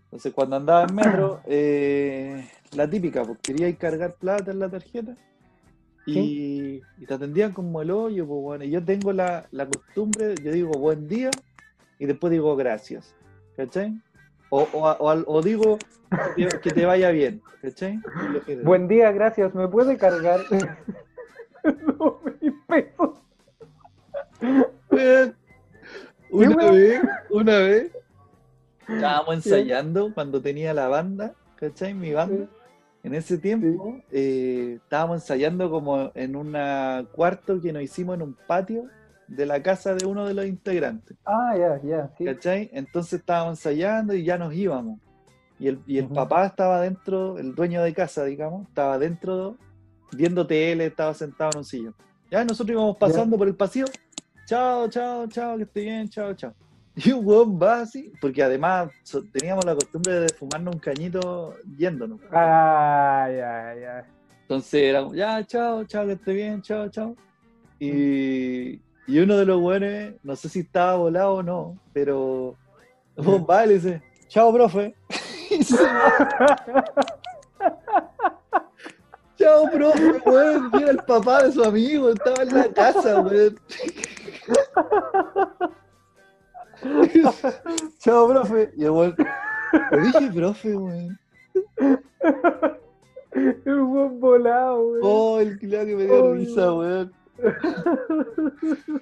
[0.04, 2.46] Entonces, cuando andaba en metro, eh,
[2.76, 5.14] la típica, pues quería cargar plata en la tarjeta
[6.18, 8.64] y, y te atendían como el hoyo, pues bueno.
[8.64, 11.30] Y yo tengo la, la costumbre, yo digo buen día
[11.98, 13.14] y después digo gracias,
[13.56, 14.00] ¿cachai?
[14.48, 15.78] O, o, o o digo
[16.36, 18.00] que, que te vaya bien, ¿cachai?
[18.62, 19.54] Buen día, gracias.
[19.54, 20.40] ¿Me puede cargar?
[21.98, 23.10] Dos mil pesos.
[24.90, 25.36] Weón,
[26.30, 27.00] Una vez,
[27.30, 27.92] una vez,
[28.88, 31.94] estábamos ensayando cuando tenía la banda, ¿cachai?
[31.94, 32.48] Mi banda.
[33.02, 36.54] En ese tiempo eh, estábamos ensayando como en un
[37.12, 38.84] cuarto que nos hicimos en un patio
[39.26, 42.24] de la casa de uno de los integrantes, Ah, ya, ya, sí.
[42.24, 42.68] ¿cachai?
[42.72, 44.98] Entonces estábamos ensayando y ya nos íbamos.
[45.58, 46.14] Y el, y el Ujú.
[46.14, 49.56] papá estaba dentro, el dueño de casa, digamos, estaba dentro
[50.12, 51.94] viendo tele, estaba sentado en un sillón.
[52.30, 53.86] Ya nosotros íbamos pasando por el pasillo,
[54.46, 56.54] chao, chao, chao, que esté bien, chao, chao.
[56.96, 58.90] Y un weón va así, porque además
[59.32, 62.20] teníamos la costumbre de fumarnos un cañito yéndonos.
[62.32, 64.06] Ah, ya, ya.
[64.42, 67.16] Entonces era como, ya, chao, chao, que esté bien, chao, chao.
[67.78, 72.56] Y, y uno de los buenos, no sé si estaba volado o no, pero
[73.16, 74.94] vos va y le dice, chao, profe.
[79.36, 80.70] Chao, profe, weón.
[80.74, 83.58] Era el papá de su amigo, estaba en la casa, weón.
[87.98, 88.70] chao, profe.
[88.76, 89.14] Y el weón,
[89.90, 91.18] le dije, profe, weón.
[93.64, 95.00] El buen volado, weón.
[95.04, 97.12] Oh, el Claudio me dio Oh, risa, weón.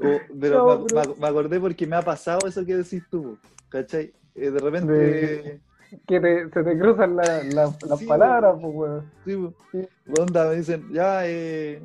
[0.00, 0.86] Oh, pero
[1.18, 3.36] me, acordé porque me ha pasado eso que decís tú,
[3.68, 4.12] ¿cachai?
[4.36, 5.60] Eh, de repente, De-
[6.06, 9.10] Que te- se te cruzan la- la- las Sí, palabras, pues, weón.
[9.24, 9.48] sí.
[9.72, 9.88] Sí.
[10.20, 11.82] onda, me dicen, ya, eh,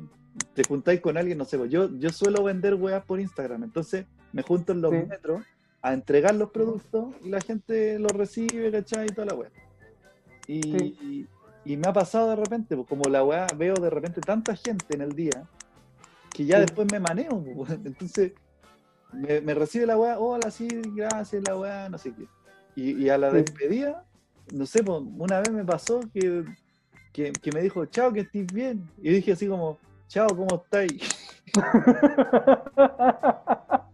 [0.54, 4.42] te juntáis con alguien, no sé, yo, yo suelo vender weas por Instagram, entonces me
[4.42, 4.98] junto en los Sí.
[5.08, 5.40] metros
[5.80, 9.06] a entregar los productos y la gente los recibe, ¿cachai?
[9.06, 9.50] Y toda la wea.
[10.46, 10.98] Y, Sí.
[11.00, 11.26] y-
[11.72, 14.94] y me ha pasado de repente, pues como la wea, veo de repente tanta gente
[14.94, 15.44] en el día
[16.30, 16.62] que ya Sí.
[16.66, 18.32] después me maneo, pues, entonces
[19.12, 22.26] me, me recibe la weá, hola, sí, gracias, la weá, no sé qué.
[22.74, 24.04] Y, y a la despedida,
[24.52, 26.44] no sé, pues, una vez me pasó que,
[27.12, 28.82] que, que me dijo, chao, que estés bien.
[29.00, 29.78] Y dije así como,
[30.08, 31.00] chao, ¿cómo estáis?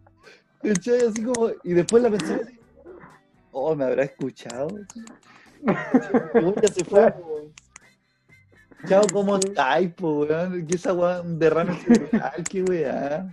[0.63, 1.01] ¿Cachai?
[1.07, 2.59] Así como, y después la pensé así,
[3.53, 4.69] oh, ¿me habrá escuchado?
[5.63, 7.53] Ya se fue, weón.
[8.87, 10.67] Chao, ¿cómo estáis, po, weón?
[10.67, 13.31] Que esa weá, un derrame cerebral, qué weá.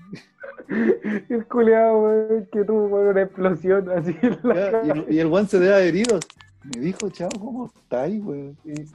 [1.30, 5.06] El culiado, weón, que tuvo weón, una explosión así en la Ya, cara.
[5.10, 6.20] Y, el- weón se debe haber ido.
[6.64, 8.58] Me dijo, chao, ¿cómo estáis, weón?
[8.66, 8.86] Y,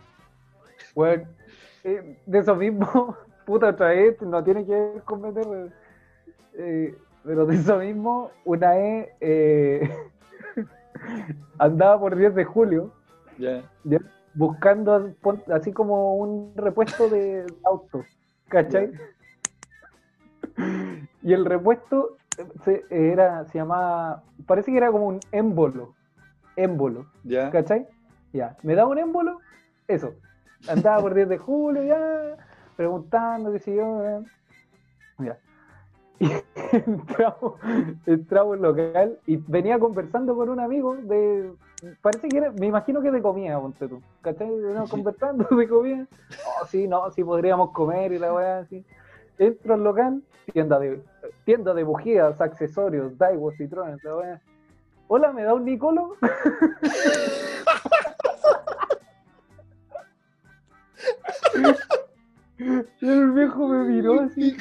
[0.95, 1.25] weón,
[1.85, 5.73] eh, de eso mismo, puta, otra vez, no tiene que ver con meter, weón.
[6.55, 9.89] Eh, pero de eso mismo, una vez eh,
[11.59, 12.93] andaba por 10 de julio
[13.39, 13.99] Ya, ¿ya?
[14.35, 15.15] buscando
[15.53, 18.05] así como un repuesto de auto,
[18.49, 18.93] ¿cachai?
[21.23, 22.17] Y el repuesto
[22.65, 25.95] se, era, se llamaba, parece que era como un émbolo,
[26.57, 27.49] émbolo, ya.
[27.51, 27.87] ¿cachai?
[28.33, 29.39] Ya, me daba un émbolo,
[29.87, 30.15] eso.
[30.69, 32.37] Andaba por 10 de julio, ya,
[32.77, 34.23] preguntando, qué sé yo,
[35.21, 35.39] ya.
[36.23, 36.31] Y
[36.87, 37.55] entramos,
[38.07, 41.53] entramos al local y venía conversando con un amigo de,
[42.01, 44.49] parece que era, me imagino que de comida, ponte tú, ¿cachai?
[44.49, 44.97] Veníamos Sí.
[44.97, 46.07] conversando de comida.
[46.63, 48.85] Oh, sí, no, sí podríamos comer y la weá, así.
[49.39, 50.23] Entro al local,
[50.53, 51.03] tienda de,
[51.45, 54.41] tienda de bujías, accesorios, daigos, citrones, la weá.
[55.09, 56.15] Hola, ¿me da un Nicolo?
[63.01, 64.57] Y el viejo me miró así.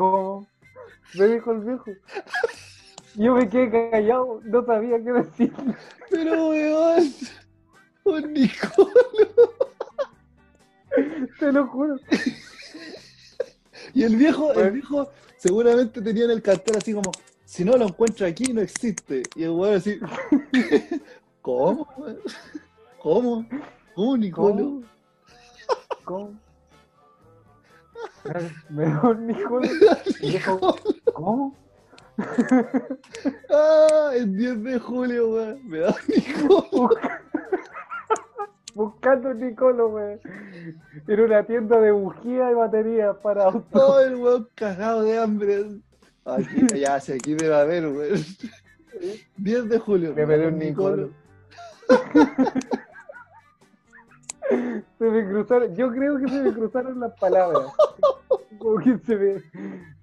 [0.00, 0.46] ¿Cómo?
[1.12, 1.84] Me dijo el viejo.
[3.16, 5.52] Yo me quedé callado, no sabía qué decir.
[6.08, 7.12] Pero, weón,
[8.04, 8.94] un Nicolo.
[11.38, 11.96] Te lo juro.
[13.92, 17.12] Y el viejo, el viejo seguramente tenía en el cartel así como,
[17.44, 19.22] si no lo encuentro aquí, no existe.
[19.36, 20.00] Y el weón así,
[21.42, 21.86] ¿cómo?
[23.02, 23.46] ¿Cómo?
[23.94, 24.80] ¿Cómo, Nicolo?
[26.04, 26.49] ¿Cómo?
[28.68, 29.66] Me da un Nicolo.
[30.20, 30.76] Y dijo,
[31.14, 31.54] ¿Cómo?
[33.50, 35.66] Ah, el 10 de julio, weón.
[35.68, 36.68] Me da un Nicolo.
[36.70, 37.22] Busca-
[38.74, 40.20] Buscando un Nicolo, weón.
[41.08, 43.82] En una tienda de bujía y baterías para autos.
[43.82, 45.64] Oh, el weón cagado de hambre.
[46.24, 48.20] Aquí, ya, sí, aquí debe haber, weón.
[49.38, 50.14] 10 de julio.
[50.14, 51.10] Me pedí un Nicolo.
[54.98, 57.72] Se me cruzaron, yo creo que se me cruzaron las palabras.
[58.58, 59.38] Como que se me,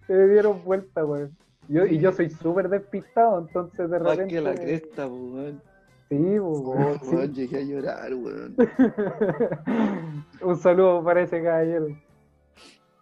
[0.07, 1.35] se me dieron vuelta, weón.
[1.67, 4.33] Yo, y yo soy súper despistado, entonces de Más repente.
[4.35, 5.61] que la cresta, weón.
[6.09, 7.15] Sí, po, Oh, weón, sí.
[7.15, 8.55] weón, llegué a llorar, weón.
[10.41, 11.87] Un saludo para ese caballero.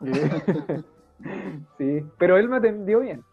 [1.77, 3.23] sí, pero él me atendió bien.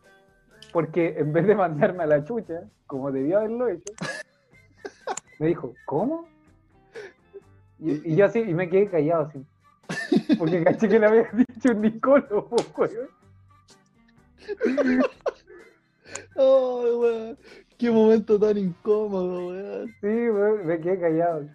[0.72, 3.92] Porque en vez de mandarme a la chucha, como debió haberlo hecho,
[5.38, 6.26] me dijo, ¿cómo?
[7.84, 9.44] Y, y yo así, y me quedé callado así.
[10.38, 13.08] Porque caché que le había dicho un Nicolo, po, weón.
[16.36, 17.38] Oh, weón.
[17.78, 19.88] Qué momento tan incómodo, weón.
[20.00, 21.48] Sí, weón, me quedé callado.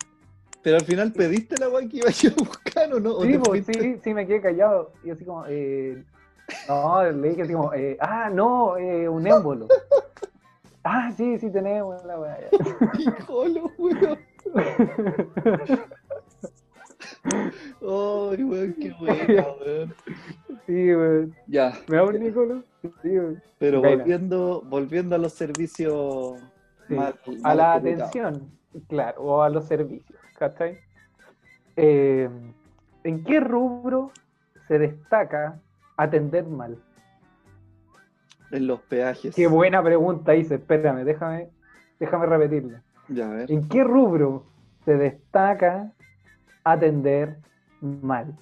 [0.64, 3.16] Pero al final pediste la weón que iba a ir a buscar o no?
[3.16, 4.92] ¿O Sí, sí, sí, me quedé callado.
[5.04, 6.04] Y así como, eh,
[6.68, 9.68] no, le dije así como, eh, ah, no, eh, un émbolo.
[10.84, 12.38] Ah, sí, sí tenemos la weá.
[12.40, 12.50] ya.
[12.98, 14.20] Nicolo, weón.
[17.82, 19.94] Ay, weón, qué buena, weón.
[20.66, 21.36] Sí, weón.
[21.48, 22.64] Ya, ¿Me da un Nicolo?
[23.02, 23.42] Sí, weón.
[23.60, 26.40] pero volviendo, volviendo a los servicios
[26.88, 28.50] Sí, mal- A la atención,
[28.88, 30.78] claro, o a los servicios, ¿cachai?
[31.76, 32.30] Eh,
[33.04, 34.12] ¿En qué rubro
[34.68, 35.60] se destaca
[35.98, 36.78] atender mal?
[38.52, 39.36] En los peajes.
[39.36, 41.50] Qué buena pregunta hice, espérame, déjame,
[42.00, 42.82] déjame repetirla.
[43.10, 43.52] Ya, a ver.
[43.52, 44.46] ¿En qué rubro
[44.86, 45.92] se destaca
[46.72, 47.38] atender
[47.82, 48.38] mal?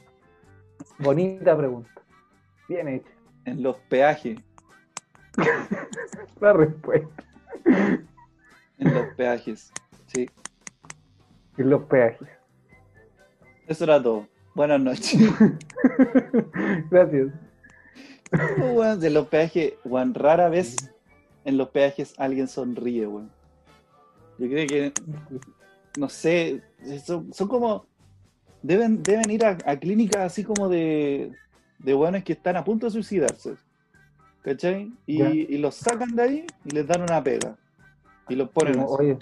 [1.00, 1.90] Bonita pregunta.
[2.68, 3.10] Bien hecha.
[3.46, 4.40] En los peajes.
[6.40, 7.24] La respuesta.
[7.66, 9.72] En los peajes.
[10.08, 10.30] Sí.
[11.58, 12.28] En los peajes.
[13.68, 14.28] Eso era todo.
[14.54, 15.20] Buenas noches.
[16.90, 17.34] Gracias.
[18.62, 20.76] Oh, de los peajes, weón, rara vez
[21.46, 23.32] en los peajes alguien sonríe, weón.
[24.38, 24.94] Yo creo que,
[25.98, 26.62] no sé,
[27.06, 27.86] son, son como,
[28.68, 31.32] deben, deben ir a, a clínicas así como de,
[31.80, 33.56] de weones que están a punto de suicidarse.
[34.42, 34.92] ¿Cachai?
[35.08, 37.56] Y, y los sacan de ahí y les dan una pega.
[38.30, 39.18] Y los ponen Como, Oye,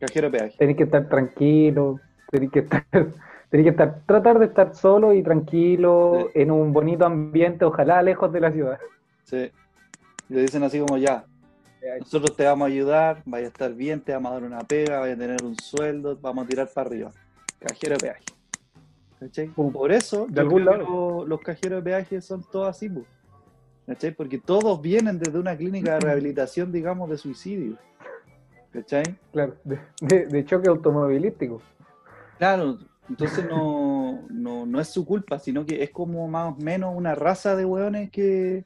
[0.00, 0.54] cajero peaje.
[0.58, 2.00] tenés que estar tranquilo,
[2.30, 2.84] tenés que estar,
[3.50, 6.40] tenés que estar, tratar de estar solo y tranquilo, Sí.
[6.42, 8.78] en un bonito ambiente, ojalá lejos de la ciudad.
[9.24, 9.50] Sí.
[10.28, 11.24] Y le dicen así como ya,
[12.00, 15.00] nosotros te vamos a ayudar, vaya a estar bien, te vamos a dar una pega,
[15.00, 17.12] vaya a tener un sueldo, vamos a tirar para arriba.
[17.58, 18.24] Cajero peaje.
[19.20, 19.48] ¿Cachai?
[19.48, 20.78] Por eso De algún lado.
[20.78, 22.90] lo- los cajeros de peaje son todos así.
[23.86, 24.10] ¿cachai?
[24.12, 27.76] Porque todos vienen desde una clínica de rehabilitación, digamos, de suicidio.
[28.72, 29.04] ¿Cachai?
[29.32, 31.62] Claro, de, de- de choque automovilístico.
[32.38, 32.78] Claro,
[33.08, 37.14] entonces no, no, no es su culpa, sino que es como más o menos una
[37.14, 38.64] raza de hueones que,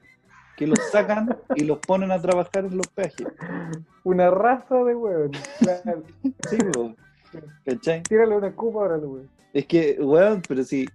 [0.57, 3.27] que los sacan y los ponen a trabajar en los peajes.
[4.03, 5.31] Una raza de huevón.
[5.59, 6.03] Claro.
[6.49, 6.57] Sí.
[7.65, 8.03] ¿Cachai?
[8.03, 9.29] Tírale una escupa ahora, weón.
[9.53, 10.87] Es que, weón, pero si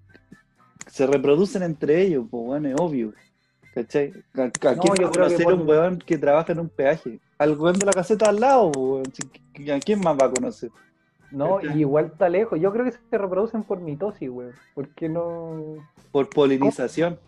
[0.87, 3.13] se reproducen entre ellos, pues, weón, es obvio.
[3.75, 4.13] ¿Cachai?
[4.35, 7.21] ¿A, quién yo va a que conocer un weón que trabaja en un peaje?
[7.39, 9.13] Al weón de la caseta al lado, pues,
[9.57, 9.77] weón.
[9.77, 10.71] ¿A quién más va a conocer?
[11.31, 12.59] No, y igual está lejos.
[12.61, 14.53] Yo creo que se reproducen por mitosis, weón.
[14.75, 15.77] ¿Por qué no?
[16.13, 17.19] Por polinización.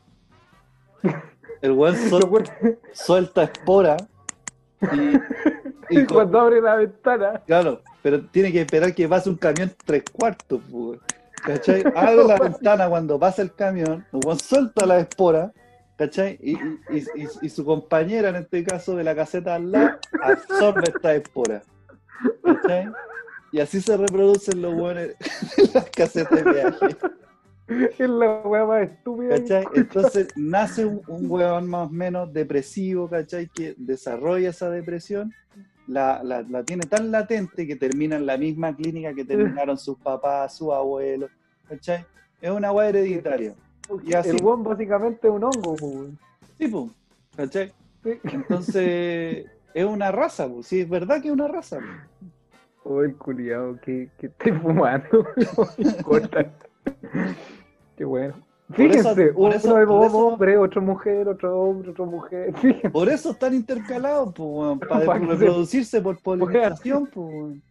[1.60, 1.96] El weón
[2.92, 3.96] suelta espora
[5.90, 10.04] y, cuando abre la ventana, Claro, pero tiene que esperar que pase un camión tres
[10.12, 11.00] cuartos, pues.
[11.44, 11.84] ¿cachai?
[11.94, 14.04] Abre la ventana cuando pasa el camión,
[14.42, 15.52] suelta la espora,
[15.96, 16.38] ¿cachai?
[16.42, 19.98] Y, y- y- y- y su compañera, en este caso de la caseta al lado,
[20.22, 21.62] absorbe esta espora,
[22.44, 22.90] ¿cachai?
[23.52, 25.16] Y así se reproducen los weones
[25.56, 26.96] en las casetas de viaje,
[27.98, 29.36] es la weá más estúpida.
[29.38, 29.64] ¿cachai?
[29.74, 33.48] Entonces nace un, un weón más o menos depresivo, ¿cachai?
[33.48, 35.32] Que desarrolla esa depresión
[35.88, 39.98] la, la, la tiene tan latente que termina en la misma clínica que terminaron sus
[39.98, 41.30] papás, sus abuelos,
[41.68, 42.04] ¿cachai?
[42.40, 43.54] Es una weá hereditaria.
[44.04, 46.18] y así- El weón básicamente es un hongo, weón.
[46.58, 46.68] Sí.
[48.04, 48.10] Sí.
[48.24, 50.62] Entonces, es una raza, po.
[50.62, 51.78] sí, es verdad que es una raza.
[51.78, 52.30] po.
[52.90, 55.26] Oh, el culiado que, que estoy fumando.
[57.96, 58.34] Qué bueno.
[58.68, 62.06] Por eso- Fíjense, por uno eso- es por eso- hombre, otro mujer, otro hombre, otro
[62.06, 62.52] mujer.
[62.56, 62.90] Fíjense.
[62.90, 67.62] Por eso están intercalados, weón, para Para que se- reproducirse por polinización, po, weón.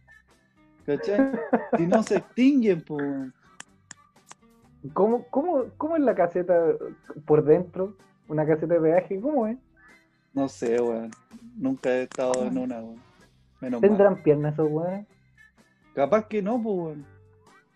[0.84, 1.32] ¿cachai?
[1.76, 3.32] Si no se extinguen, weón.
[4.92, 6.54] ¿Cómo, cómo, ¿Cómo es la caseta
[7.26, 7.94] por dentro?
[8.28, 9.20] ¿Una caseta de peaje?
[9.20, 9.56] ¿Cómo es?
[10.34, 11.10] No sé, weón.
[11.56, 13.00] Nunca he estado en una, weón.
[13.60, 13.88] Menos mal.
[13.88, 15.06] ¿Tendrán piernas esos weones?
[15.94, 17.06] Capaz que no, pues, weón.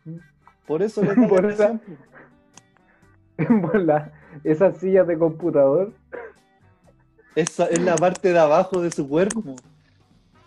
[0.04, 0.18] Mm.
[0.66, 1.80] Por eso les da Por esa-
[3.50, 4.12] bola,
[4.44, 5.92] esas sillas de computador.
[7.34, 9.42] Esa es la parte de abajo de su cuerpo.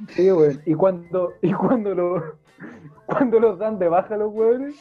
[0.10, 0.30] Sí.
[0.66, 2.24] Y cuando, y cuando lo,
[3.06, 4.76] cuando los dan de baja los hueones,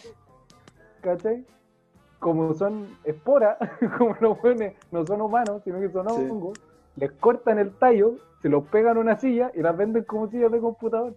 [1.00, 1.44] ¿cachai?
[2.18, 3.56] Como son esporas,
[3.98, 6.14] como los hueones no son humanos, sino que son Sí.
[6.30, 6.58] hongos,
[6.96, 10.52] les cortan el tallo, se los pegan a una silla y las venden como sillas
[10.52, 11.16] de computador.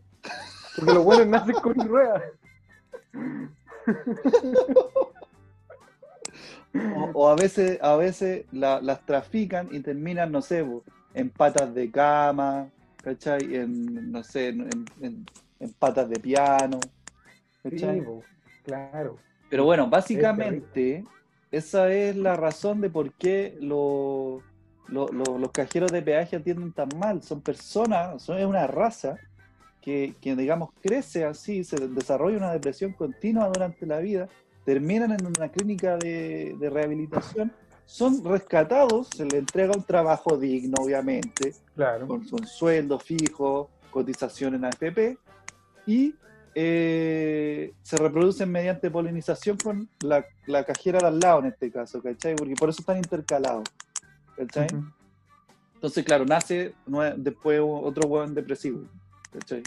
[0.75, 2.23] Porque los hueones nacen con ruedas.
[6.95, 10.83] O, o a veces, a veces la- las trafican y terminan, no sé, po,
[11.13, 12.69] en patas de cama,
[13.03, 13.55] ¿cachai?
[13.55, 14.69] En, no sé, en,
[15.01, 15.25] en-
[15.79, 16.79] patas de piano,
[17.63, 17.97] ¿cachai?
[17.99, 18.23] Sí, po,
[18.63, 19.17] claro.
[19.49, 21.03] Pero bueno, básicamente
[21.51, 24.41] esa es la razón de por qué lo-
[24.89, 27.21] lo- lo- los cajeros de peaje atienden tan mal.
[27.23, 29.17] Son personas, son, es una raza
[29.81, 34.27] que, que, digamos, crece así, se desarrolla una depresión continua durante la vida,
[34.67, 37.53] terminan en una clínica de, de rehabilitación,
[37.85, 42.05] son rescatados, se les entrega un trabajo digno, obviamente, Claro.
[42.05, 45.17] con, con sueldo fijo, cotización en AFP,
[45.85, 46.13] y
[46.53, 52.01] eh, se reproducen mediante polinización con la, la cajera de al lado en este caso,
[52.03, 52.35] ¿cachai?
[52.35, 53.69] Porque por eso están intercalados,
[54.35, 54.67] ¿cachai?
[55.75, 56.73] Entonces, claro, nace
[57.15, 58.81] después otro hueón depresivo,
[59.31, 59.63] ¿cachai?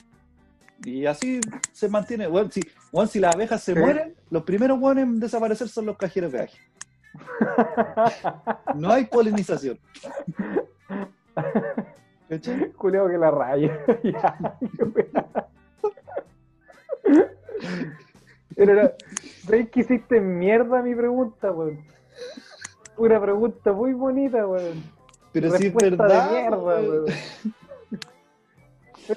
[0.85, 1.41] Y así
[1.73, 2.63] se mantiene, weón, si,
[3.09, 6.59] si las abejas se mueren, los primeros hueones en desaparecer son los cajeros de peaje.
[8.77, 9.79] No hay polinización.
[12.77, 13.79] Culeado que la raya.
[19.47, 21.85] ¿Sabes que hiciste mierda mi pregunta, weón?
[22.97, 24.83] Una pregunta muy bonita, weón.
[25.33, 26.31] Pero si es Respuesta verdad.
[26.31, 27.05] de mierda, weón.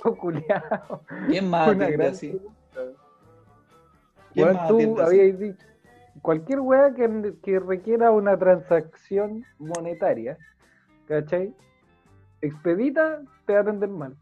[0.01, 1.05] Pero culiado.
[1.27, 2.29] ¿Quién más Una atiende gran así?
[2.29, 2.81] pregunta.
[4.33, 4.99] ¿Quién Weón, más tú así?
[4.99, 5.67] habías dicho,
[6.21, 10.37] cualquier weá que, que requiera una transacción monetaria,
[11.07, 11.53] ¿cachai?
[12.41, 14.17] Expedita, te va a atender mal.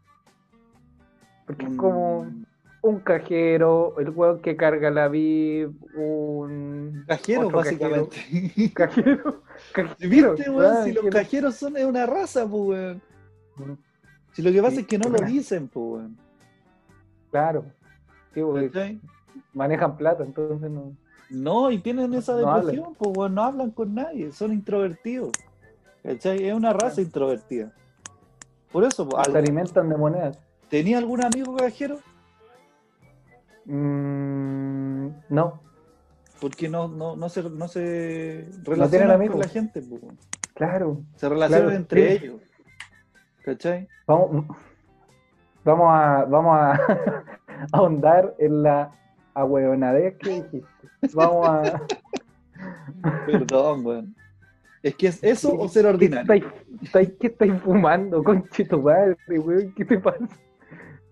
[1.46, 2.44] Porque es como Mm,
[2.82, 8.16] un cajero, el weón que carga la VIP, un Cajeros, otro básicamente.
[8.74, 9.42] cajero.
[9.72, 10.74] cajero, ¿Viste, weón?
[10.74, 13.00] weón, Si los cajeros son de una raza, pues,
[13.56, 13.82] weón.
[14.32, 15.30] Si lo que pasa Sí, es que no lo weón.
[15.30, 16.16] dicen, pues, weón.
[17.30, 17.64] Claro.
[18.34, 19.00] Sí, porque ¿Cachai?
[19.52, 20.96] manejan plata, entonces no.
[21.30, 23.34] No, y tienen esa No depresión, pues, weón.
[23.34, 25.32] No hablan con nadie, son introvertidos.
[26.02, 26.46] ¿Cachai?
[26.48, 27.72] Es una raza introvertida.
[28.72, 30.38] Por eso, pues, Se alimentan de monedas.
[30.68, 31.98] ¿tenía algún amigo cajero?
[33.66, 35.60] Mm, no,
[36.40, 40.00] Porque no, no, no se, no se relacionan con la gente, pues,
[40.54, 41.00] claro.
[41.16, 42.24] Se relacionan Claro, entre sí.
[42.24, 42.40] ellos.
[43.44, 43.88] ¿Cachai?
[44.06, 44.46] Vamos,
[45.64, 47.24] vamos a, vamos a
[47.72, 48.92] ahondar en la
[49.34, 50.66] ahueonadez que dijiste.
[51.14, 51.82] Vamos a.
[53.26, 54.14] Perdón, weón.
[54.82, 56.44] Es que es eso o ser ¿Qué ordinario.
[56.82, 59.72] estáis, qué estáis fumando, conche tu madre, weón?
[59.74, 60.26] ¿Qué te pasa?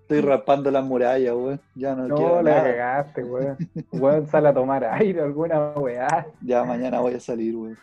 [0.03, 1.61] Estoy raspando las murallas, weón.
[1.77, 2.65] Ya no, No, quiero la nada.
[2.65, 3.57] cagaste, weón.
[3.93, 6.27] Weón, sale a tomar aire, alguna weá.
[6.41, 7.79] Ya mañana voy a salir, weón.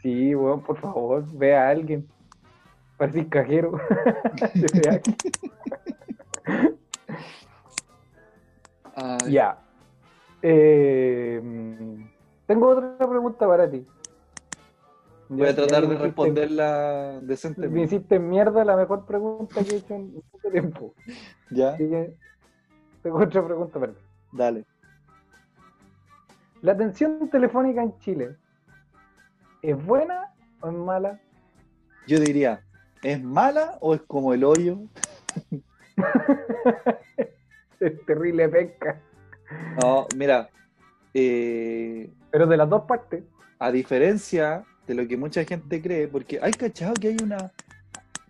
[0.00, 2.06] Sí, weón, por favor, ve a alguien.
[2.96, 3.72] Parecís cajero.
[8.96, 9.58] Ay, Ya.
[10.42, 11.40] Eh,
[12.46, 13.86] tengo otra pregunta para ti.
[15.30, 17.82] Voy a tratar de me responderla Me decentemente.
[17.96, 20.94] hiciste mierda la mejor pregunta que he hecho en mucho tiempo.
[21.50, 22.14] Ya, Así que
[23.02, 23.98] tengo otra pregunta para ti.
[24.32, 24.64] dale.
[26.60, 28.36] ¿La atención telefónica en Chile
[29.62, 30.30] es buena
[30.60, 31.18] o es mala?
[32.06, 32.62] Yo diría,
[33.04, 34.78] ¿es mala o es como el hoyo?
[37.80, 39.00] Es terrible pesca.
[39.82, 40.48] No, mira,
[41.12, 43.24] eh, Pero de las dos partes.
[43.58, 47.52] a diferencia de lo que mucha gente cree, porque hay cachado que hay una.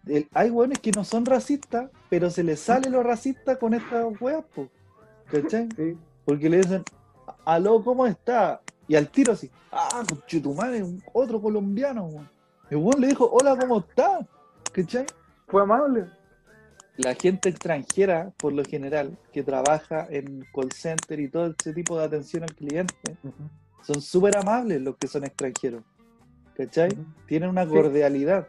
[0.06, 4.04] el- hay hueones que no son racistas, pero se les sale lo racista con estas
[4.20, 4.68] weas, po.
[5.30, 5.68] ¿Cachai?
[5.76, 5.96] Sí.
[6.24, 6.82] Porque le dicen,
[7.44, 8.60] aló, ¿cómo está?
[8.88, 10.02] Y al tiro así, ah,
[10.82, 12.28] un otro colombiano, weón.
[12.70, 14.18] El weón le dijo, hola, ¿cómo está?
[14.74, 15.06] ¿Cachai?
[15.46, 16.06] Fue amable.
[16.96, 21.98] La gente extranjera, por lo general, que trabaja en call center y todo ese tipo
[21.98, 22.94] de atención al cliente,
[23.82, 25.82] son súper amables los que son extranjeros.
[26.56, 26.90] ¿Cachai?
[27.26, 27.70] Tienen una Sí.
[27.70, 28.46] cordialidad.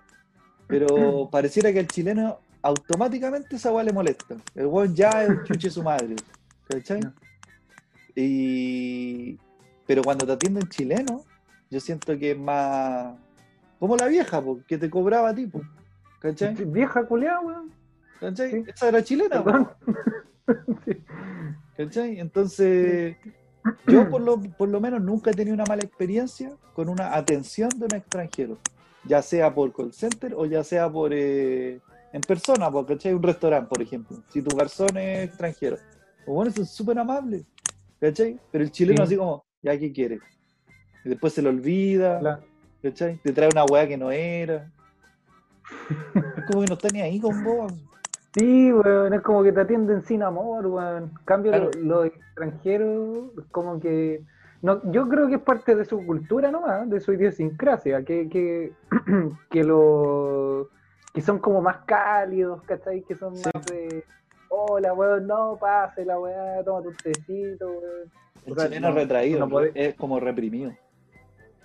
[0.68, 4.36] Pero pareciera que al chileno automáticamente esa weá le molesta.
[4.56, 6.16] El weón ya es chuche su madre.
[6.68, 7.02] ¿Cachai?
[8.16, 9.38] Y...
[9.88, 11.24] Pero cuando te atienden chileno,
[11.70, 13.16] yo siento que es más...
[13.80, 15.62] Como la vieja, po, que te cobraba a ti, po.
[16.20, 16.56] ¿Cachai?
[16.66, 17.72] Vieja culiada, weón.
[18.20, 18.52] ¿Cachai?
[18.52, 18.64] Sí.
[18.68, 19.44] Esa era chilena.
[20.86, 20.92] Sí.
[21.76, 22.20] ¿Cachai?
[22.20, 23.18] Entonces,
[23.88, 27.70] yo por lo, por lo menos nunca he tenido una mala experiencia con una atención
[27.78, 28.60] de un extranjero,
[29.06, 31.80] ya sea por call center o ya sea por eh,
[32.14, 33.14] en persona, porque ¿cachai?
[33.16, 35.78] Un restaurante, por ejemplo, si tu garzón es extranjero.
[36.28, 37.44] Bueno, son súper amables,
[38.00, 38.40] ¿cachai?
[38.52, 39.04] Pero el chileno Sí.
[39.04, 40.20] así como, ya, ¿qué quiere?
[41.04, 42.40] Y después se lo olvida, La-
[42.84, 43.18] ¿cachai?
[43.24, 44.72] Te trae una weá que no era.
[46.38, 47.74] Es como que no está ni ahí con vos.
[48.38, 51.04] Sí, weón, es como que te atienden sin amor, weón.
[51.04, 51.72] En cambio, Claro.
[51.78, 54.22] lo- los extranjeros, como que.
[54.62, 58.74] No, yo creo que es parte de su cultura nomás, de su idiosincrasia, que, que,
[59.52, 60.70] que, lo,
[61.14, 63.02] que son como más cálidos, ¿cachai?
[63.04, 63.50] Que son Sí.
[63.54, 64.04] más de.
[64.50, 68.12] Hola, weón, no, pase la weá, toma tu tecito, weón.
[68.46, 70.72] El O sea, chileno no- retraído, no es como reprimido.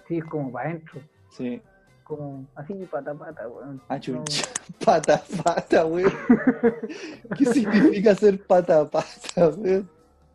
[0.09, 1.01] Sí, es como para adentro,
[1.31, 1.63] Sí.
[2.17, 3.81] Como así, pata pata, weón.
[3.89, 4.01] Ah, No.
[4.01, 4.45] chucha.
[4.85, 6.13] Pata pata, weón.
[7.39, 9.89] ¿Qué significa ser pata pata, weón?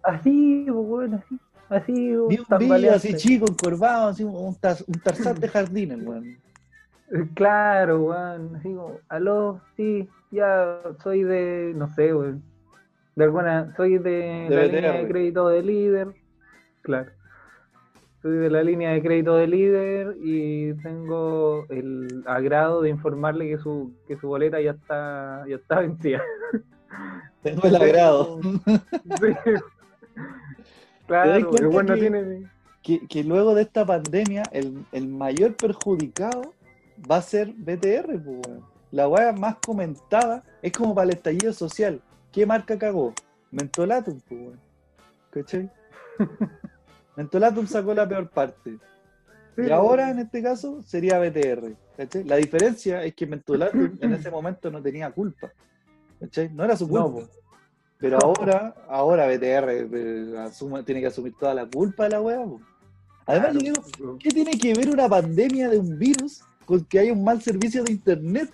[0.04, 1.40] Así, weón, así,
[1.70, 2.96] así, un tambaleante.
[3.10, 6.38] así chico, encorvado, así un, tar- un tarzán de jardines, weón.
[7.34, 8.56] Claro, weón.
[8.56, 12.44] Así como, aló, sí, ya soy de, no sé, weón.
[13.16, 16.08] De alguna, soy de, De la línea de crédito de líder.
[16.82, 17.12] Claro.
[18.26, 23.60] Soy de la línea de crédito de líder y tengo el agrado de informarle que
[23.60, 26.24] su, que su boleta ya está, ya está vencida.
[27.44, 28.40] Tengo el agrado.
[29.22, 29.28] Sí.
[31.06, 32.50] Claro, cuenta el weón no que- tiene.
[32.82, 36.52] Que, que luego de esta pandemia, el, el mayor perjudicado
[37.10, 38.66] va a ser BTR, pues, weón.
[38.90, 42.02] La weá más comentada es como para el estallido social.
[42.32, 43.14] ¿Qué marca cagó?
[43.52, 44.58] Mentolatum, pues.
[45.30, 45.70] ¿Cachai?
[47.16, 48.78] Mentolatum sacó la peor parte.
[49.58, 51.76] Y ahora, en este caso, sería BTR.
[51.96, 52.24] ¿cachai?
[52.26, 55.52] La diferencia es que Mentolatum en ese momento no tenía culpa.
[56.20, 56.50] ¿cachai?
[56.54, 57.28] No era su culpa.
[57.98, 62.46] Pero ahora, ahora BTR eh, tiene que asumir toda la culpa de la weá.
[63.26, 67.14] Además, yo digo, ¿qué tiene que ver una pandemia de un virus con que haya
[67.14, 68.54] un mal servicio de internet?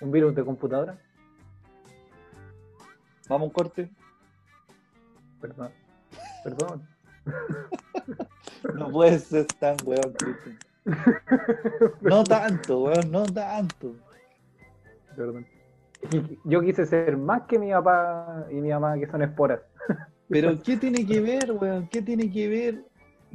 [0.00, 0.98] ¿Un virus de computadora?
[3.28, 3.90] Vamos corte.
[5.40, 5.70] Perdón.
[6.42, 6.88] Perdón.
[8.74, 10.58] No puede ser tan weón, Cristian.
[12.00, 13.94] No tanto, weón, no tanto.
[15.16, 15.46] Perdón.
[16.44, 19.60] Yo quise ser más que mi papá y mi mamá, que son esporas.
[20.28, 21.88] Pero ¿qué tiene que ver, weón?
[21.88, 22.84] ¿Qué tiene que ver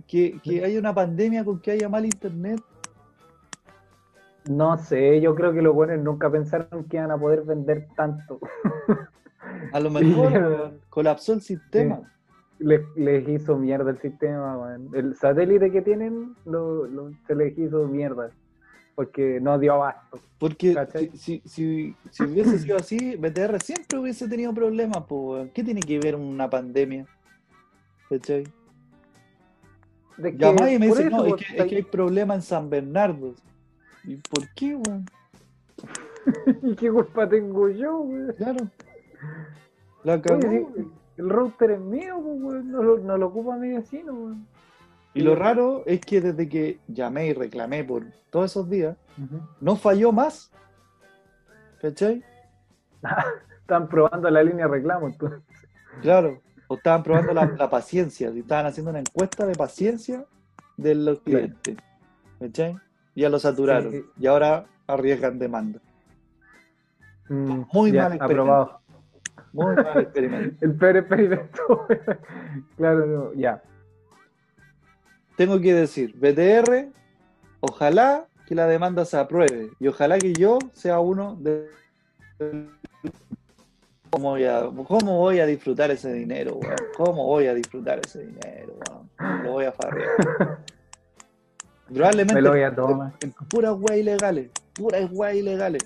[0.08, 2.62] que, que haya una pandemia con que haya mal internet?
[4.50, 8.40] No sé, yo creo que los buenos nunca pensaron que iban a poder vender tanto.
[9.72, 10.32] A lo mejor
[10.74, 10.80] Sí.
[10.90, 12.02] colapsó el sistema.
[12.64, 14.88] Les, les hizo mierda el sistema, man.
[14.94, 18.32] El satélite que tienen lo, lo- se les hizo mierda.
[18.96, 20.20] Porque no dio abasto.
[20.40, 25.50] Porque si, si, si, si hubiese sido así, BTR siempre hubiese tenido problemas, pues, weón.
[25.50, 27.06] ¿Qué tiene que ver una pandemia?
[28.10, 28.44] ¿Cachai?
[30.18, 32.70] Llamás y me por dice, eso, no, es que, es que hay problema en San
[32.70, 33.34] Bernardo.
[34.04, 35.06] ¿Y por qué, weón?
[36.62, 38.28] ¿Y qué culpa tengo yo, güey?
[38.38, 38.68] Claro.
[40.04, 41.03] La Oye, cagó, sí, weón.
[41.18, 42.64] El router es mío, pues.
[42.64, 44.36] No, lo, no lo ocupa mi vecino, güey.
[45.16, 48.98] Y lo raro es que desde que llamé y reclamé por todos esos días,
[49.62, 50.52] no falló más.
[51.82, 52.24] ¿Cachai?
[53.62, 55.42] Están probando la línea de reclamo, entonces.
[56.02, 56.42] Claro.
[56.68, 58.30] O estaban probando la, la paciencia.
[58.30, 60.26] Estaban haciendo una encuesta de paciencia
[60.78, 61.78] de los clientes.
[62.40, 62.76] ¿Cachai?
[63.16, 63.92] Ya lo saturaron.
[63.92, 64.04] Sí.
[64.18, 65.80] Y ahora arriesgan demanda.
[67.30, 68.54] Mm, Muy ya, mal experimento.
[68.54, 68.82] aprobado.
[69.54, 70.66] Muy mal experimento.
[70.66, 71.88] El peor experimento.
[72.78, 73.62] claro, no, ya.
[75.38, 76.90] Tengo que decir, BTR,
[77.60, 79.70] ojalá que la demanda se apruebe.
[79.80, 81.70] Y ojalá que yo sea uno de.
[84.10, 86.76] ¿Cómo voy a, cómo voy a disfrutar ese dinero, weón?
[86.98, 89.44] ¿Cómo voy a disfrutar ese dinero, weón?
[89.44, 90.60] Lo voy a farrear.
[91.92, 93.14] Probablemente Me lo voy a tomar.
[93.50, 94.50] puras weas ilegales.
[94.74, 95.84] Puras weas ilegales.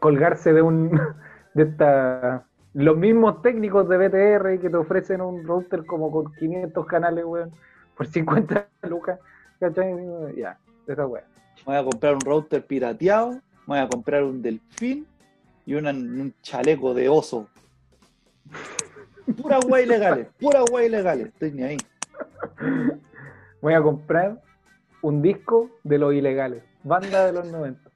[0.00, 0.98] Colgarse de un.
[1.54, 2.44] De esta.
[2.72, 7.50] Los mismos técnicos de BTR que te ofrecen un router como con 500 canales, weón,
[7.96, 9.18] por 50 lucas.
[9.58, 9.92] ¿Cachai?
[10.36, 10.56] Ya,
[10.86, 11.24] esa weón.
[11.66, 13.40] Voy a comprar un router pirateado.
[13.66, 15.06] Voy a comprar un delfín
[15.66, 17.48] y una- un chaleco de oso.
[19.40, 20.28] Puras weas ilegales.
[20.40, 21.26] Puras weas ilegales.
[21.28, 21.76] Estoy ni ahí.
[23.60, 24.40] Voy a comprar
[25.02, 26.62] un disco de los ilegales.
[26.82, 27.89] Banda de los 90.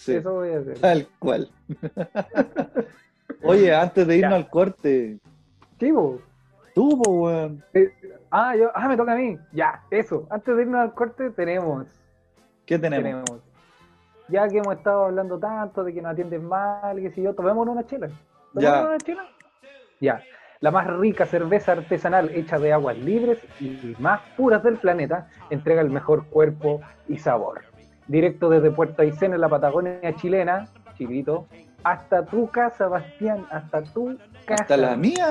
[0.00, 0.78] Sí, Eso voy a hacer.
[0.78, 1.50] tal cual.
[3.42, 4.36] Oye, antes de irnos Ya.
[4.36, 5.18] al corte,
[5.78, 5.92] Sí,
[6.74, 7.62] tú, weón.
[7.74, 7.90] Eh,
[8.30, 9.38] ah, yo, ah, me toca a mí.
[9.52, 10.26] Ya, eso.
[10.30, 11.86] Antes de irnos al corte, tenemos.
[12.66, 13.24] ¿Qué tenemos?
[13.24, 13.42] tenemos.
[14.28, 17.72] Ya que hemos estado hablando tanto de que nos atienden mal, que si yo, tomémonos
[17.74, 18.08] una chela.
[18.08, 18.14] Ya.
[18.54, 19.24] ¿Tomémonos una chela?
[20.00, 20.22] Ya.
[20.60, 25.80] La más rica cerveza artesanal hecha de aguas libres y más puras del planeta entrega
[25.82, 27.62] el mejor cuerpo y sabor.
[28.10, 30.66] Directo desde Puerto Aysén en la Patagonia chilena,
[30.98, 31.46] chilito,
[31.84, 34.62] hasta tu casa, Bastián, hasta tu casa.
[34.62, 35.30] Hasta la mía.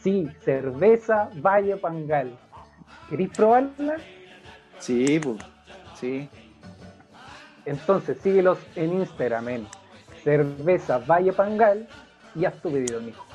[0.00, 2.38] Sí, cerveza Valle Pangal.
[3.10, 3.96] ¿Queréis probarla?
[4.78, 5.38] Sí, pues.
[5.96, 6.28] Sí.
[7.64, 9.66] Entonces síguelos en Instagram en
[10.22, 11.88] cerveza Valle Pangal
[12.36, 13.26] y haz tu pedido, mijo.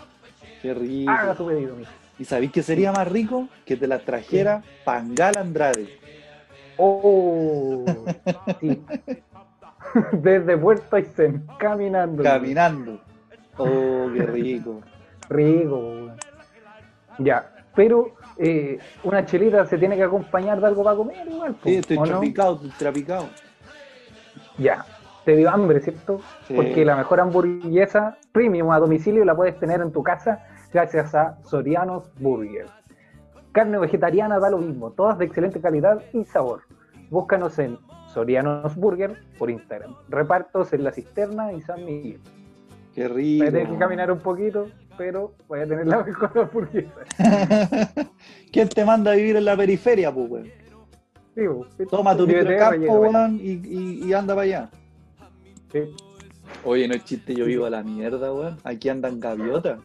[0.62, 1.12] Qué rico.
[1.12, 1.92] Haga tu pedido, mijo.
[2.18, 3.50] ¿Y sabéis que sería más rico?
[3.66, 6.00] Que te la trajera Pangal Andrade.
[6.84, 7.86] Oh,
[8.60, 8.84] sí.
[10.14, 12.24] Desde Puerto Aysén, caminando.
[12.24, 13.00] Caminando.
[13.58, 14.82] Oh, qué rico.
[15.30, 16.10] Rico.
[17.20, 21.76] Ya, pero eh, una chelita se tiene que acompañar de algo para comer igual, Sí,
[21.76, 22.08] estoy ¿o no?
[22.08, 23.26] trapicado, estoy trapicado.
[24.58, 24.84] Ya,
[25.26, 26.20] te dio hambre, ¿cierto?
[26.48, 26.56] Sí.
[26.56, 30.44] Porque la mejor hamburguesa premium a domicilio la puedes tener en tu casa
[30.74, 32.66] gracias a Sorianos Burger.
[33.52, 36.62] Carne vegetariana da lo mismo, todas de excelente calidad y sabor.
[37.10, 37.78] Búscanos en
[38.14, 39.96] Sorianos Burger por Instagram.
[40.10, 42.20] Repartos en la cisterna y San Miguel.
[42.96, 43.44] Qué Voy rico.
[43.44, 44.68] a tener que caminar un poquito,
[44.98, 47.02] pero voy a tener la mejor hamburguesa.
[48.52, 50.50] ¿Quién te manda a vivir en la periferia, pues, weón?
[51.36, 51.66] Sí, bo.
[51.90, 54.70] Toma tu microcampo, weón, y, y, y anda para allá.
[55.72, 55.80] Sí.
[56.66, 58.58] Oye, no es chiste, yo vivo a la mierda, weón.
[58.66, 59.80] Aquí andan gaviotas.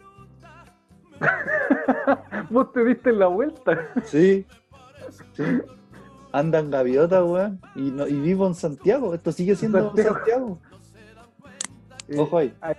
[2.50, 3.88] Vos te diste la vuelta.
[4.04, 4.46] Sí.
[5.32, 5.44] Sí.
[6.32, 7.60] Andan gaviotas, weón.
[7.74, 9.14] Y, no, y vivo en Santiago.
[9.14, 10.14] Esto sigue siendo Santiago.
[10.16, 10.58] Santiago.
[12.08, 12.54] Eh, Ojo ahí.
[12.60, 12.74] Hay,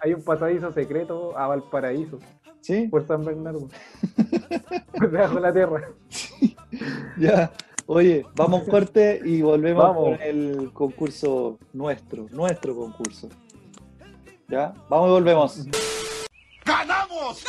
[0.00, 2.18] hay un pasadizo secreto a Valparaíso,
[2.60, 3.68] Sí, por San Bernardo.
[5.00, 5.88] Debajo de la tierra.
[7.18, 7.52] ya.
[7.86, 10.04] Oye, vamos corte y volvemos Vamos.
[10.04, 13.30] con el concurso nuestro, nuestro concurso.
[14.46, 14.74] ¿Ya?
[14.90, 15.66] Vamos y volvemos.
[16.66, 17.44] ¡Ganamos!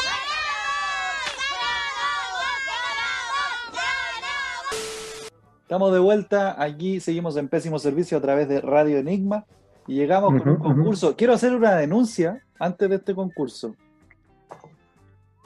[5.70, 6.60] Estamos de vuelta.
[6.60, 9.46] Aquí seguimos en pésimo servicio a través de Radio Enigma.
[9.86, 11.16] Y llegamos con un concurso.
[11.16, 13.76] Quiero hacer una denuncia antes de este concurso.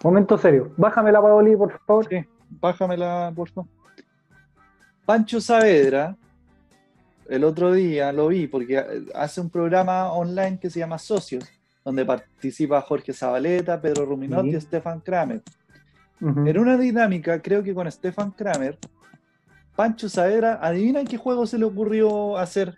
[0.02, 0.72] Momento serio.
[0.78, 2.08] Bájame la Paoli, por favor.
[2.08, 3.70] Sí, bájamela, por favor.
[5.06, 6.16] Pancho Saavedra,
[7.28, 8.82] el otro día lo vi porque
[9.14, 11.52] hace un programa online que se llama Socios,
[11.84, 15.42] donde participa Jorge Zabaleta, Pedro Ruminotti y Stefan Kramer.
[16.22, 18.80] En una dinámica, creo que con Stefan Kramer,
[19.76, 22.76] Pancho Saavedra, adivina qué juego se le ocurrió hacer.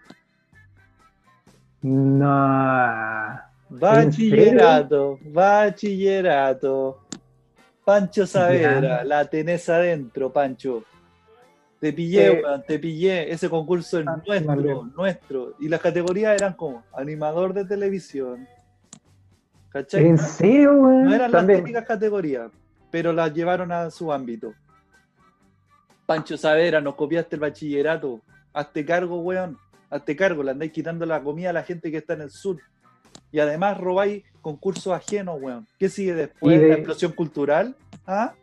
[1.81, 3.39] No.
[3.69, 7.01] Bachillerato, bachillerato.
[7.84, 10.84] Pancho Saavedra, la tenés adentro, Pancho.
[11.80, 13.31] Te pillé, Eh, te pillé.
[13.31, 15.53] Ese concurso es ah, nuestro, nuestro.
[15.59, 18.47] Y las categorías eran como animador de televisión.
[19.69, 20.07] ¿Cachai?
[20.07, 21.03] ¿En serio, weón?
[21.03, 22.49] No eran las típicas categorías,
[22.89, 24.53] pero las llevaron a su ámbito.
[26.06, 28.22] Pancho Saavedra, nos copiaste el bachillerato.
[28.53, 29.57] Hazte cargo, weón.
[29.90, 32.57] Hazte cargo, le andáis quitando la comida a la gente que está en el sur.
[33.32, 35.68] Y además robáis concursos ajenos, weón.
[35.80, 36.60] ¿Qué sigue después?
[36.60, 37.76] De- ¿La explosión cultural?
[38.06, 38.34] ¿Ah?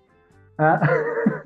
[0.58, 0.80] Ah.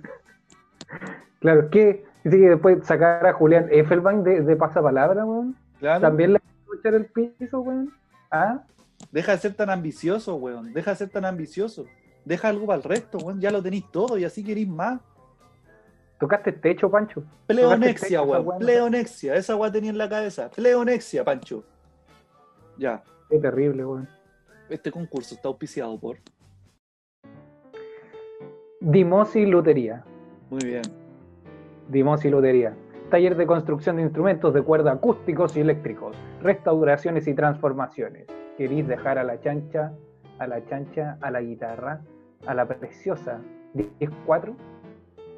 [1.41, 5.57] claro, que dice que después sacar a Julián Effelbein de, de pasapalabra, weón.
[5.79, 6.01] Claro.
[6.01, 6.41] También le
[6.79, 7.93] echar el piso, weón.
[8.31, 8.63] Ah,
[9.13, 10.73] Deja de ser tan ambicioso, weón.
[10.73, 11.87] Deja de ser tan ambicioso.
[12.25, 13.41] Deja algo para el resto, weón.
[13.41, 15.01] Ya lo tenéis todo y así queréis más.
[16.19, 17.23] Tocaste techo, Pancho.
[17.47, 18.59] Pleonexia, weón.
[18.59, 19.35] Pleonexia.
[19.35, 20.51] Esa weón tenía en la cabeza.
[20.51, 21.65] Pleonexia, Pancho.
[22.79, 23.03] Ya.
[23.29, 24.09] Qué terrible, weón.
[24.69, 26.19] Este concurso está auspiciado por.
[28.81, 30.05] Dimosi Lutería.
[30.51, 30.83] Muy bien.
[31.89, 32.77] Dimosi Lutería.
[33.11, 36.17] Taller de construcción de instrumentos de cuerda acústicos y eléctricos.
[36.43, 38.27] Restauraciones y transformaciones.
[38.57, 39.93] ¿Queréis dejar a la chancha,
[40.39, 42.01] a la chancha, a la guitarra,
[42.47, 43.41] a la preciosa
[43.75, 44.55] 10-4?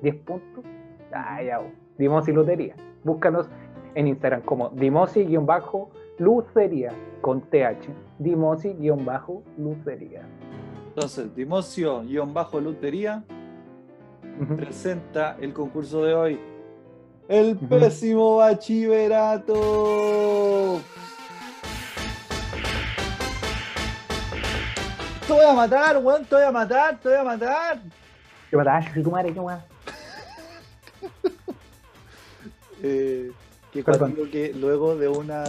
[0.02, 0.64] ¿10 puntos?
[1.12, 1.60] Ah, ya.
[1.96, 2.74] Dimosi Lutería.
[3.04, 3.48] Búscanos
[3.94, 7.88] en Instagram como Dimosi-Lucería con TH.
[8.18, 10.22] Dimosi-Lucería.
[10.88, 13.22] Entonces, Dimocio-Lutería
[14.40, 14.56] Ujú.
[14.56, 16.40] presenta el concurso de hoy.
[17.28, 19.54] El pésimo bachillerato.
[25.26, 27.82] Te voy a matar, weón, te voy a matar, te voy a matar.
[28.50, 28.80] ¿Qué pasa?
[28.96, 29.62] ¿Y tu madre qué weá?
[32.82, 33.32] Eh,
[33.72, 35.42] que cuando que luego de una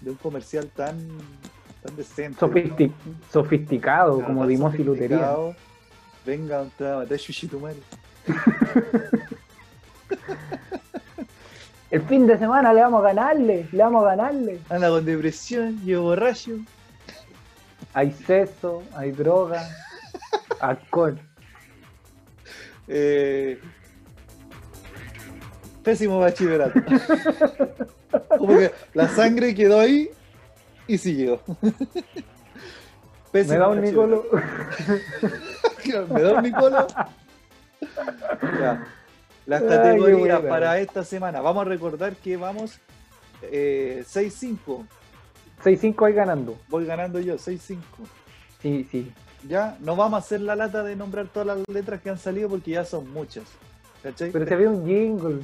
[0.00, 0.96] de un comercial tan
[1.82, 2.92] tan decente, Sofistic-
[3.32, 5.18] sofisticado, como Dimosi Lutería.
[5.28, 5.54] sofisticado,
[6.26, 7.76] Venga, matar, chuchi, tu madre.
[11.90, 14.58] El fin de semana le vamos a ganarle, le vamos a ganarle.
[14.68, 16.58] Anda con depresión, yo borracho.
[17.94, 19.68] Hay sexo, hay droga,
[20.60, 21.16] alcohol.
[22.88, 23.60] Eh,
[25.86, 26.80] pésimo bachillerato.
[28.38, 30.10] Como que la sangre quedó ahí
[30.88, 31.40] y siguió.
[31.62, 31.72] Me
[33.30, 33.80] Pésimo da un.
[33.80, 34.24] Nicolo.
[36.12, 36.86] Me da un Nicolo.
[38.60, 38.84] Ya.
[39.46, 40.48] Las Ay, categorías buena.
[40.48, 41.40] para esta semana.
[41.40, 42.80] Vamos a recordar que vamos
[43.42, 44.84] eh, 6-5.
[45.62, 46.58] 6-5 ahí ganando.
[46.68, 47.78] Voy ganando yo, 6-5.
[48.60, 49.12] Sí, sí.
[49.46, 52.48] Ya, no vamos a hacer la lata de nombrar todas las letras que han salido
[52.48, 53.44] porque ya son muchas.
[54.02, 54.32] ¿Cachai?
[54.32, 55.42] Pero se ve un jingle.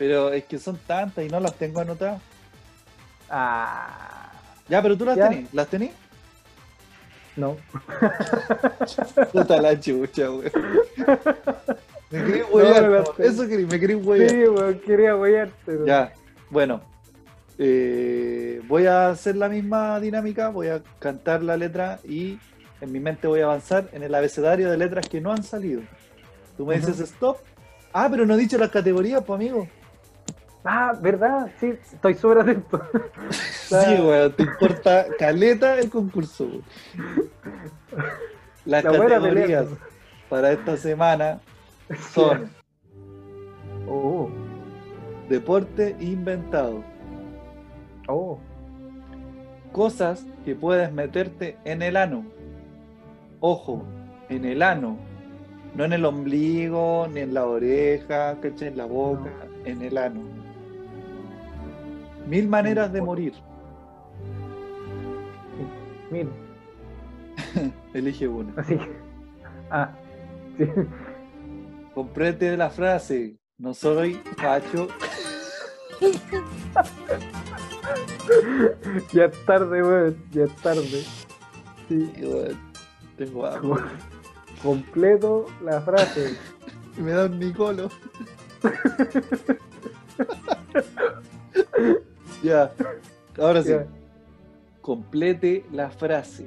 [0.00, 2.22] Pero es que son tantas y no las tengo anotadas.
[3.28, 4.32] Ah,
[4.66, 5.52] Ya, pero tú las tenés.
[5.52, 5.90] ¿Las tenés?
[7.36, 7.58] no.
[9.32, 10.50] Puta la chucha, güey.
[12.10, 13.24] Me querés No, huevear, no.
[13.24, 14.30] Eso querés, me querés huevear.
[14.30, 15.16] Sí, weón, quería
[15.66, 16.12] pero- Ya,
[16.48, 16.80] bueno.
[17.58, 22.38] eh, voy a hacer la misma dinámica, voy a cantar la letra y
[22.80, 25.82] en mi mente voy a avanzar en el abecedario de letras que no han salido.
[26.56, 27.36] Tú me dices stop.
[27.92, 29.68] Ah, pero no he dicho las categorías, pues amigo.
[30.64, 31.50] Ah, ¿verdad?
[31.58, 32.82] Sí, estoy súper atento.
[33.30, 36.44] Sí, weón, te importa caleta el concurso.
[36.46, 36.64] weón.
[38.64, 39.68] Las La categorías
[40.28, 41.40] para esta semana
[42.12, 42.50] son
[43.86, 44.30] Oh,
[45.28, 46.84] deporte inventado,
[48.08, 48.38] oh.
[49.72, 52.24] cosas que puedes meterte en el ano.
[53.40, 53.84] Ojo,
[54.28, 54.98] en el ano.
[55.74, 58.68] No en el ombligo, ni en la oreja, ¿cachai?
[58.68, 59.30] En la boca,
[59.64, 60.39] en el ano.
[62.30, 63.34] Mil maneras de morir.
[66.12, 66.28] Mira,
[67.92, 68.52] Elige una.
[68.56, 68.78] así.
[69.68, 69.90] Ah,
[70.56, 70.64] sí.
[71.92, 73.36] Comprende la frase.
[73.58, 74.86] No soy facho.
[79.12, 80.16] Ya es tarde, weón.
[80.30, 81.02] Ya es tarde.
[81.88, 82.12] Sí.
[83.16, 83.82] Tengo hambre.
[84.62, 86.36] Completo la frase.
[86.96, 87.90] Me da un Nicolo.
[92.42, 92.72] Ya.
[93.38, 93.70] Ahora sí.
[93.70, 93.86] Ya.
[94.80, 96.46] Complete la frase.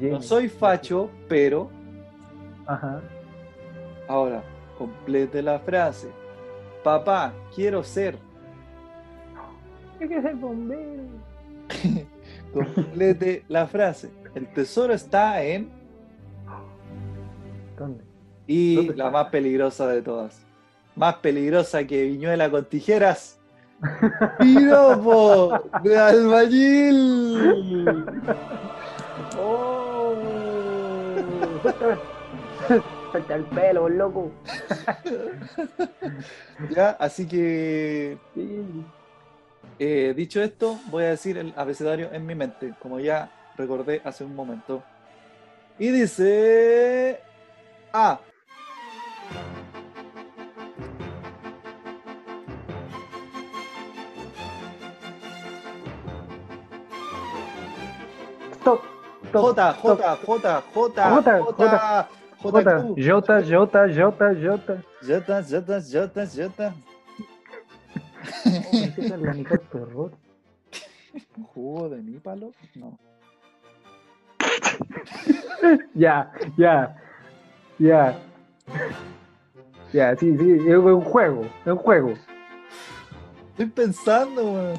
[0.00, 1.70] No soy facho, pero.
[2.66, 3.00] Ajá.
[4.08, 4.42] Ahora,
[4.78, 6.08] complete la frase.
[6.82, 8.16] Papá, quiero ser.
[10.00, 11.02] Hay que ser bombero.
[12.52, 14.10] Complete la frase.
[14.34, 15.70] El tesoro está en.
[17.76, 18.04] ¿Dónde?
[18.46, 20.42] Y ¿Dónde la más peligrosa de todas.
[20.96, 23.39] Más peligrosa que Viñuela con tijeras.
[24.38, 25.58] ¡Piropo!
[25.82, 28.06] ¡De albañil!
[29.38, 30.14] ¡Oh!
[33.10, 34.30] Suelta el pelo, loco.
[36.70, 38.18] Ya, así que
[39.78, 44.24] eh, dicho esto, voy a decir el abecedario en mi mente, como ya recordé hace
[44.24, 44.82] un momento.
[45.78, 47.20] Y dice
[47.92, 48.20] A.
[59.32, 59.72] J.
[59.74, 59.96] J,
[60.26, 62.08] J, J, J, J,
[62.42, 62.94] Jota, Q.
[62.96, 64.82] Jota, Jota, Jota, Jota.
[65.02, 66.74] Jota, Jota, Jota, Jota.
[68.44, 70.12] Oh, pensé que era la mitad terror.
[71.54, 72.52] ¿Jugo de mi palo?
[72.74, 72.98] No.
[75.94, 76.96] Ya, ya,
[77.78, 78.18] ya.
[79.92, 82.14] Ya, sí, sí, es un juego, es un juego.
[83.50, 84.78] Estoy pensando, weón.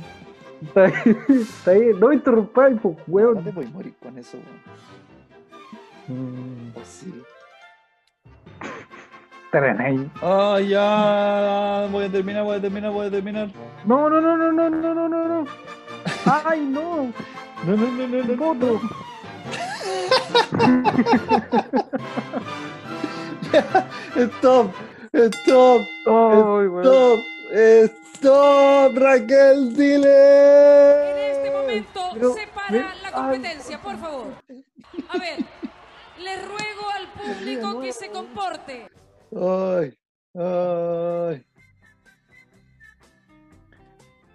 [0.62, 1.92] Está ahí, está ahí.
[2.00, 3.44] No interrumpáis, pues, No weón.
[3.44, 4.62] te voy a morir con eso, weón.
[6.08, 7.14] Mm, O sí.
[9.46, 10.12] estarán ahí.
[10.22, 11.88] Ah, ya.
[11.92, 13.50] Voy a terminar, voy a terminar, voy a terminar.
[13.86, 15.46] No, no, no, no, no, no, no, no, no.
[16.46, 17.12] Ay, no.
[17.66, 18.36] No, no, no, no, no.
[18.36, 18.82] Voto.
[24.16, 24.72] Stop,
[25.14, 26.82] stop, weón.
[26.84, 27.20] stop,
[27.54, 31.32] stop, Raquel, En dile.
[31.32, 33.14] este momento Pero, se para la ay.
[33.14, 34.28] competencia, por favor.
[35.10, 35.40] A ver,
[36.20, 38.90] le ruego al público que se comporte.
[39.36, 39.98] Ay,
[40.36, 41.46] ay.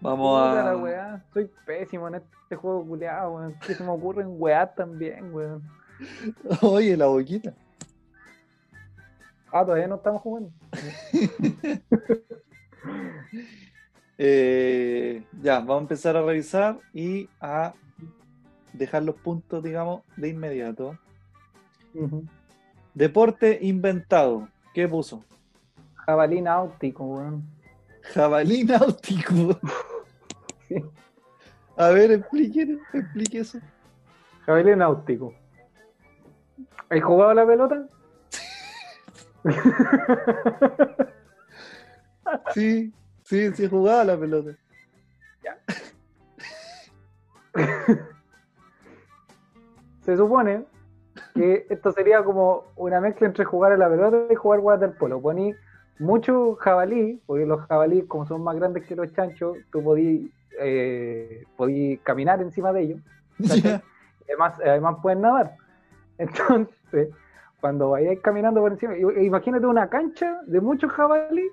[0.00, 0.76] Vamos Puta la a.
[0.76, 1.24] weá.
[1.32, 3.54] Soy pésimo en este juego culeado, weón.
[3.66, 5.62] Que se me ocurren weá también, weón.
[6.60, 7.54] Oye, la boquita.
[9.50, 10.50] Ah, todavía no estamos jugando.
[14.18, 17.74] Eh, ya, vamos a empezar a revisar y a
[18.72, 20.98] dejar los puntos, digamos, de inmediato.
[22.94, 24.48] Deporte inventado.
[24.72, 25.24] ¿Qué puso?
[25.94, 27.44] Jabalí náutico, weón.
[28.14, 29.58] Jabalí náutico.
[30.68, 30.82] Sí.
[31.76, 33.60] A ver, explique, explique eso.
[34.44, 35.32] Jabalí náutico.
[36.88, 37.86] ¿Has jugado a la pelota?
[42.52, 42.92] Sí,
[43.24, 44.52] sí, sí jugaba la pelota.
[50.02, 50.64] Se supone
[51.34, 55.20] que esto sería como una mezcla entre jugar a la pelota y jugar waterpolo.
[55.20, 55.54] Poní
[55.98, 61.44] mucho jabalí, porque los jabalíes, como son más grandes que los chanchos, tú podí, eh,
[61.56, 63.00] podí caminar encima de ellos.
[63.38, 63.82] Ya.
[64.28, 65.56] Además, además pueden nadar.
[66.18, 67.10] Entonces,
[67.60, 71.50] cuando vayáis caminando por encima, imagínate una cancha de muchos jabalí,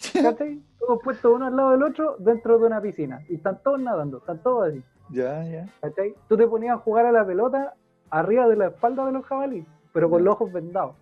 [0.22, 0.62] ¿cachai?
[0.78, 3.20] Todos puestos uno al lado del otro dentro de una piscina.
[3.28, 4.82] Y están todos nadando, están todos así.
[5.10, 5.66] Ya, ya.
[5.80, 6.14] ¿cachai?
[6.28, 7.74] Tú te ponías a jugar a la pelota
[8.10, 10.94] arriba de la espalda de los jabalíes, pero con los ojos vendados.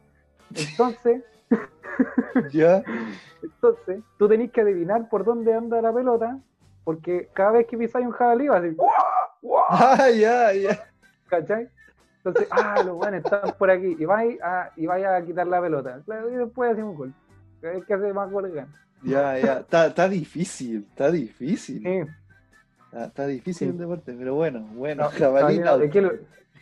[0.55, 1.23] Entonces,
[2.53, 2.83] Ya.
[3.43, 6.39] entonces, tú tenés que adivinar por dónde anda la pelota,
[6.85, 8.77] porque cada vez que pisáis un jabalí va a decir.
[8.77, 8.93] ¡guau!
[9.71, 10.79] Ah, ya, ya.
[11.29, 11.69] ¿cachai?
[12.17, 15.61] Entonces, ah, los buenos están por aquí, y vais a, y vais a quitar la
[15.61, 16.01] pelota.
[16.07, 17.15] Y después hacemos un gol.
[17.61, 18.73] Que hace más goles gana.
[19.03, 19.59] Ya, ya.
[19.61, 21.83] Está, está difícil, está difícil.
[21.83, 22.11] Sí,
[22.91, 23.73] Está, difícil Sí.
[23.73, 26.01] el deporte, pero bueno, bueno, no, es que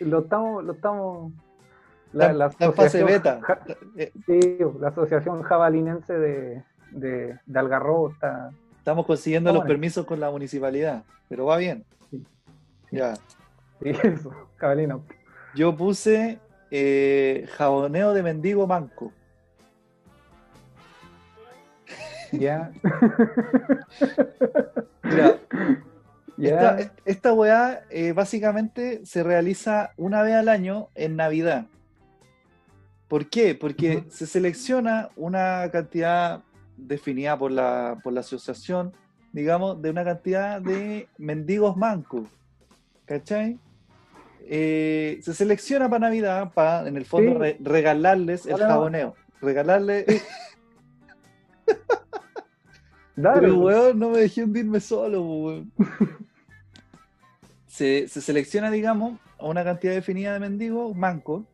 [0.05, 1.33] lo, estamos, lo estamos.
[2.13, 3.41] Está en fase beta.
[3.43, 3.61] ja-
[3.97, 8.51] Eh, Sí, la Asociación Jabalinense de, de, de Algarrobo está.
[8.79, 9.69] Estamos consiguiendo los Bueno.
[9.69, 11.85] permisos con la municipalidad, pero va bien.
[12.11, 12.25] Sí.
[12.91, 13.15] Ya.
[13.83, 14.99] Sí, eso, jabalina.
[15.55, 16.39] Yo puse
[16.71, 19.13] eh, jaboneo de mendigo manco.
[22.39, 22.71] Ya.
[25.03, 25.39] Mira,
[26.37, 26.77] ya.
[26.79, 31.67] esta, esta weá eh, básicamente se realiza una vez al año en Navidad.
[33.09, 33.55] ¿Por qué?
[33.55, 36.43] Porque se selecciona una cantidad
[36.77, 38.93] definida por la, por la asociación
[39.33, 42.27] digamos, de una cantidad de mendigos mancos.
[43.05, 43.59] ¿Cachai?
[44.49, 47.39] Eh, se selecciona para Navidad para, en el fondo, Sí.
[47.39, 49.15] re- regalarles el jaboneo.
[49.43, 50.07] Regalarle.
[53.17, 53.77] Dale, Pero, pues.
[53.77, 55.73] weón, no me dejé hundirme solo, po, weón.
[57.67, 61.45] se, se selecciona, digamos, a una cantidad definida de mendigos mancos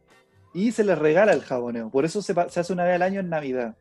[0.55, 1.91] y se les regala el jaboneo.
[1.91, 3.77] Por eso se, se hace una vez al año en Navidad.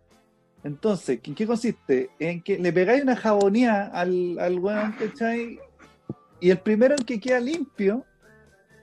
[0.63, 2.11] Entonces, ¿en qué consiste?
[2.19, 5.59] En que le pegáis una jabonía al, al weón, ¿cachai?
[6.39, 8.05] Y el primero en que queda limpio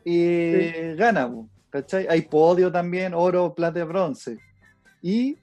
[0.04, 2.06] eh, gana, po, ¿cachai?
[2.08, 4.38] Hay podio también, oro, plata y bronce.
[5.02, 5.38] ¿Y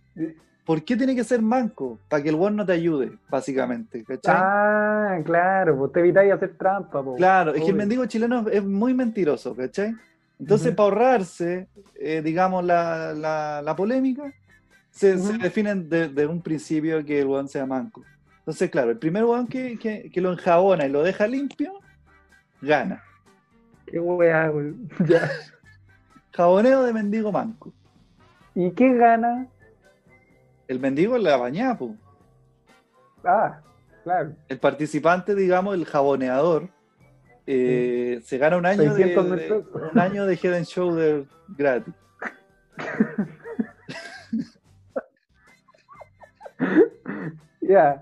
[0.66, 2.00] por qué tiene que ser manco?
[2.10, 4.36] Para que el weón no te ayude, básicamente, ¿cachai?
[4.36, 7.16] Ah, claro, pues te evitáis hacer trampa, po.
[7.16, 9.94] Claro, es que el mendigo chileno es muy mentiroso, ¿cachai?
[10.40, 11.68] Entonces, para ahorrarse,
[12.00, 14.34] eh, digamos, la, la- la polémica,
[14.92, 15.42] se, se Ujú.
[15.44, 18.04] definen de, de un principio que el weón sea manco.
[18.40, 21.74] Entonces, claro, el primer weón que, que- que lo enjabona y lo deja limpio,
[22.62, 23.02] gana.
[23.86, 24.52] Qué weá.
[25.08, 25.30] Ya.
[26.34, 27.72] Jaboneo de mendigo manco.
[28.56, 29.48] ¿Y qué gana?
[30.68, 31.96] El mendigo la bañá, po.
[33.24, 33.60] Ah,
[34.04, 34.34] claro.
[34.48, 36.70] El participante, digamos, el jaboneador,
[37.48, 39.64] eh, se gana un año, de, 600 de-
[39.94, 41.94] un año de Head and Shoulder gratis.
[47.62, 48.02] Ya.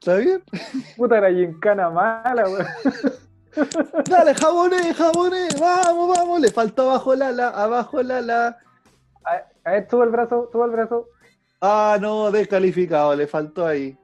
[0.00, 0.42] ¿Está bien?
[0.96, 2.64] Puta la gincana mala, güey.
[4.08, 6.40] Dale, jaboné, jaboné, vamos, vamos.
[6.40, 8.58] Le faltó abajo el ala, abajo el ala.
[9.24, 11.08] A, ver, sube el brazo, sube el brazo.
[11.60, 13.96] Ah, no, descalificado, le faltó ahí.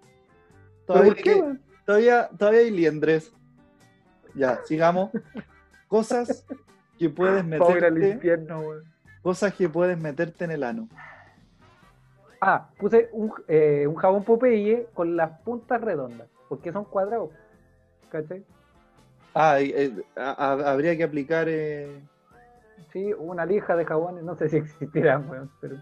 [0.87, 1.45] ¿Pero Todavía, por qué,
[1.87, 3.33] todavía, todavía hay liendres.
[4.35, 5.11] Ya, sigamos.
[5.89, 6.45] Cosas
[6.99, 8.81] que puedes a ir al meterte, infierno, güey.
[9.23, 10.89] cosas que puedes meterte en el ano.
[12.41, 17.31] Ah, puse un, eh, un jabón Popeye con las puntas redondas, porque son cuadrados.
[18.11, 18.45] ¿Cachai?
[19.35, 21.47] Ah, eh, a- a- habría que aplicar.
[21.49, 22.01] eh,
[22.93, 25.77] Sí, una lija de jabones, no sé si existirán, weón, pero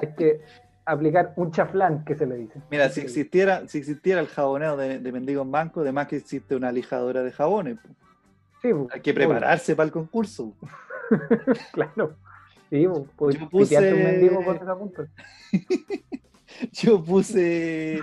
[0.00, 0.40] hay que
[0.84, 2.60] aplicar un chaflán, que se le dice.
[2.70, 6.72] Mira, si existiera, si existiera el jaboneo de, de mendigos mancos, además que existe una
[6.72, 7.78] lijadora de jabones.
[7.78, 7.88] po.
[8.62, 10.54] Sí, Hay que prepararse para el concurso.
[11.72, 12.16] claro.
[12.68, 12.86] Sí,
[13.16, 15.06] pues, Yo puse- un mendigo con esa punta.
[16.72, 18.00] Yo puse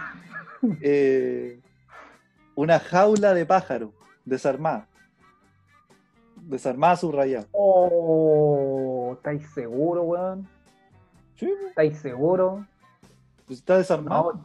[0.82, 1.60] eh,
[2.56, 3.94] una jaula de pájaro
[4.26, 4.88] desarmada.
[6.52, 7.46] Desarmada, subrayada.
[7.52, 10.48] Oh, ¿estáis seguro, weón?
[11.36, 12.66] Sí, ¿Estáis seguro?
[13.46, 14.42] pues está desarmado.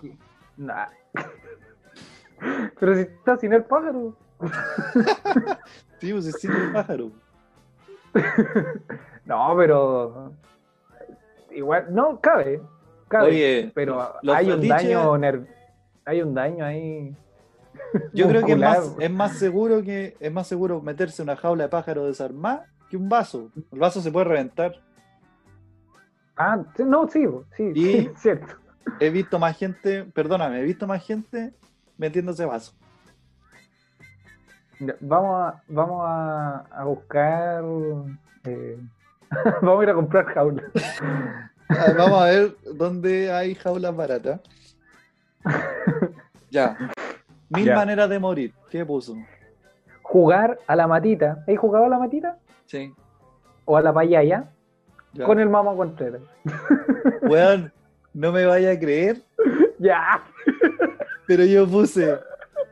[0.56, 0.86] No, nah.
[2.78, 4.16] Pero si está sin el pájaro.
[6.00, 7.10] Sí, pues es sin el pájaro.
[9.24, 10.32] No, pero
[11.52, 12.60] igual, no, cabe,
[13.06, 13.28] cabe.
[13.28, 15.46] Oye, pero hay un fetiches- daño ner-
[16.04, 17.16] hay un daño ahí.
[18.12, 21.64] Yo creo que es más, es más seguro que es más seguro meterse una jaula
[21.64, 23.50] de pájaro desarmada que un vaso.
[23.72, 24.74] El vaso se puede reventar.
[26.36, 28.54] Ah, no, sí, sí, Y- sí, cierto.
[28.98, 31.52] He visto más gente, perdóname, he visto más gente
[31.98, 32.72] metiéndose vaso.
[35.00, 37.62] Vamos a, vamos a, a buscar.
[38.44, 38.78] eh,
[39.62, 40.62] vamos a ir a comprar jaula.
[41.68, 44.40] Ah, Vamos a ver dónde hay jaulas baratas.
[46.50, 46.76] Ya.
[47.54, 47.74] Mil Ya.
[47.76, 48.54] maneras de morir.
[48.70, 49.16] ¿Qué puso?
[50.02, 51.44] Jugar a la matita.
[51.46, 52.38] ¿Has jugado a la matita?
[52.66, 52.92] Sí.
[53.64, 54.50] O a la payaya
[55.14, 55.24] ya.
[55.24, 56.22] con el Mamo Contreras.
[57.22, 57.72] Weón,
[58.14, 59.22] no me vaya a creer,
[59.78, 60.22] Ya.
[61.26, 62.18] pero yo puse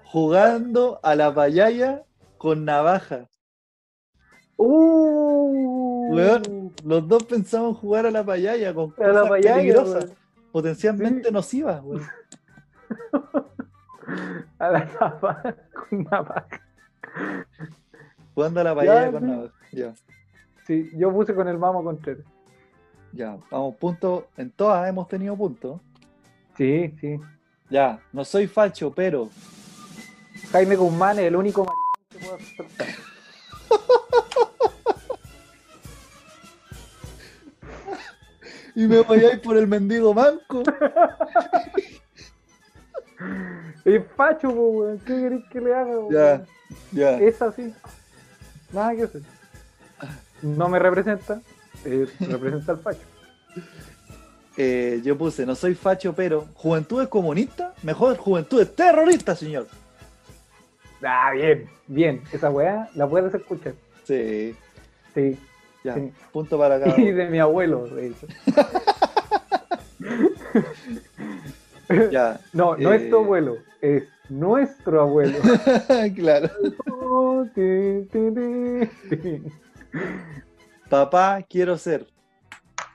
[0.04, 2.02] jugando a la payaya
[2.38, 3.26] con navaja.
[4.56, 10.04] Uh, Weón, los dos pensamos jugar a la payaya con a la cosas payaya, peligrosas,
[10.04, 10.16] weón.
[10.52, 11.34] potencialmente Sí.
[11.34, 12.02] nocivas, weón.
[14.58, 15.54] A la navaja
[15.88, 16.60] con navaja.
[18.34, 19.26] Jugando a la Ya, con sí.
[19.26, 19.54] navaja.
[19.72, 19.94] Ya,
[20.66, 22.24] Sí, yo puse con el Mamo Contreras.
[23.12, 23.36] ya.
[23.50, 24.28] Vamos, punto.
[24.36, 25.80] En todas hemos tenido puntos.
[26.56, 27.18] Sí, sí.
[27.68, 29.28] Ya, no soy facho, pero.
[30.52, 31.66] Jaime Guzmán es el único
[32.10, 32.86] que puedo aceptar.
[38.74, 40.62] Y me voy a ir por el mendigo manco.
[43.84, 44.98] Es facho, weón.
[45.00, 46.12] ¿Qué querés que le haga, weón?
[46.12, 46.44] Ya,
[46.92, 47.18] ya.
[47.18, 47.74] Es así.
[48.72, 49.22] Nada que hacer.
[50.42, 51.40] No me representa.
[51.84, 53.00] eh, representa al facho.
[54.56, 56.46] Eh, yo puse, no soy facho, pero.
[56.54, 57.72] ¿Juventud es comunista?
[57.82, 59.66] Mejor juventud es terrorista, señor.
[61.02, 62.22] Ah, bien, bien.
[62.30, 63.72] Esa weá la puedes escuchar.
[64.04, 64.54] Sí,
[65.14, 65.38] Sí.
[65.82, 65.94] ya.
[65.94, 66.12] Sí.
[66.32, 68.26] Punto para cada Y de mi abuelo, de hecho.
[72.10, 72.40] Ya.
[72.52, 72.96] No, no Eh.
[72.96, 75.38] es tu abuelo, es nuestro abuelo.
[76.14, 76.48] claro.
[76.90, 77.44] Oh.
[80.88, 82.06] Papá, quiero ser.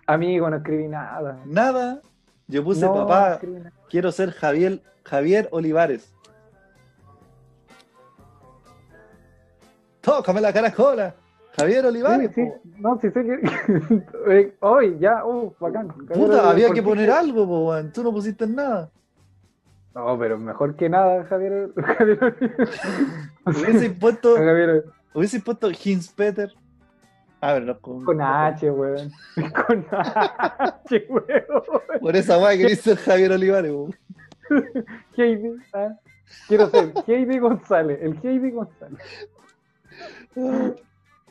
[0.08, 1.40] Amigo, no escribí nada.
[1.46, 2.02] Nada.
[2.48, 3.40] Yo puse No papá,
[3.90, 6.14] quiero ser Javier, Javier Olivares.
[10.02, 11.16] Tócame la caracola.
[11.58, 12.32] Javier Olivares.
[12.34, 12.80] Sí, sí, po.
[12.80, 14.04] no, sí sé que.
[14.28, 15.90] Eh, Hoy, ya, uh, bacán.
[16.14, 17.92] Puta, había que poner algo, po, weón.
[17.92, 18.90] Tú no pusiste nada.
[19.94, 21.72] No, pero mejor que nada, Javier.
[21.98, 22.36] Javier.
[23.46, 26.52] Hubiese puesto, Javier hubiese puesto Hins Peter.
[27.40, 29.12] A ver, no, con, con H, weón.
[29.68, 32.02] Con H, weón.
[32.02, 33.90] Por esa weá que dice Javier Olivares, po.
[35.16, 35.96] Heidi, ah.
[36.48, 39.00] Quiero ser Heidi González, el Heidi González.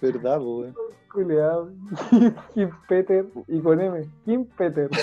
[0.05, 0.75] Verdad, weón.
[1.11, 1.71] Culeado.
[2.55, 4.05] Kim Peter y con M.
[4.27, 4.91] Kim Peter.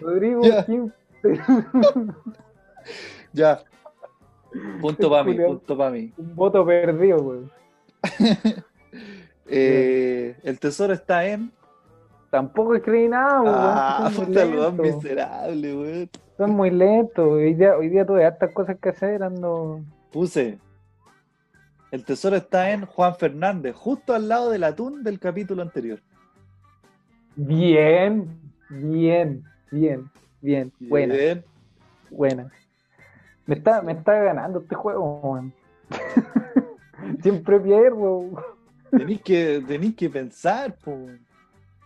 [0.00, 0.64] Rodrigo Ya.
[0.64, 0.90] Kim
[3.32, 3.60] Ya.
[4.80, 5.58] Punto para mí, Culeado.
[5.58, 6.12] punto para mí.
[6.16, 7.50] Un voto perdido, weón.
[9.48, 11.52] Eh, el tesoro está en.
[12.30, 13.54] Tampoco escribí nada, weón.
[13.58, 14.30] Ah, Son
[14.80, 16.10] miserable, weón.
[16.38, 17.26] Son muy lentos.
[17.26, 19.80] Hoy día, hoy día tuve hartas cosas que hacer, ando.
[20.16, 20.58] Puse.
[21.90, 26.00] El tesoro está en Juan Fernández, justo al lado del atún del capítulo anterior.
[27.34, 28.26] Bien,
[28.70, 30.10] bien, bien,
[30.40, 30.72] bien.
[30.80, 31.44] Buena, Bien.
[32.08, 32.50] buena.
[33.44, 35.52] Me está, me está ganando este juego, weón.
[37.22, 38.42] Siempre pierdo.
[38.90, 40.96] Tenéis que, tenéis que pensar, po.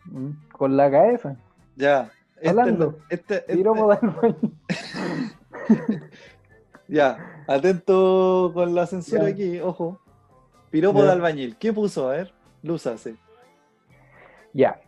[0.05, 1.36] Mm, Con la cabeza.
[1.74, 2.12] Ya.
[2.36, 2.97] Este, Hablando.
[3.09, 4.16] este, este- baño.
[6.91, 9.29] ya, atento con la censura Ya.
[9.31, 9.99] aquí, ojo.
[10.71, 11.07] Piropo Ya.
[11.07, 11.57] de albañil.
[11.57, 12.09] ¿Qué puso?
[12.09, 13.17] A ver, luz hace.
[14.53, 14.81] Ya.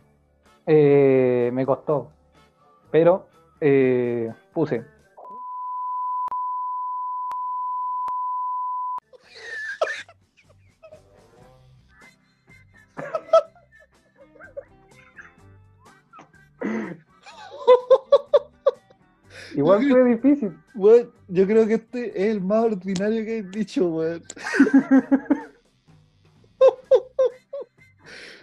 [0.65, 2.09] Eh, me costó.
[2.91, 3.27] Pero
[3.59, 4.85] eh, puse.
[19.63, 20.57] Igual fue difícil.
[20.75, 24.21] Weón, yo creo que este es el más ordinario que he dicho, weón.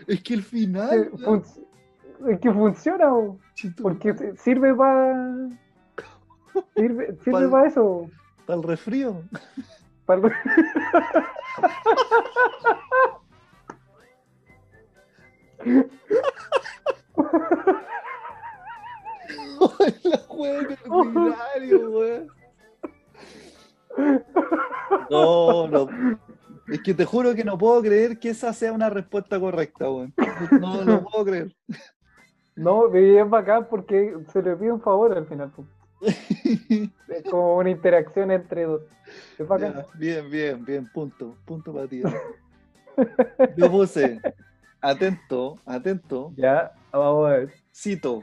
[0.06, 1.10] es que el Eh, final.
[1.24, 1.42] fun-
[2.28, 3.10] Es que funciona,
[3.54, 5.48] chito, porque sirve para.
[6.76, 8.10] Sirve, sirve para eso.
[8.46, 9.22] para el resfrío.
[10.06, 10.32] Para el-
[20.04, 22.28] la weón, qué ordinario, weón.
[25.10, 25.88] No, no.
[26.68, 30.14] Es que te juro que no puedo creer que esa sea una respuesta correcta, weón.
[30.60, 31.56] No lo puedo creer.
[32.54, 35.52] No, y es bacán porque se le pide un favor al final.
[37.08, 38.82] Es como una interacción entre dos.
[39.38, 39.74] Es bacán.
[39.74, 41.36] Ya, bien, bien, bien, punto.
[41.44, 42.02] Punto para ti.
[43.56, 44.20] Yo puse,
[44.80, 47.52] atento, atento, Ya, vamos a ver.
[47.74, 48.22] cito.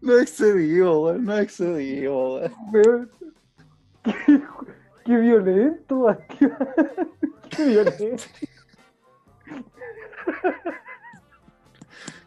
[0.00, 2.40] No excedió, weón, no excedió.
[2.72, 3.10] Weón.
[4.04, 4.42] Qué,
[5.04, 6.58] qué violento, Bastián.
[7.50, 8.24] Qué violento.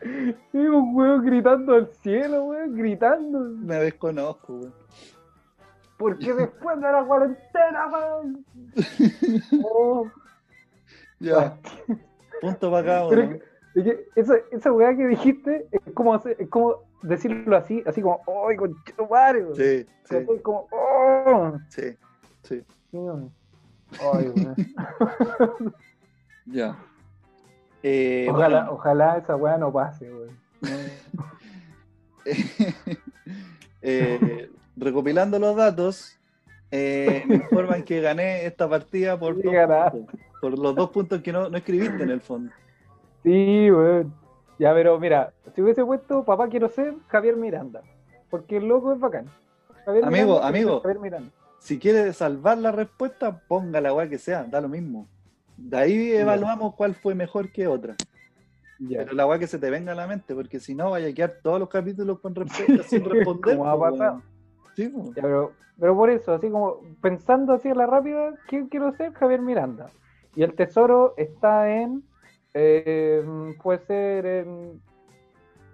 [0.02, 3.40] Es un weón gritando al cielo, weón, gritando.
[3.40, 4.74] Me desconozco, weón.
[5.98, 8.46] Porque después de la cuarentena, weón.
[9.64, 10.10] Oh,
[11.20, 11.58] Ya,
[12.42, 12.84] punto para
[13.74, 18.22] que esa, esa weá que dijiste es como, hacer- es como decirlo así, así como,
[18.48, 19.44] ¡ay, conchetumare!
[19.44, 19.56] weón!
[19.56, 20.26] Sí, sí.
[20.42, 21.58] Como, ¡oh!
[21.70, 21.96] sí,
[22.44, 22.64] sí.
[22.94, 24.32] Ay.
[26.46, 26.76] Ya.
[27.84, 30.30] Eh, Ojalá, bueno, ojalá esa weá no pase, weón.
[33.82, 36.19] eh, recopilando los datos,
[36.72, 39.98] eh, me informan que gané esta partida por, Sí, dos ganaste.
[40.00, 42.52] puntos, por los dos puntos que no, no escribiste en el fondo.
[43.24, 44.14] Sí, weón.
[44.58, 47.82] Ya, pero mira, si hubiese puesto papá quiero ser Javier Miranda,
[48.30, 49.26] porque el loco es bacán.
[49.86, 50.82] Javier Amigo, Miranda, amigo.
[50.82, 51.32] Javier Miranda.
[51.60, 55.08] Si quieres salvar la respuesta, ponga la weá que sea, da lo mismo.
[55.58, 57.96] De ahí evaluamos cuál fue mejor que otra.
[58.80, 59.00] Ya.
[59.00, 61.14] Pero la weá que se te venga a la mente, porque si no, vaya a
[61.14, 63.58] quedar todos los capítulos con respuestas sin responder.
[63.58, 64.12] Como ha pasado.
[64.12, 64.24] weón.
[64.76, 65.14] Sí, po.
[65.16, 69.14] Ya, pero, pero por eso, así como pensando así a la rápida, ¿quién quiero ser?
[69.14, 69.88] Javier Miranda.
[70.36, 72.04] Y el tesoro está en.
[72.54, 73.24] eh,
[73.62, 74.82] puede ser en.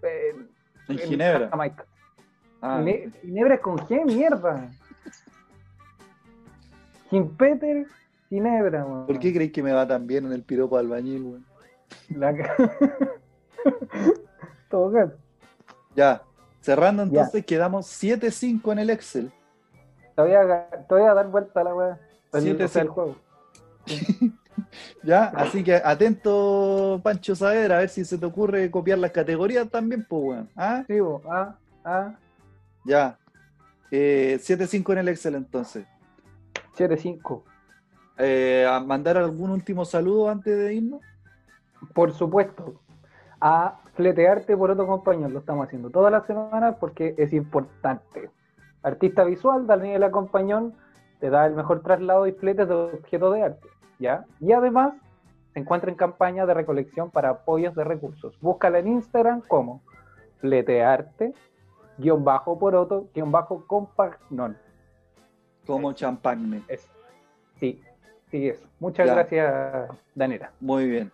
[0.01, 0.49] En,
[0.87, 1.49] En Ginebra.
[1.49, 1.85] Jamaica.
[2.61, 4.71] Ah, Gine- Ginebra con G, mierda.
[7.09, 7.87] Ginpeter,
[8.29, 9.05] Ginebra, weón.
[9.07, 11.45] ¿Por qué creéis que me va tan bien en el piropo albañil, weón?
[12.09, 12.33] La
[14.69, 15.13] Todo bien.
[15.95, 16.23] Ya,
[16.65, 19.31] cerrando entonces, quedamos 7-5 en el Excel.
[20.15, 21.99] Te voy a, te voy a dar vuelta a la weá.
[22.33, 22.93] El- Siete, o sea, el cinco.
[23.01, 23.15] juego.
[25.03, 29.69] Ya, así que atento, Pancho Saavedra, a ver si se te ocurre copiar las categorías
[29.69, 30.49] también, pues, weón.
[30.55, 30.83] ¿Ah?
[30.87, 31.21] Sí, bo.
[31.29, 32.15] ah, ah,
[32.85, 33.17] Ya.
[33.91, 35.85] Eh, 7-5 en el Excel entonces.
[36.77, 37.43] 7-5.
[38.17, 41.01] Eh, ¿a mandar algún último saludo antes de irnos?
[41.93, 42.81] Por supuesto,
[43.39, 45.29] a fletearte por otro compañero.
[45.29, 48.29] Lo estamos haciendo todas las semanas porque es importante.
[48.83, 50.73] Artista visual, Daniela Compañón,
[51.19, 53.67] te da el mejor traslado y fletes de objetos de arte.
[53.99, 54.25] ¿ya?
[54.39, 54.93] Y además,
[55.53, 58.37] se encuentra en campaña de recolección para apoyos de recursos.
[58.41, 59.81] Búscala en Instagram como
[60.39, 61.33] fletearte,
[61.97, 64.57] guion bajo poroto, guion bajo compagnon.
[65.65, 66.61] Como champagne.
[66.67, 66.89] Eso.
[67.55, 67.81] Sí,
[68.29, 68.67] sí, eso.
[68.79, 69.13] Muchas Ya.
[69.15, 70.51] gracias, Daniela.
[70.59, 71.11] Muy bien.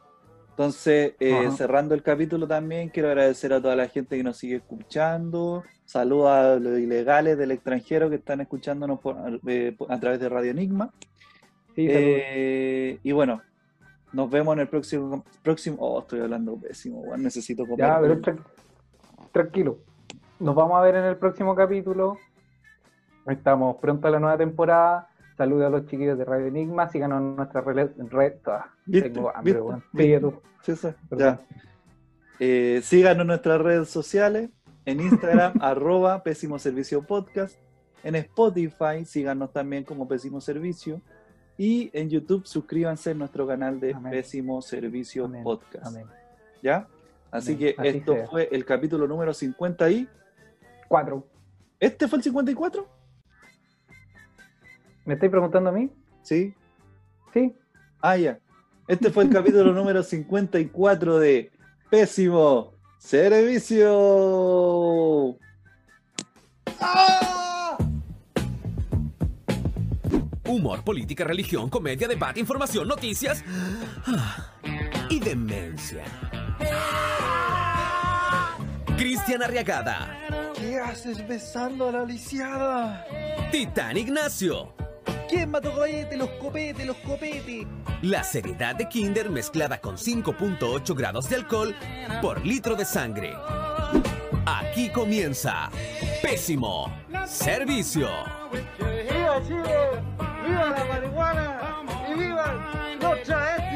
[0.52, 4.58] Entonces, eh, cerrando el capítulo también, quiero agradecer a toda la gente que nos sigue
[4.58, 5.64] escuchando.
[5.86, 9.18] Saludos a los ilegales del extranjero que están escuchándonos por-
[9.48, 10.92] eh, a través de Radio Enigma.
[11.76, 11.88] Sí.
[11.90, 13.42] Eh, y bueno,
[14.12, 15.24] nos vemos en el próximo.
[15.42, 17.88] próximo oh, estoy hablando pésimo, weón, necesito comer.
[17.88, 18.44] Ya, pero tra-
[19.32, 19.80] tranquilo.
[20.40, 22.18] Nos vamos a ver en el próximo capítulo.
[23.26, 25.08] Estamos pronto a la nueva temporada.
[25.42, 26.88] Saludos a los chiquillos de Radio Enigma.
[26.88, 27.90] Síganos en nuestras redes.
[27.98, 28.34] Red...
[28.46, 29.60] ah, tengo hambre,
[31.18, 31.42] ya.
[32.38, 34.52] Eh, síganos en nuestras redes sociales,
[34.86, 37.58] en Instagram, arroba Pésimo Servicio Podcast,
[38.04, 41.02] en Spotify, síganos también como Pésimo Servicio,
[41.58, 44.12] y en YouTube suscríbanse a nuestro canal de Amén.
[44.12, 45.44] Pésimo Servicio Amén.
[45.44, 45.88] Podcast.
[45.88, 46.06] Amén.
[46.62, 46.88] ¿Ya?
[47.32, 48.28] Así que Así esto sea.
[48.28, 50.08] fue el capítulo número 50 y...
[50.88, 51.26] Cuatro.
[51.80, 53.01] ¿Este fue el 54?
[55.06, 55.90] ¿Me estáis preguntando a mí?
[56.22, 56.54] Sí.
[57.34, 57.56] Sí.
[58.02, 58.40] Ah, ya.
[58.88, 61.52] Este fue el capítulo número 54 de
[61.90, 63.90] Pésimo Servicio.
[66.80, 67.78] ¡Ah!
[70.48, 73.44] Humor, política, religión, comedia, debate, información, noticias
[74.06, 74.54] ah,
[75.10, 76.04] y demencia.
[78.98, 80.18] Cristian Arriagada,
[80.56, 83.04] ¿Qué haces besando a la lisiada?
[83.52, 84.76] Titán Ignacio,
[85.32, 86.18] ¿Quién mató cohete?
[86.18, 87.66] Los copetes, los copetes.
[88.02, 91.74] la seriedad de Kinder mezclada con 5.8 grados de alcohol
[92.22, 93.34] por litro de sangre.
[94.46, 95.70] Aquí comienza
[96.22, 96.94] Pésimo
[97.26, 98.10] Servicio.
[98.78, 100.04] ¡Viva Chile!
[100.46, 101.86] ¡Viva la marihuana!
[102.10, 103.72] ¡Y viva los travestis!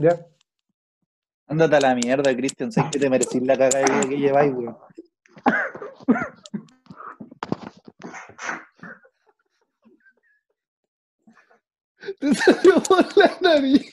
[0.00, 0.33] Ya.
[1.54, 2.72] Ándate a la mierda, Cristian.
[2.72, 4.76] Sé que te merecís la cagada que lleváis, weón.
[12.18, 13.88] Te salió por la nariz.